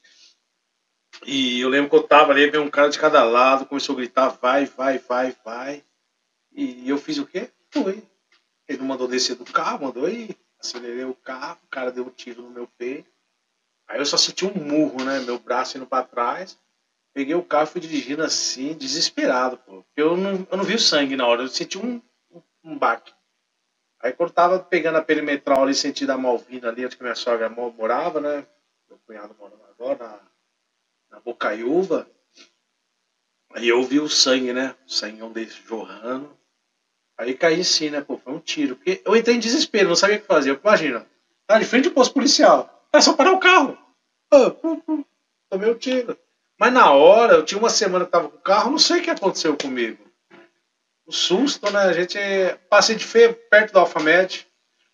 [1.27, 3.99] E eu lembro que eu tava ali, veio um cara de cada lado, começou a
[3.99, 5.85] gritar, vai, vai, vai, vai.
[6.53, 7.51] E eu fiz o quê?
[7.71, 8.03] Fui.
[8.67, 12.11] Ele não mandou descer do carro, mandou ir acelerei o carro, o cara deu um
[12.11, 13.11] tiro no meu peito.
[13.89, 15.21] Aí eu só senti um murro, né?
[15.21, 16.57] Meu braço indo para trás.
[17.13, 19.85] Peguei o carro e fui dirigindo assim, desesperado, pô.
[19.97, 22.01] Eu não, eu não vi o sangue na hora, eu senti um,
[22.31, 23.13] um, um baque.
[24.03, 27.49] Aí quando tava pegando a perimetral ali, sentido a Malvina ali, onde que minha sogra
[27.49, 28.47] morava, né?
[28.89, 30.21] Meu cunhado morava agora, na,
[31.11, 32.09] na Bocaiúva.
[33.53, 34.75] Aí eu vi o sangue, né?
[34.87, 36.35] O sangue desse jorrando.
[37.19, 38.01] Aí caí em si, né?
[38.01, 38.77] Pô, foi um tiro.
[38.77, 40.59] Porque eu entrei em desespero, não sabia o que fazer.
[40.59, 41.07] Imagina,
[41.47, 42.89] tá de frente ao posto policial.
[42.93, 43.77] É só parar o carro.
[44.33, 45.05] Ah, pum,
[45.51, 46.17] tomei o um tiro.
[46.61, 49.03] Mas na hora, eu tinha uma semana que tava com o carro, não sei o
[49.03, 49.97] que aconteceu comigo.
[51.07, 51.81] O susto, né?
[51.85, 52.19] A gente
[52.69, 54.47] passei de feio perto do Alfamed.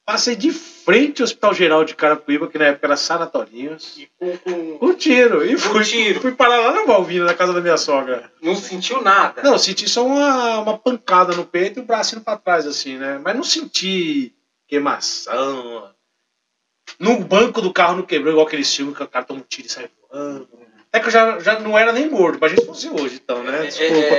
[0.05, 3.98] Passei de frente ao Hospital Geral de Carapicuíba, que na época era sanatórios.
[3.98, 4.78] E com, com...
[4.78, 5.44] com tiro.
[5.44, 6.20] E fui, tiro.
[6.20, 8.30] fui parar lá na Valvina, na casa da minha sogra.
[8.40, 9.43] Não sentiu nada?
[9.43, 12.97] Não, senti só uma, uma pancada no peito e o braço indo pra trás, assim,
[12.97, 13.18] né?
[13.18, 14.32] Mas não senti
[14.68, 15.93] queimação.
[17.01, 19.66] No banco do carro não quebrou, igual aquele filmes que o cara toma um tiro
[19.66, 20.65] e sai voando.
[20.97, 23.59] É que eu já, já não era nem gordo, pra gente fosse hoje, então, né?
[23.59, 24.14] É, Desculpa.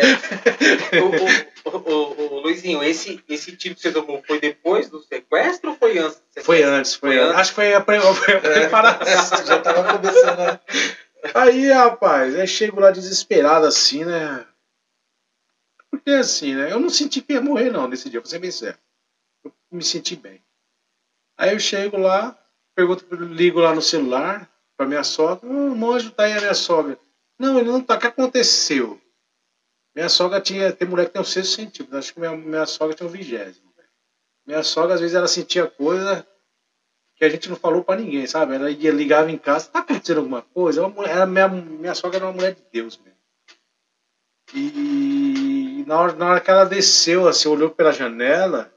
[0.92, 5.02] É, o, o, o, o, Luizinho, esse, esse tiro que você tomou foi depois do
[5.02, 6.22] sequestro ou foi antes?
[6.44, 7.36] Foi antes, foi, foi antes.
[7.36, 7.82] Acho que foi a,
[8.14, 9.44] foi a preparação.
[9.44, 10.62] já tava começando a...
[11.34, 14.46] Aí, rapaz, aí chego lá desesperado assim, né?
[15.90, 16.72] Porque assim, né?
[16.72, 18.78] Eu não senti que ia morrer, não, nesse dia, vou ser bem sério.
[19.44, 20.44] Eu me senti bem.
[21.36, 22.38] Aí eu chego lá,
[22.76, 24.48] pergunto, ligo lá no celular,
[24.78, 25.50] para minha sogra.
[25.50, 26.98] O monge tá aí a minha sogra.
[27.40, 27.96] Não, ele não tá.
[27.96, 29.02] O que aconteceu?
[29.96, 30.72] Minha sogra tinha.
[30.72, 31.98] Tem mulher que tem o sexto sentido.
[31.98, 33.68] Acho que minha, minha sogra tinha o vigésimo.
[34.46, 36.26] Minha sogra, às vezes, ela sentia coisa
[37.18, 38.56] que a gente não falou para ninguém, sabe?
[38.56, 40.82] Ela ia, ligava em casa, tá acontecendo alguma coisa?
[40.82, 43.18] Ela, ela, minha, minha sogra era uma mulher de Deus mesmo.
[44.54, 48.72] E na hora, na hora que ela desceu, assim, olhou pela janela,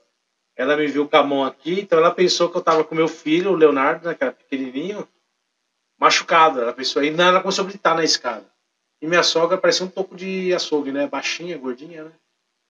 [0.57, 3.07] ela me viu com a mão aqui, então ela pensou que eu tava com meu
[3.07, 5.07] filho, o Leonardo, né, que era pequenininho,
[6.01, 6.71] machucada.
[6.71, 8.47] A pessoa ainda ela começou a gritar na escada.
[9.03, 11.07] E minha sogra parecia um toco de açougue, né?
[11.07, 12.13] Baixinha, gordinha, né?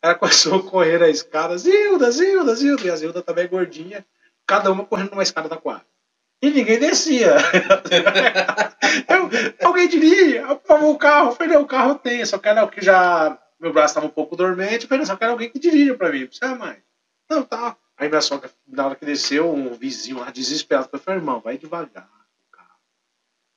[0.02, 2.86] Ela começou a correr na escada, Zilda, Zilda, Zilda.
[2.86, 4.05] E a Zilda também é gordinha,
[4.47, 5.86] cada uma correndo numa escada da quadra.
[6.43, 7.36] E ninguém descia.
[9.09, 9.28] Eu,
[9.66, 11.31] alguém diria, o carro.
[11.31, 13.39] Eu falei, o carro tem, só quero que já.
[13.61, 16.27] Meu braço estava um pouco dormente, falei, só quero alguém que dirija para mim.
[16.27, 16.78] Você, mãe?
[17.28, 17.77] Não, tá.
[17.98, 22.09] Aí minha sogra, na hora que desceu, um vizinho lá desesperado, falei, irmão, vai devagar.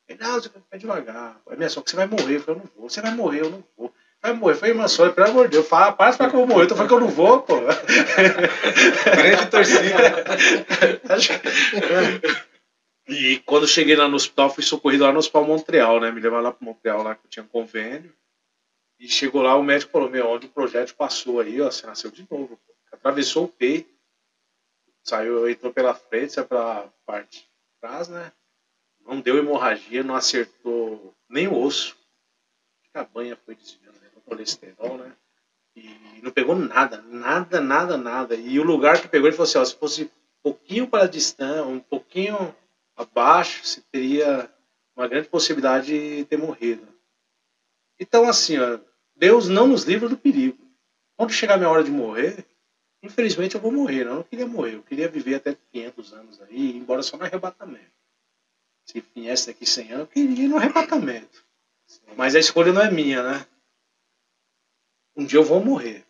[0.08, 1.42] Ele, ah, você vai devagar.
[1.48, 2.36] Aí minha sogra, você vai morrer.
[2.36, 2.90] Eu falei, eu não vou.
[2.90, 3.94] Você vai morrer, eu não vou.
[4.22, 4.54] Vai morrer.
[4.54, 6.64] Eu falei, irmã sogra, pelo amor de Deus, fala, para pra que eu vou morrer.
[6.64, 7.56] Eu tô falando que eu não vou, pô.
[9.16, 10.26] Grande torcida.
[13.08, 16.12] E quando cheguei lá no hospital, fui socorrido lá no Hospital Montreal, né?
[16.12, 18.14] Me levaram lá para Montreal, lá que eu tinha convênio.
[19.00, 22.10] E chegou lá, o médico falou: Meu, onde o projeto passou aí, ó, você nasceu
[22.10, 22.58] de novo.
[22.66, 22.74] Pô.
[22.94, 23.90] Atravessou o peito,
[25.04, 27.50] saiu, entrou pela frente, saiu pela parte de
[27.82, 28.32] trás, né?
[29.06, 31.98] Não deu hemorragia, não acertou nem o osso.
[32.94, 34.10] A banha foi desviando, né?
[34.26, 35.14] Colesterol, né?
[35.76, 38.36] E não pegou nada, nada, nada, nada.
[38.36, 40.10] E o lugar que pegou, ele falou assim: ó, se fosse um
[40.44, 42.56] pouquinho para a distância, um pouquinho
[42.96, 44.50] abaixo, você teria
[44.96, 46.88] uma grande possibilidade de ter morrido.
[48.00, 48.80] Então, assim, ó,
[49.16, 50.58] Deus não nos livra do perigo.
[51.18, 52.46] Quando chegar a minha hora de morrer,
[53.02, 54.04] infelizmente eu vou morrer.
[54.04, 57.24] Não, eu não queria morrer, eu queria viver até 500 anos aí, embora só no
[57.24, 58.03] arrebatamento.
[58.86, 61.44] Se viesse daqui 100 anos, eu queria ir no arrebatamento.
[62.16, 63.48] Mas a escolha não é minha, né?
[65.16, 66.06] Um dia eu vou morrer.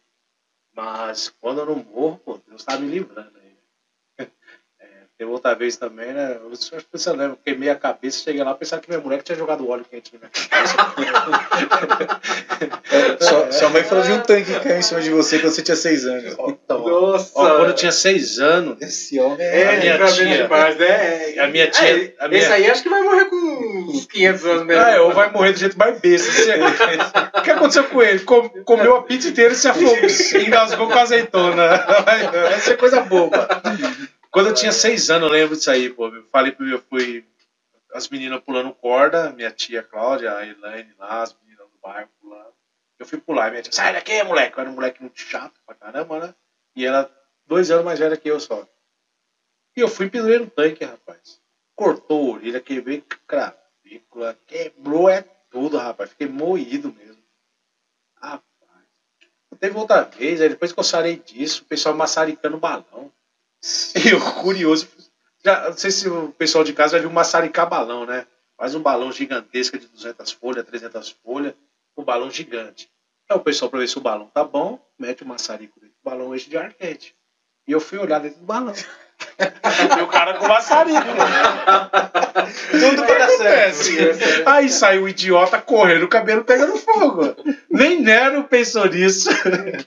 [0.75, 3.42] Mas quando eu não morro, pô, Deus está me livrando.
[5.15, 6.37] Teve outra vez também, né?
[6.43, 9.37] Eu acho que você lembra, queimei a cabeça, cheguei lá pensando que minha mulher tinha
[9.37, 10.31] jogado óleo quente na minha
[11.11, 12.21] cabeça.
[12.91, 15.53] é, sua, sua, mãe falou de um tanque que caiu em cima de você quando
[15.53, 16.33] você tinha seis anos.
[16.33, 17.31] Então, Nossa!
[17.35, 18.81] Ó, quando eu tinha seis anos.
[18.81, 19.75] Esse homem é.
[19.75, 20.43] A minha tia.
[20.43, 21.39] Demais, né?
[21.39, 21.87] A minha tia.
[21.87, 22.41] É, a minha...
[22.41, 24.83] Esse aí acho que vai morrer com uns 500 anos mesmo.
[24.83, 26.31] É, ou vai morrer do jeito mais besta.
[27.37, 28.25] o que aconteceu com ele?
[28.65, 29.95] comeu a pizza inteira e se afogou.
[30.41, 31.85] engasgou com azeitona.
[32.03, 33.47] Vai ser coisa boba.
[34.33, 36.07] Quando eu tinha seis anos, eu lembro disso aí, pô.
[36.07, 37.23] Eu falei meu, fui
[37.93, 42.51] as meninas pulando corda, minha tia Cláudia, a Elaine lá, as meninas do bairro pulando.
[42.97, 44.57] Eu fui pular, minha tia, sai daqui, moleque.
[44.57, 46.35] Eu era um moleque muito chato pra caramba, né?
[46.75, 47.15] E ela,
[47.45, 48.67] dois anos mais velha que eu só.
[49.77, 51.39] E eu fui pendurei no tanque, rapaz.
[51.75, 56.09] Cortou a orelha, quebrei cravícula, quebrou é tudo, rapaz.
[56.09, 57.23] Fiquei moído mesmo.
[58.19, 58.87] Rapaz.
[59.59, 63.13] Teve outra vez, aí depois que eu sarei disso, o pessoal maçaricando balão.
[64.11, 64.87] Eu, curioso,
[65.43, 68.25] já, não sei se o pessoal de casa já viu maçaricar balão, né?
[68.57, 71.53] Faz um balão gigantesco de 200 folhas, 300 folhas,
[71.97, 72.89] um balão gigante.
[73.29, 76.09] Aí o pessoal, para ver se o balão tá bom, mete o maçarico dentro do
[76.09, 77.15] balão enche de ar quente.
[77.67, 78.73] E eu fui olhar dentro do balão.
[79.97, 80.99] e o cara com maçarico.
[82.71, 83.97] Tudo que acontece.
[84.45, 87.35] Aí saiu o idiota correndo, o cabelo pegando fogo.
[87.69, 89.29] Nem Nero pensou nisso.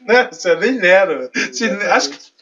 [0.03, 0.31] né?
[0.59, 1.31] Nem Nero.
[1.53, 2.36] Se, acho que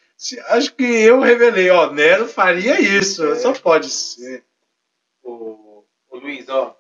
[0.49, 3.35] Acho que eu revelei, ó, Nero faria isso, é.
[3.37, 4.45] só pode ser.
[5.23, 6.77] O, o Luiz, ó,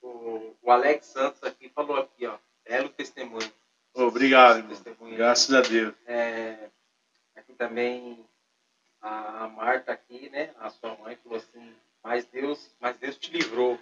[0.00, 2.36] o, o, Alex Santos aqui falou aqui, ó,
[2.66, 3.52] belo testemunho.
[3.94, 5.16] Obrigado, testemunho.
[5.16, 5.94] graças a Deus.
[6.06, 6.56] É,
[7.36, 8.24] aqui também
[9.02, 13.30] a, a Marta aqui, né, a sua mãe falou assim, mas Deus, mas Deus te
[13.32, 13.78] livrou.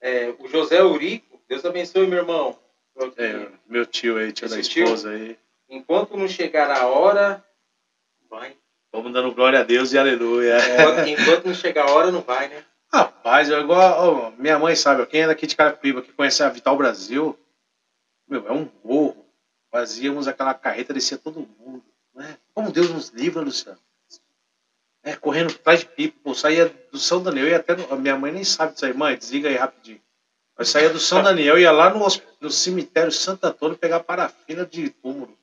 [0.00, 2.58] É, o José Eurico, Deus abençoe, meu irmão.
[3.16, 5.38] É, meu tio aí, tio da esposa tio, aí.
[5.68, 7.44] Enquanto não chegar a hora,
[8.30, 8.56] vai.
[8.92, 10.56] Vamos dando glória a Deus e aleluia.
[10.58, 12.64] Enquanto, enquanto não chegar a hora, não vai, né?
[12.92, 14.32] Rapaz, eu igual.
[14.36, 17.38] Oh, minha mãe sabe, quem é daqui de Carapiba, que conhece a Vital Brasil,
[18.28, 19.24] meu, é um morro.
[19.70, 21.84] Fazíamos aquela carreta, descia todo mundo.
[22.14, 22.38] Né?
[22.54, 23.78] Como Deus nos livra, Luciano.
[25.02, 27.76] É, correndo atrás de pipa, pô, saía do São Daniel, ia até.
[27.76, 30.00] No, a minha mãe nem sabe disso aí, mãe, desliga aí rapidinho.
[30.58, 32.04] Mas saía do São Daniel, ia lá no,
[32.40, 35.36] no cemitério Santo Antônio pegar parafina de túmulo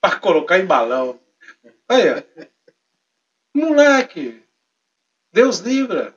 [0.00, 1.18] para colocar em balão.
[1.90, 2.24] Aí,
[3.52, 4.40] moleque,
[5.32, 6.16] Deus livra.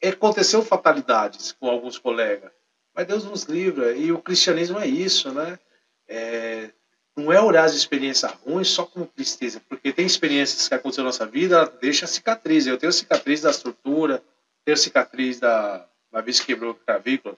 [0.00, 2.52] Aconteceu fatalidades com alguns colegas,
[2.94, 3.96] mas Deus nos livra.
[3.96, 5.58] E o cristianismo é isso, né?
[6.06, 6.70] É,
[7.16, 11.08] não é olhar as experiências ruins só como tristeza, porque tem experiências que aconteceram na
[11.08, 12.64] nossa vida, deixa cicatriz.
[12.64, 14.22] Eu tenho cicatriz da estrutura,
[14.64, 17.36] tenho cicatriz da, da vez que quebrou a clavícula,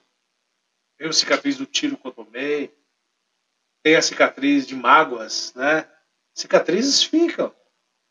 [0.95, 2.71] tenho cicatriz do tiro que eu tomei,
[3.81, 5.87] tenho a cicatriz de mágoas, né?
[6.37, 7.51] Cicatrizes ficam.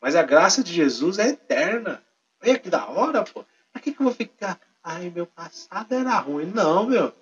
[0.01, 2.03] Mas a graça de Jesus é eterna.
[2.43, 3.45] Olha que da hora, pô.
[3.71, 4.59] Pra que, que eu vou ficar?
[4.83, 6.51] Ai, meu passado era ruim.
[6.53, 7.13] Não, meu.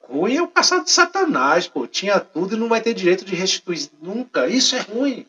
[0.00, 1.86] Ruim é o passado de Satanás, pô.
[1.86, 4.48] Tinha tudo e não vai ter direito de restituir nunca.
[4.48, 5.28] Isso é ruim.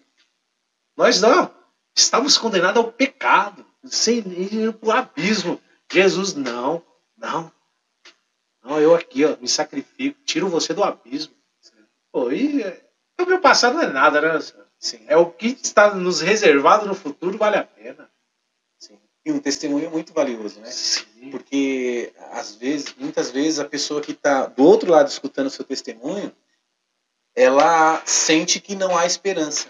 [0.98, 1.54] Nós não.
[1.96, 3.64] Estamos condenados ao pecado.
[3.86, 5.62] Sem ir pro abismo.
[5.92, 6.84] Jesus, não.
[7.16, 7.52] Não.
[8.64, 10.20] Não, eu aqui, ó, me sacrifico.
[10.26, 11.36] Tiro você do abismo.
[12.12, 12.64] Pô, e
[13.22, 14.40] o meu passado não é nada, né?
[14.80, 15.02] Sim.
[15.08, 18.10] É o que está nos reservado no futuro, vale a pena.
[18.80, 18.98] Sim.
[19.26, 20.72] E um testemunho muito valioso, né?
[20.72, 21.30] Sim.
[21.30, 25.66] Porque, às vezes, muitas vezes, a pessoa que está do outro lado escutando o seu
[25.66, 26.34] testemunho,
[27.36, 29.68] ela sente que não há esperança.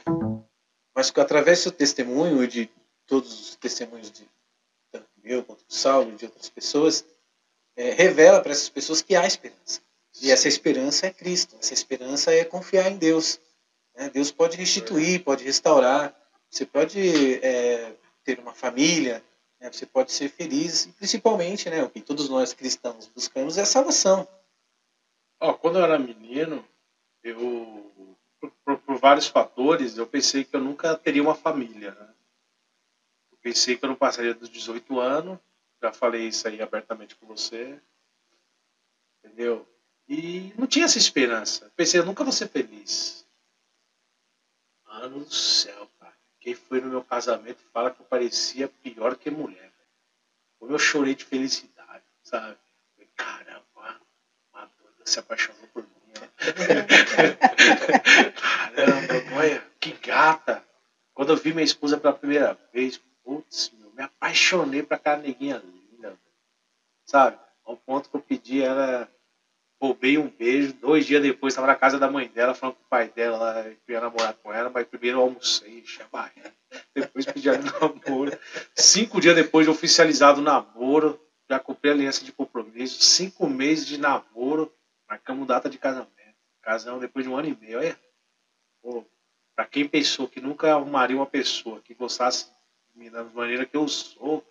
[0.96, 2.70] Mas que através do seu testemunho e de
[3.08, 4.30] todos os testemunhos de
[4.92, 7.04] tanto meu quanto do Saulo e de outras pessoas,
[7.76, 9.82] é, revela para essas pessoas que há esperança.
[10.22, 11.56] E essa esperança é Cristo.
[11.60, 13.40] Essa esperança é confiar em Deus.
[14.00, 14.10] Né?
[14.10, 16.16] Deus pode restituir, pode restaurar.
[16.50, 17.00] Você pode
[17.44, 17.94] é,
[18.24, 19.24] ter uma família,
[19.60, 23.66] né, você pode ser feliz, principalmente, né, o que todos nós cristãos buscamos é a
[23.66, 24.28] salvação.
[25.40, 26.66] Ó, quando eu era menino,
[27.24, 31.92] eu, por, por- por vários fatores, eu pensei que eu nunca teria uma família.
[31.92, 32.14] Né?
[33.32, 35.38] Eu pensei que eu não passaria dos 18 anos,
[35.82, 37.80] já falei isso aí abertamente com você,
[39.24, 39.68] entendeu?
[40.08, 41.66] E não tinha essa esperança.
[41.66, 43.19] Eu pensei, eu nunca vou ser feliz.
[45.00, 46.14] Mano do céu, cara.
[46.42, 49.72] Quem foi no meu casamento fala que eu parecia pior que mulher.
[50.60, 52.58] Como eu chorei de felicidade, sabe?
[52.94, 54.02] Falei, Caramba,
[54.52, 56.14] uma doida se apaixonou por mim.
[56.18, 56.20] ó.
[58.76, 60.62] Caramba, olha, que gata.
[61.14, 65.64] Quando eu vi minha esposa pela primeira vez, putz, meu, me apaixonei pra aquela neguinha
[65.64, 66.20] linda.
[67.06, 67.40] Sabe?
[67.64, 69.10] Ao ponto que eu pedi ela,
[69.80, 70.74] roubei um beijo.
[70.74, 73.64] Dois dias depois, estava na casa da mãe dela, falando com o pai dela, lá,
[73.64, 76.54] que ia namorar com ela, mas primeiro eu almocei, barriga.
[76.94, 78.38] Depois pedi namoro.
[78.76, 81.20] Cinco dias depois de oficializado o namoro,
[81.50, 83.02] já comprei aliança de compromisso.
[83.02, 84.72] Cinco meses de namoro,
[85.08, 86.10] marcamos data de casamento.
[86.62, 87.80] Casamos depois de um ano e meio.
[87.80, 87.98] Olha,
[88.82, 89.06] pô,
[89.56, 92.46] pra quem pensou que nunca arrumaria uma pessoa que gostasse
[92.94, 94.46] de mim da maneira que eu sou,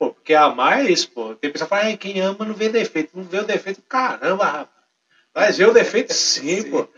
[0.00, 1.34] pô, porque amar é isso, pô.
[1.34, 3.10] Tem pessoa que fala, "Ai, quem ama não vê defeito.
[3.14, 4.68] Não vê o defeito, caramba, rapaz.
[5.34, 6.70] Mas vê o defeito sim, Sim.
[6.70, 6.88] pô.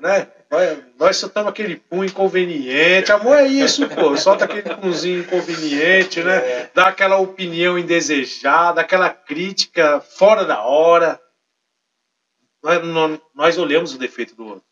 [0.00, 0.26] Né?
[0.50, 3.12] Nós, nós soltamos aquele pum inconveniente.
[3.12, 4.16] Amor é isso, pô.
[4.16, 6.70] Solta aquele punzinho inconveniente, né?
[6.74, 11.20] Dá aquela opinião indesejada, aquela crítica fora da hora.
[12.62, 14.64] Nós, nós, nós olhamos o defeito do outro.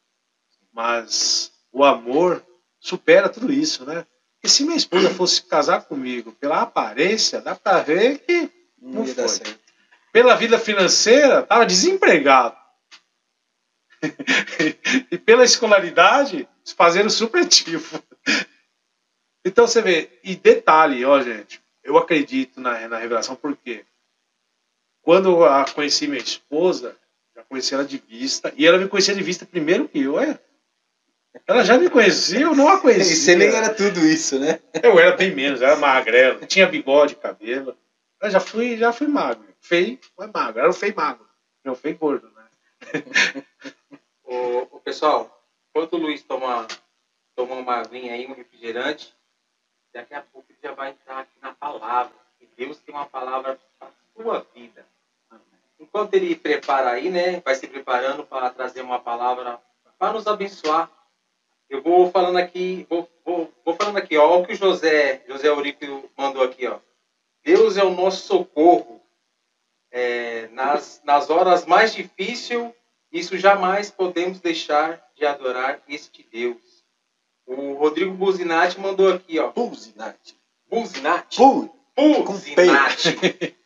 [0.73, 2.43] Mas o amor
[2.81, 4.07] supera tudo isso, né?
[4.47, 8.49] Porque se minha esposa fosse casar comigo pela aparência, dá pra ver que
[8.81, 9.27] Não, Não foi.
[9.29, 9.59] certo.
[10.13, 12.57] pela vida financeira tava desempregado.
[15.11, 18.01] e pela escolaridade, fazendo supletivo.
[19.49, 23.85] Então você vê, e detalhe, ó, gente, eu acredito na, na revelação porque
[25.03, 26.97] quando eu conheci minha esposa,
[27.33, 30.41] já conheci ela de vista, e ela me conhecia de vista primeiro que eu, é.
[31.47, 33.17] Ela já me conhecia, eu não a E conhecia.
[33.17, 34.61] você nem era tudo isso, né?
[34.83, 37.77] Eu era bem menos, era magrelo, tinha bigode, cabelo.
[38.21, 39.45] Eu já fui, já fui magro.
[39.61, 40.61] Feio, mas magro.
[40.61, 41.27] Era um feio magro.
[41.65, 42.45] Não, feio gordo, né?
[44.29, 45.41] O, o pessoal,
[45.71, 46.67] enquanto o Luiz toma,
[47.37, 49.15] toma uma aguinha aí, um refrigerante,
[49.95, 52.13] daqui a pouco ele já vai entrar aqui na palavra.
[52.41, 54.85] E Deus tem uma palavra para a sua vida.
[55.79, 59.61] Enquanto ele prepara aí, né, vai se preparando para trazer uma palavra
[59.97, 60.91] para nos abençoar.
[61.69, 65.49] Eu vou falando aqui, vou, vou, vou falando aqui, ó, o que o José, José
[65.49, 66.79] Eurico mandou aqui, ó.
[67.45, 69.01] Deus é o nosso socorro
[69.91, 72.73] é, nas, nas horas mais difíceis
[73.17, 76.85] isso jamais podemos deixar de adorar este Deus.
[77.47, 79.53] O Rodrigo Buzinati mandou aqui, ó.
[79.53, 80.37] Buzinati.
[80.69, 81.41] Buzinati?
[81.97, 83.09] Buzinati.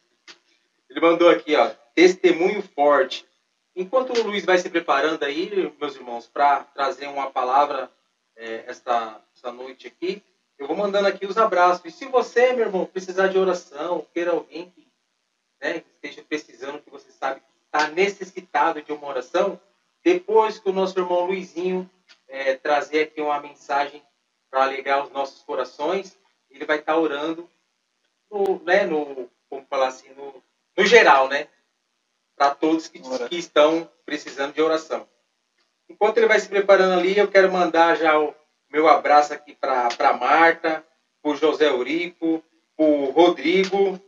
[0.89, 1.70] Ele mandou aqui, ó.
[1.94, 3.27] Testemunho forte.
[3.75, 7.91] Enquanto o Luiz vai se preparando aí, meus irmãos, para trazer uma palavra
[8.37, 10.23] é, esta, esta noite aqui,
[10.59, 11.85] eu vou mandando aqui os abraços.
[11.85, 14.87] E se você, meu irmão, precisar de oração, queira alguém que,
[15.61, 19.61] né, esteja precisando, que você sabe que está necessitado de uma oração,
[20.05, 21.89] depois que o nosso irmão Luizinho
[22.29, 24.03] é, trazer aqui uma mensagem
[24.51, 26.19] para alegar os nossos corações,
[26.51, 27.49] ele vai estar orando
[28.31, 30.43] no, né, no, como falar assim, no,
[30.77, 31.49] no geral, né?
[32.41, 32.99] Para todos que,
[33.29, 35.07] que estão precisando de oração.
[35.87, 38.35] Enquanto ele vai se preparando ali, eu quero mandar já o
[38.73, 40.83] meu abraço aqui para Marta,
[41.23, 42.43] para o José Eurico,
[42.75, 44.01] para o Rodrigo,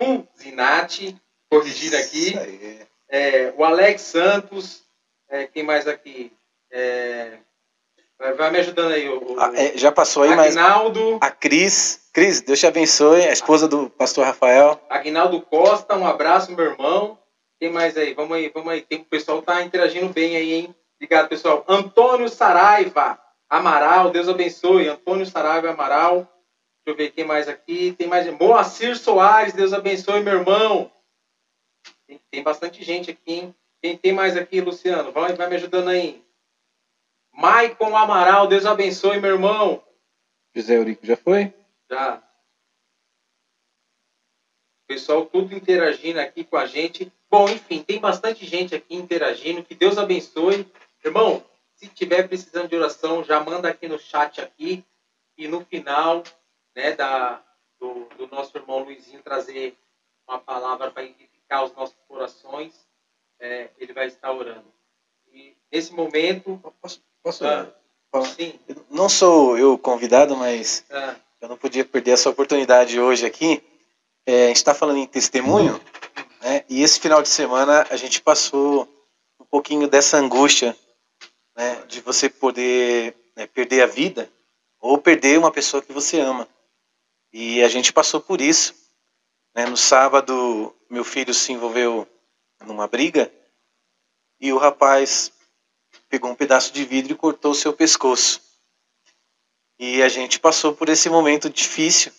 [0.00, 1.16] o Zinati,
[1.48, 2.34] corrigindo aqui.
[3.08, 4.82] É, o Alex Santos,
[5.28, 6.32] é, quem mais aqui?
[6.72, 7.38] É,
[8.36, 9.08] vai, me ajudando aí.
[9.08, 12.00] O, o Ah, é, já passou aí, mas Agnaldo, a Cris.
[12.12, 13.28] Cris, Deus te abençoe.
[13.28, 14.84] A esposa do pastor Rafael.
[14.90, 17.20] Agnaldo Costa, um abraço, meu irmão.
[17.60, 18.14] Quem mais aí?
[18.14, 18.80] Vamos aí, vamos aí.
[18.80, 20.74] Tem, o pessoal tá interagindo bem aí, hein?
[20.96, 21.62] Obrigado, pessoal.
[21.68, 23.20] Antônio Saraiva
[23.50, 24.88] Amaral, Deus abençoe.
[24.88, 26.20] Antônio Saraiva Amaral.
[26.82, 27.92] Deixa eu ver quem mais aqui.
[27.92, 28.26] Tem mais.
[28.38, 30.90] Moacir Soares, Deus abençoe, meu irmão.
[32.06, 33.54] Tem, tem bastante gente aqui, hein?
[33.82, 35.12] Quem tem mais aqui, Luciano?
[35.12, 36.24] Vai, vai me ajudando aí.
[37.32, 39.84] Maicon Amaral, Deus abençoe, meu irmão.
[40.54, 41.52] José Eurico já foi?
[41.90, 42.22] Já.
[44.86, 47.12] Pessoal, tudo interagindo aqui com a gente.
[47.30, 49.62] Bom, enfim, tem bastante gente aqui interagindo.
[49.62, 50.66] Que Deus abençoe.
[51.04, 51.42] Irmão,
[51.74, 54.84] se tiver precisando de oração, já manda aqui no chat aqui.
[55.38, 56.22] E no final,
[56.74, 57.40] né, da,
[57.78, 59.76] do, do nosso irmão Luizinho trazer
[60.28, 62.74] uma palavra para edificar os nossos corações,
[63.38, 64.66] é, ele vai estar orando.
[65.32, 67.66] E nesse momento, Posso, posso ah,
[68.10, 68.26] falar?
[68.26, 68.58] sim,
[68.90, 73.62] Não sou eu convidado, mas ah, eu não podia perder essa oportunidade hoje aqui.
[74.26, 75.80] É, a gente está falando em testemunho,
[76.40, 76.64] né?
[76.68, 78.88] E esse final de semana a gente passou
[79.38, 80.76] um pouquinho dessa angústia,
[81.56, 81.82] né?
[81.86, 84.30] De você poder né, perder a vida
[84.80, 86.48] ou perder uma pessoa que você ama.
[87.32, 88.74] E a gente passou por isso.
[89.54, 89.66] Né?
[89.66, 92.08] No sábado, meu filho se envolveu
[92.66, 93.32] numa briga
[94.40, 95.32] e o rapaz
[96.08, 98.40] pegou um pedaço de vidro e cortou o seu pescoço.
[99.78, 102.12] E a gente passou por esse momento difícil,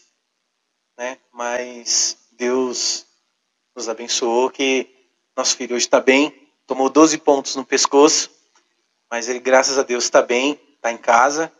[0.98, 1.20] né?
[1.32, 3.06] Mas Deus
[3.76, 4.88] nos abençoou que
[5.36, 8.30] nosso filho hoje está bem, tomou 12 pontos no pescoço,
[9.10, 11.52] mas ele, graças a Deus, está bem, está em casa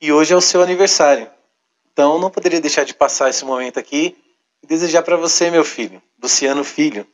[0.00, 1.30] e hoje é o seu aniversário.
[1.92, 4.16] Então não poderia deixar de passar esse momento aqui
[4.62, 7.06] e desejar para você, meu filho, Luciano Filho,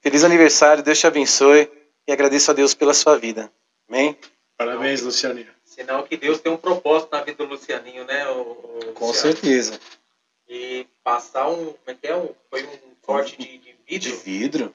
[0.00, 1.70] feliz aniversário, Deus te abençoe
[2.06, 3.50] e agradeço a Deus pela sua vida.
[3.88, 4.16] Amém?
[4.56, 5.52] Parabéns, Lucianinho.
[5.64, 8.28] Sinal que Deus tem um propósito na vida do Lucianinho, né?
[8.28, 9.36] O, o Com Luciano?
[9.36, 9.80] certeza.
[10.48, 11.56] E passar um.
[11.56, 12.16] Como é que é?
[12.16, 14.16] Um, foi um corte de, de De vidro.
[14.22, 14.74] vidro,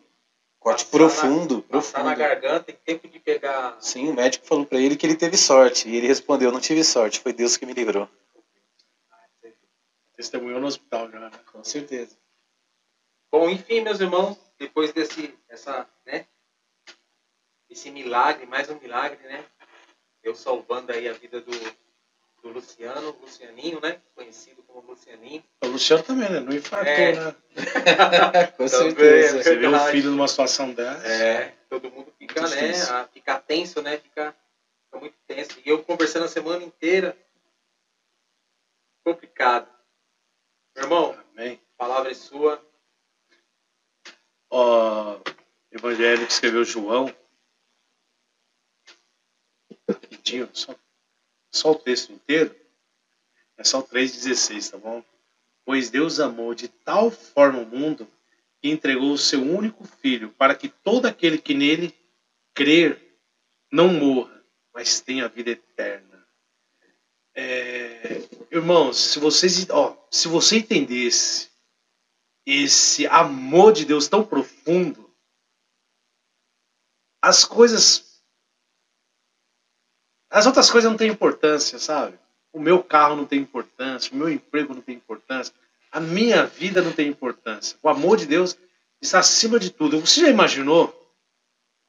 [0.60, 2.18] corte Passar profundo, na, Passar na profundo.
[2.20, 3.78] garganta em tempo de pegar.
[3.82, 6.84] Sim, o médico falou para ele que ele teve sorte e ele respondeu: não tive
[6.84, 8.08] sorte, foi Deus que me livrou.
[10.16, 11.32] Testemunhou no hospital já, né?
[11.52, 12.18] Com certeza.
[13.32, 16.26] Bom, enfim, meus irmãos, depois desse essa, né,
[17.70, 19.46] esse milagre, mais um milagre, né?
[20.22, 21.52] Eu salvando aí a vida do,
[22.42, 24.02] do Luciano, Lucianinho, né?
[24.16, 25.44] Conhecido como Lucianinho.
[25.64, 26.40] O Luciano também, né?
[26.40, 27.14] Não infartou, É.
[27.16, 27.36] né?
[28.58, 29.44] Com certeza.
[29.44, 31.08] Você vê um filho numa situação dessa.
[31.08, 32.68] É, todo mundo fica, Muito né?
[32.68, 32.94] difícil.
[32.96, 33.98] a- fica tenso, né?
[33.98, 34.36] Fica,
[34.86, 35.60] fica muito tenso.
[35.66, 37.18] E eu conversando a semana inteira.
[39.06, 39.68] Complicado.
[40.76, 41.60] Meu irmão, Amém.
[41.76, 42.64] a palavra é sua.
[44.52, 45.20] Ó,
[45.72, 47.14] Evangelho que escreveu João.
[49.90, 50.76] Rapidinho, só,
[51.52, 52.56] só o texto inteiro.
[53.58, 55.04] É só o 3,16, tá bom?
[55.66, 58.08] Pois Deus amou de tal forma o mundo
[58.62, 61.94] que entregou o seu único filho para que todo aquele que nele
[62.54, 63.00] crer
[63.72, 64.44] não morra,
[64.74, 66.28] mas tenha vida eterna.
[67.36, 68.22] É,
[68.52, 71.50] irmãos, se vocês, ó, se você entendesse
[72.46, 75.10] esse amor de Deus tão profundo,
[77.22, 78.09] as coisas.
[80.30, 82.18] As outras coisas não têm importância, sabe?
[82.54, 85.54] O meu carro não tem importância, o meu emprego não tem importância,
[85.92, 87.78] a minha vida não tem importância.
[87.82, 88.58] O amor de Deus
[89.02, 90.00] está acima de tudo.
[90.00, 90.96] Você já imaginou?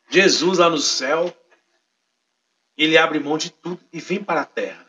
[0.09, 1.35] Jesus lá no céu,
[2.77, 4.87] ele abre mão de tudo e vem para a terra.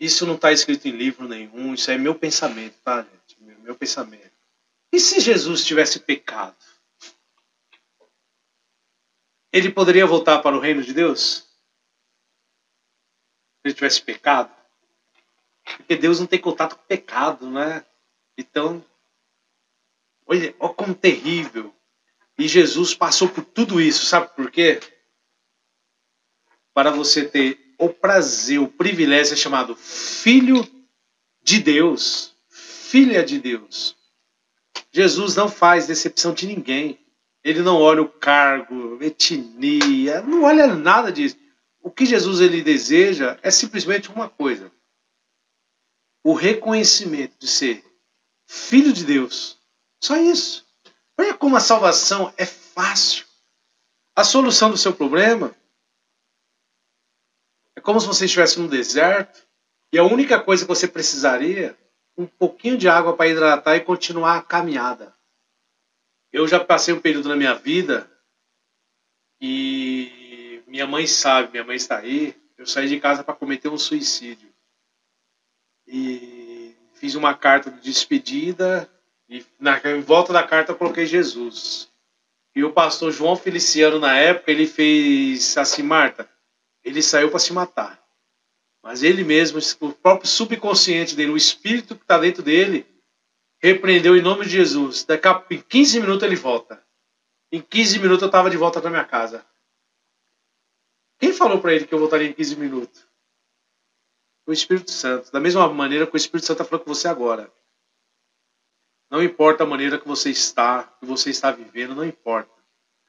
[0.00, 3.40] Isso não está escrito em livro nenhum, isso é meu pensamento, tá, gente?
[3.40, 4.32] Meu, meu pensamento.
[4.92, 6.56] E se Jesus tivesse pecado?
[9.52, 11.43] Ele poderia voltar para o reino de Deus?
[13.64, 14.54] Se ele tivesse pecado?
[15.78, 17.82] Porque Deus não tem contato com o pecado, né?
[18.36, 18.84] Então,
[20.26, 21.74] olha, olha como terrível.
[22.38, 24.80] E Jesus passou por tudo isso, sabe por quê?
[26.74, 30.66] Para você ter o prazer, o privilégio ser chamado filho
[31.42, 33.96] de Deus, filha de Deus.
[34.92, 36.98] Jesus não faz decepção de ninguém.
[37.42, 41.36] Ele não olha o cargo, etnia, não olha nada disso.
[41.84, 44.72] O que Jesus ele deseja é simplesmente uma coisa:
[46.24, 47.84] o reconhecimento de ser
[48.48, 49.58] filho de Deus.
[50.02, 50.66] Só isso.
[51.18, 53.26] Olha como a salvação é fácil.
[54.16, 55.54] A solução do seu problema
[57.76, 59.46] é como se você estivesse num deserto
[59.92, 61.78] e a única coisa que você precisaria
[62.16, 65.14] um pouquinho de água para hidratar e continuar a caminhada.
[66.32, 68.10] Eu já passei um período na minha vida
[69.38, 70.23] e
[70.74, 72.34] minha mãe sabe, minha mãe está aí.
[72.58, 74.52] Eu saí de casa para cometer um suicídio
[75.86, 78.90] e fiz uma carta de despedida
[79.28, 81.88] e na, em volta da carta eu coloquei Jesus.
[82.56, 86.28] E o pastor João Feliciano na época ele fez assim, Marta,
[86.82, 88.02] ele saiu para se matar.
[88.82, 92.84] Mas ele mesmo, o próprio subconsciente dele, o espírito que está dentro dele,
[93.62, 95.04] repreendeu em nome de Jesus.
[95.04, 96.82] Daqui a em 15 minutos ele volta.
[97.52, 99.46] Em 15 minutos eu estava de volta para minha casa.
[101.24, 103.06] Quem falou para ele que eu voltaria em 15 minutos?
[104.46, 105.32] O Espírito Santo.
[105.32, 107.50] Da mesma maneira que o Espírito Santo está falando com você agora.
[109.10, 112.52] Não importa a maneira que você está, que você está vivendo, não importa.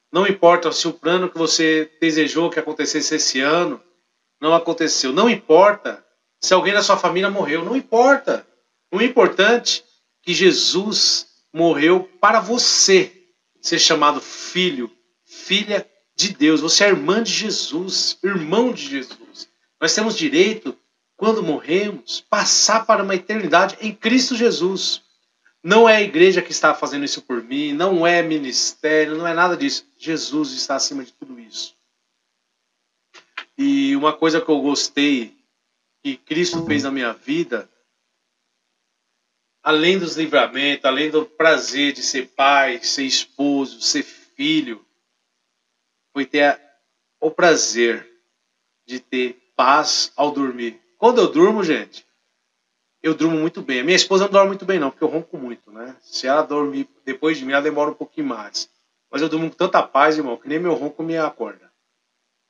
[0.10, 3.84] Não importa se o plano que você desejou que acontecesse esse ano
[4.40, 5.12] não aconteceu.
[5.12, 6.02] Não importa
[6.40, 7.66] se alguém da sua família morreu.
[7.66, 8.48] Não importa.
[8.94, 9.92] O importante é
[10.24, 13.12] que Jesus morreu para você
[13.60, 14.90] ser chamado filho,
[15.26, 15.86] filha
[16.16, 16.62] de Deus.
[16.62, 19.50] Você é irmã de Jesus, irmão de Jesus.
[19.80, 20.78] Nós temos direito
[21.18, 25.02] quando morremos, passar para uma eternidade em Cristo Jesus.
[25.64, 29.34] Não é a igreja que está fazendo isso por mim, não é ministério, não é
[29.34, 29.88] nada disso.
[29.98, 31.76] Jesus está acima de tudo isso.
[33.58, 35.36] E uma coisa que eu gostei
[36.04, 37.68] que Cristo fez na minha vida,
[39.64, 44.85] além dos livramentos, além do prazer de ser pai, ser esposo, ser filho,
[46.16, 46.58] foi ter
[47.20, 48.10] o prazer
[48.88, 50.80] de ter paz ao dormir.
[50.98, 52.08] Quando eu durmo, gente,
[53.04, 53.82] eu durmo muito bem.
[53.82, 55.94] A minha esposa não dorme muito bem, não, porque eu ronco muito, né?
[56.02, 58.70] Se ela dormir depois de mim, ela demora um pouquinho mais.
[59.12, 61.70] Mas eu durmo com tanta paz, irmão, que nem meu ronco me acorda.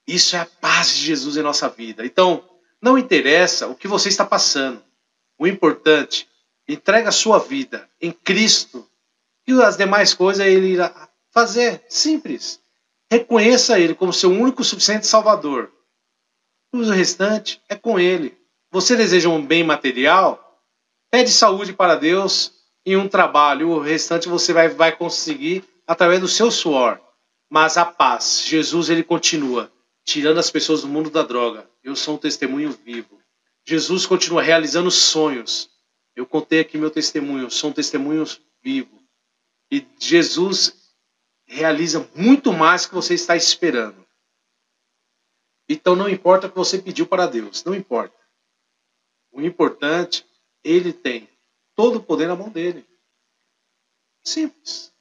[0.08, 2.06] Isso é a paz de Jesus em nossa vida.
[2.06, 2.48] Então,
[2.80, 4.80] não interessa o que você está passando.
[5.40, 6.30] O importante,
[6.68, 8.88] entrega a sua vida em Cristo
[9.48, 11.84] e as demais coisas ele irá fazer.
[11.90, 12.64] Simples.
[13.16, 15.72] Reconheça Ele como seu único suficiente Salvador.
[16.74, 18.38] O restante é com Ele.
[18.70, 20.62] Você deseja um bem material?
[21.10, 22.52] Pede saúde para Deus
[22.86, 23.70] e um trabalho.
[23.70, 27.00] O restante você vai, vai conseguir através do seu suor.
[27.50, 29.72] Mas a paz, Jesus, ele continua
[30.04, 31.70] tirando as pessoas do mundo da droga.
[31.82, 33.18] Eu sou um testemunho vivo.
[33.66, 35.70] Jesus continua realizando sonhos.
[36.14, 38.26] Eu contei aqui meu testemunho, eu sou um testemunho
[38.62, 39.02] vivo.
[39.72, 40.85] E Jesus
[41.46, 44.06] realiza muito mais que você está esperando.
[45.68, 48.16] Então não importa o que você pediu para Deus, não importa.
[49.32, 50.26] O importante,
[50.64, 51.28] ele tem
[51.76, 52.86] todo o poder na mão dele.
[54.24, 54.94] Simples.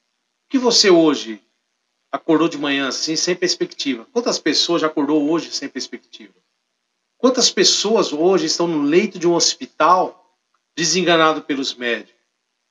[0.47, 1.43] O que você hoje
[2.11, 4.07] acordou de manhã assim, sem perspectiva?
[4.13, 6.35] Quantas pessoas já acordou hoje sem perspectiva?
[7.19, 10.39] Quantas pessoas hoje estão no leito de um hospital
[10.77, 12.15] desenganado pelos médicos?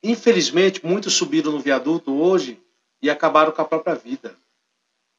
[0.04, 2.63] Infelizmente, muitos subiram no viaduto hoje
[3.04, 4.40] e acabaram com a própria vida.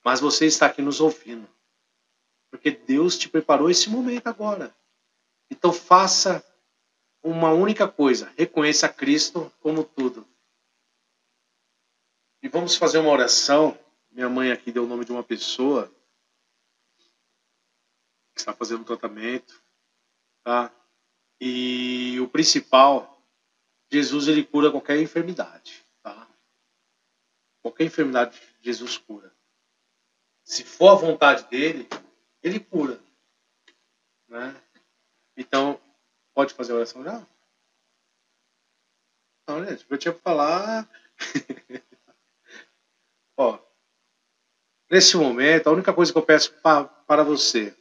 [0.02, 1.46] Mas você está aqui nos ouvindo.
[2.50, 4.74] Porque Deus te preparou esse momento agora.
[5.50, 6.42] Então faça
[7.22, 10.26] uma única coisa: reconheça Cristo como tudo.
[12.42, 13.78] E vamos fazer uma oração.
[14.10, 15.92] Minha mãe aqui deu o nome de uma pessoa
[18.32, 19.62] que está fazendo tratamento,
[20.42, 20.72] tá?
[21.40, 23.22] E o principal,
[23.92, 25.83] Jesus ele cura qualquer enfermidade.
[27.64, 29.34] Qualquer enfermidade, Jesus cura.
[30.44, 31.88] Se for a vontade dele,
[32.42, 33.02] ele cura.
[34.28, 34.54] Né?
[35.34, 35.80] Então,
[36.34, 37.26] pode fazer a oração já?
[39.48, 40.90] Não, gente, eu tinha para falar.
[43.34, 43.58] Ó,
[44.90, 47.74] nesse momento, a única coisa que eu peço pra, para você,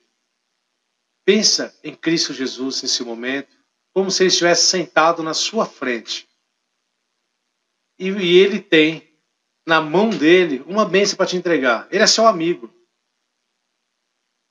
[1.26, 3.54] pensa em Cristo Jesus nesse momento,
[3.94, 6.26] como se ele estivesse sentado na sua frente.
[8.00, 9.13] E, e ele tem
[9.66, 11.88] na mão dele uma bênção para te entregar.
[11.92, 12.74] Ele é seu amigo.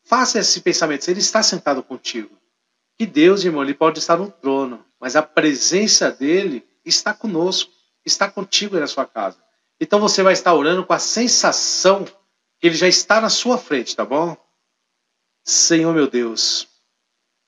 [0.05, 1.09] Faça esse pensamento.
[1.09, 2.37] Ele está sentado contigo.
[2.99, 7.73] Que Deus, irmão, ele pode estar no trono, mas a presença dele está conosco,
[8.05, 9.43] está contigo na sua casa.
[9.81, 13.97] Então você vai estar orando com a sensação que ele já está na sua frente,
[13.97, 14.37] tá bom?
[15.45, 16.69] Senhor meu Deus.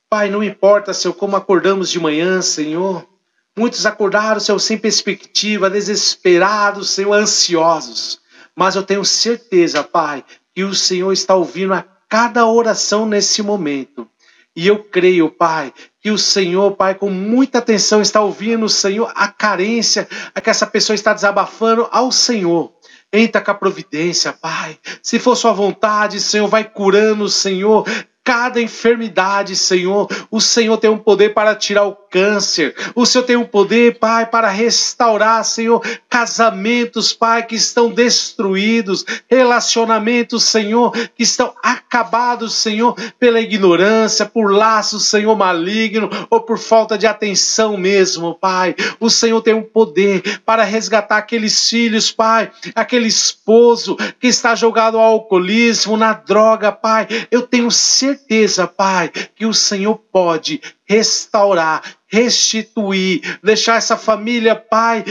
[0.09, 3.07] Pai, não importa, Senhor, como acordamos de manhã, Senhor.
[3.57, 8.21] Muitos acordaram, Senhor, sem perspectiva, desesperados, Senhor, ansiosos.
[8.55, 10.25] Mas eu tenho certeza, Pai,
[10.55, 14.09] que o Senhor está ouvindo a cada oração nesse momento.
[14.57, 19.27] E eu creio, Pai, que o Senhor, Pai, com muita atenção está ouvindo, Senhor, a
[19.27, 22.73] carência a que essa pessoa está desabafando ao Senhor.
[23.13, 24.79] Entra com a providência, Pai.
[25.03, 27.85] Se for sua vontade, Senhor, vai curando, Senhor,
[28.25, 30.09] cada enfermidade, Senhor.
[30.31, 32.75] O Senhor tem um poder para tirar o câncer.
[32.95, 40.45] O Senhor tem um poder, Pai, para restaurar, Senhor, casamentos, Pai, que estão destruídos, relacionamentos,
[40.45, 47.07] Senhor, que estão acabados, Senhor, pela ignorância, por laços, Senhor, maligno ou por falta de
[47.07, 48.75] atenção mesmo, Pai.
[48.99, 54.97] O Senhor tem um poder para resgatar aqueles filhos, Pai, aquele esposo que está jogado
[54.97, 57.07] ao alcoolismo, na droga, Pai.
[57.31, 65.05] Eu tenho certeza certeza, Pai, que o Senhor pode restaurar, restituir, deixar essa família, Pai,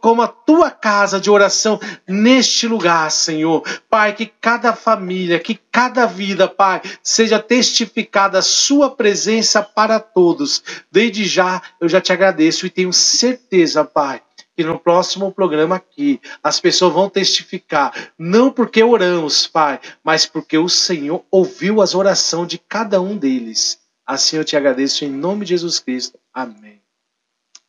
[0.00, 3.62] como a tua casa de oração neste lugar, Senhor.
[3.90, 10.62] Pai, que cada família, que cada vida, Pai, seja testificada a sua presença para todos.
[10.90, 14.22] Desde já, eu já te agradeço e tenho certeza, Pai,
[14.56, 20.56] que no próximo programa aqui as pessoas vão testificar, não porque oramos, Pai, mas porque
[20.56, 23.78] o Senhor ouviu as orações de cada um deles.
[24.06, 26.18] Assim eu te agradeço em nome de Jesus Cristo.
[26.32, 26.80] Amém.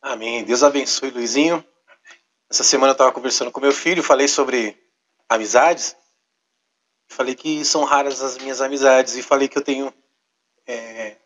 [0.00, 0.44] Amém.
[0.44, 1.62] Deus abençoe, Luizinho.
[2.50, 4.74] Essa semana eu estava conversando com meu filho, falei sobre
[5.28, 5.94] amizades.
[7.06, 9.92] Falei que são raras as minhas amizades e falei que eu tenho
[10.66, 11.16] é,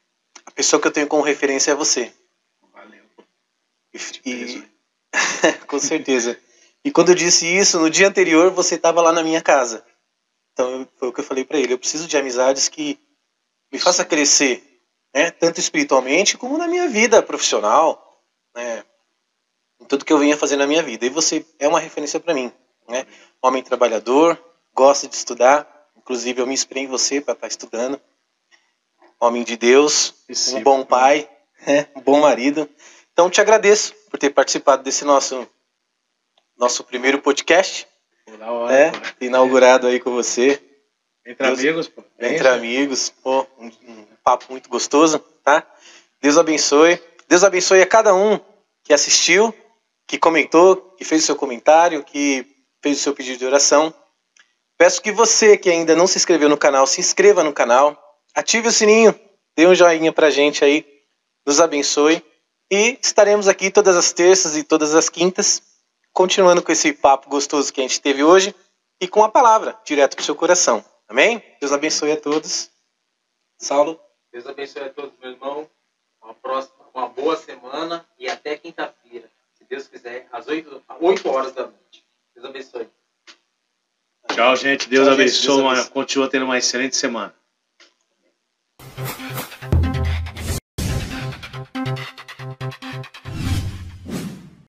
[0.47, 2.13] a pessoa que eu tenho como referência é você.
[2.73, 3.05] Valeu.
[4.25, 4.72] E, e-
[5.67, 6.39] com certeza.
[6.85, 9.85] E quando eu disse isso, no dia anterior você estava lá na minha casa.
[10.53, 11.73] Então foi o que eu falei para ele.
[11.73, 12.99] Eu preciso de amizades que
[13.73, 14.63] me façam crescer,
[15.15, 15.31] né?
[15.31, 18.21] Tanto espiritualmente como na minha vida profissional,
[18.55, 18.85] né?
[19.81, 21.07] Em tudo que eu venha fazer na minha vida.
[21.07, 22.53] E você é uma referência para mim,
[22.89, 23.07] né?
[23.41, 24.39] Homem trabalhador,
[24.75, 25.69] gosta de estudar.
[25.97, 28.01] Inclusive eu me inspirei em você para estar estudando.
[29.21, 30.15] Homem de Deus,
[30.53, 31.29] um bom pai,
[31.65, 31.87] né?
[31.95, 32.69] um bom marido.
[33.13, 35.49] Então te agradeço por ter participado desse nosso
[36.59, 37.87] nosso primeiro podcast,
[38.27, 38.93] Pô, da hora, né?
[39.23, 40.63] inaugurado aí com você,
[41.27, 42.03] Entre Deus- amigos, pô.
[42.21, 42.53] entre Pensa.
[42.53, 45.67] amigos, pô, um, um papo muito gostoso, tá?
[46.21, 47.01] Deus abençoe.
[47.27, 48.39] Deus abençoe a cada um
[48.85, 49.53] que assistiu,
[50.07, 52.47] que comentou, que fez o seu comentário, que
[52.83, 53.93] fez o seu pedido de oração.
[54.77, 57.97] Peço que você que ainda não se inscreveu no canal, se inscreva no canal,
[58.35, 59.19] ative o sininho,
[59.57, 60.87] dê um joinha pra gente aí,
[61.47, 62.23] nos abençoe.
[62.75, 65.63] E estaremos aqui todas as terças e todas as quintas,
[66.11, 68.55] continuando com esse papo gostoso que a gente teve hoje
[68.99, 70.83] e com a palavra direto pro seu coração.
[71.07, 71.45] Amém?
[71.61, 72.71] Deus abençoe a todos.
[73.59, 74.01] Saulo,
[74.33, 75.69] Deus abençoe a todos, meu irmão.
[76.23, 79.31] Uma, próxima, uma boa semana e até quinta-feira.
[79.53, 82.07] Se Deus quiser, às 8, 8 horas da noite.
[82.35, 82.89] Deus abençoe.
[84.33, 84.89] Tchau, gente.
[84.89, 85.21] Deus Tchau, gente.
[85.21, 85.47] abençoe.
[85.47, 85.69] Deus mano.
[85.73, 85.91] abençoe.
[85.91, 87.35] Continua tendo uma excelente semana.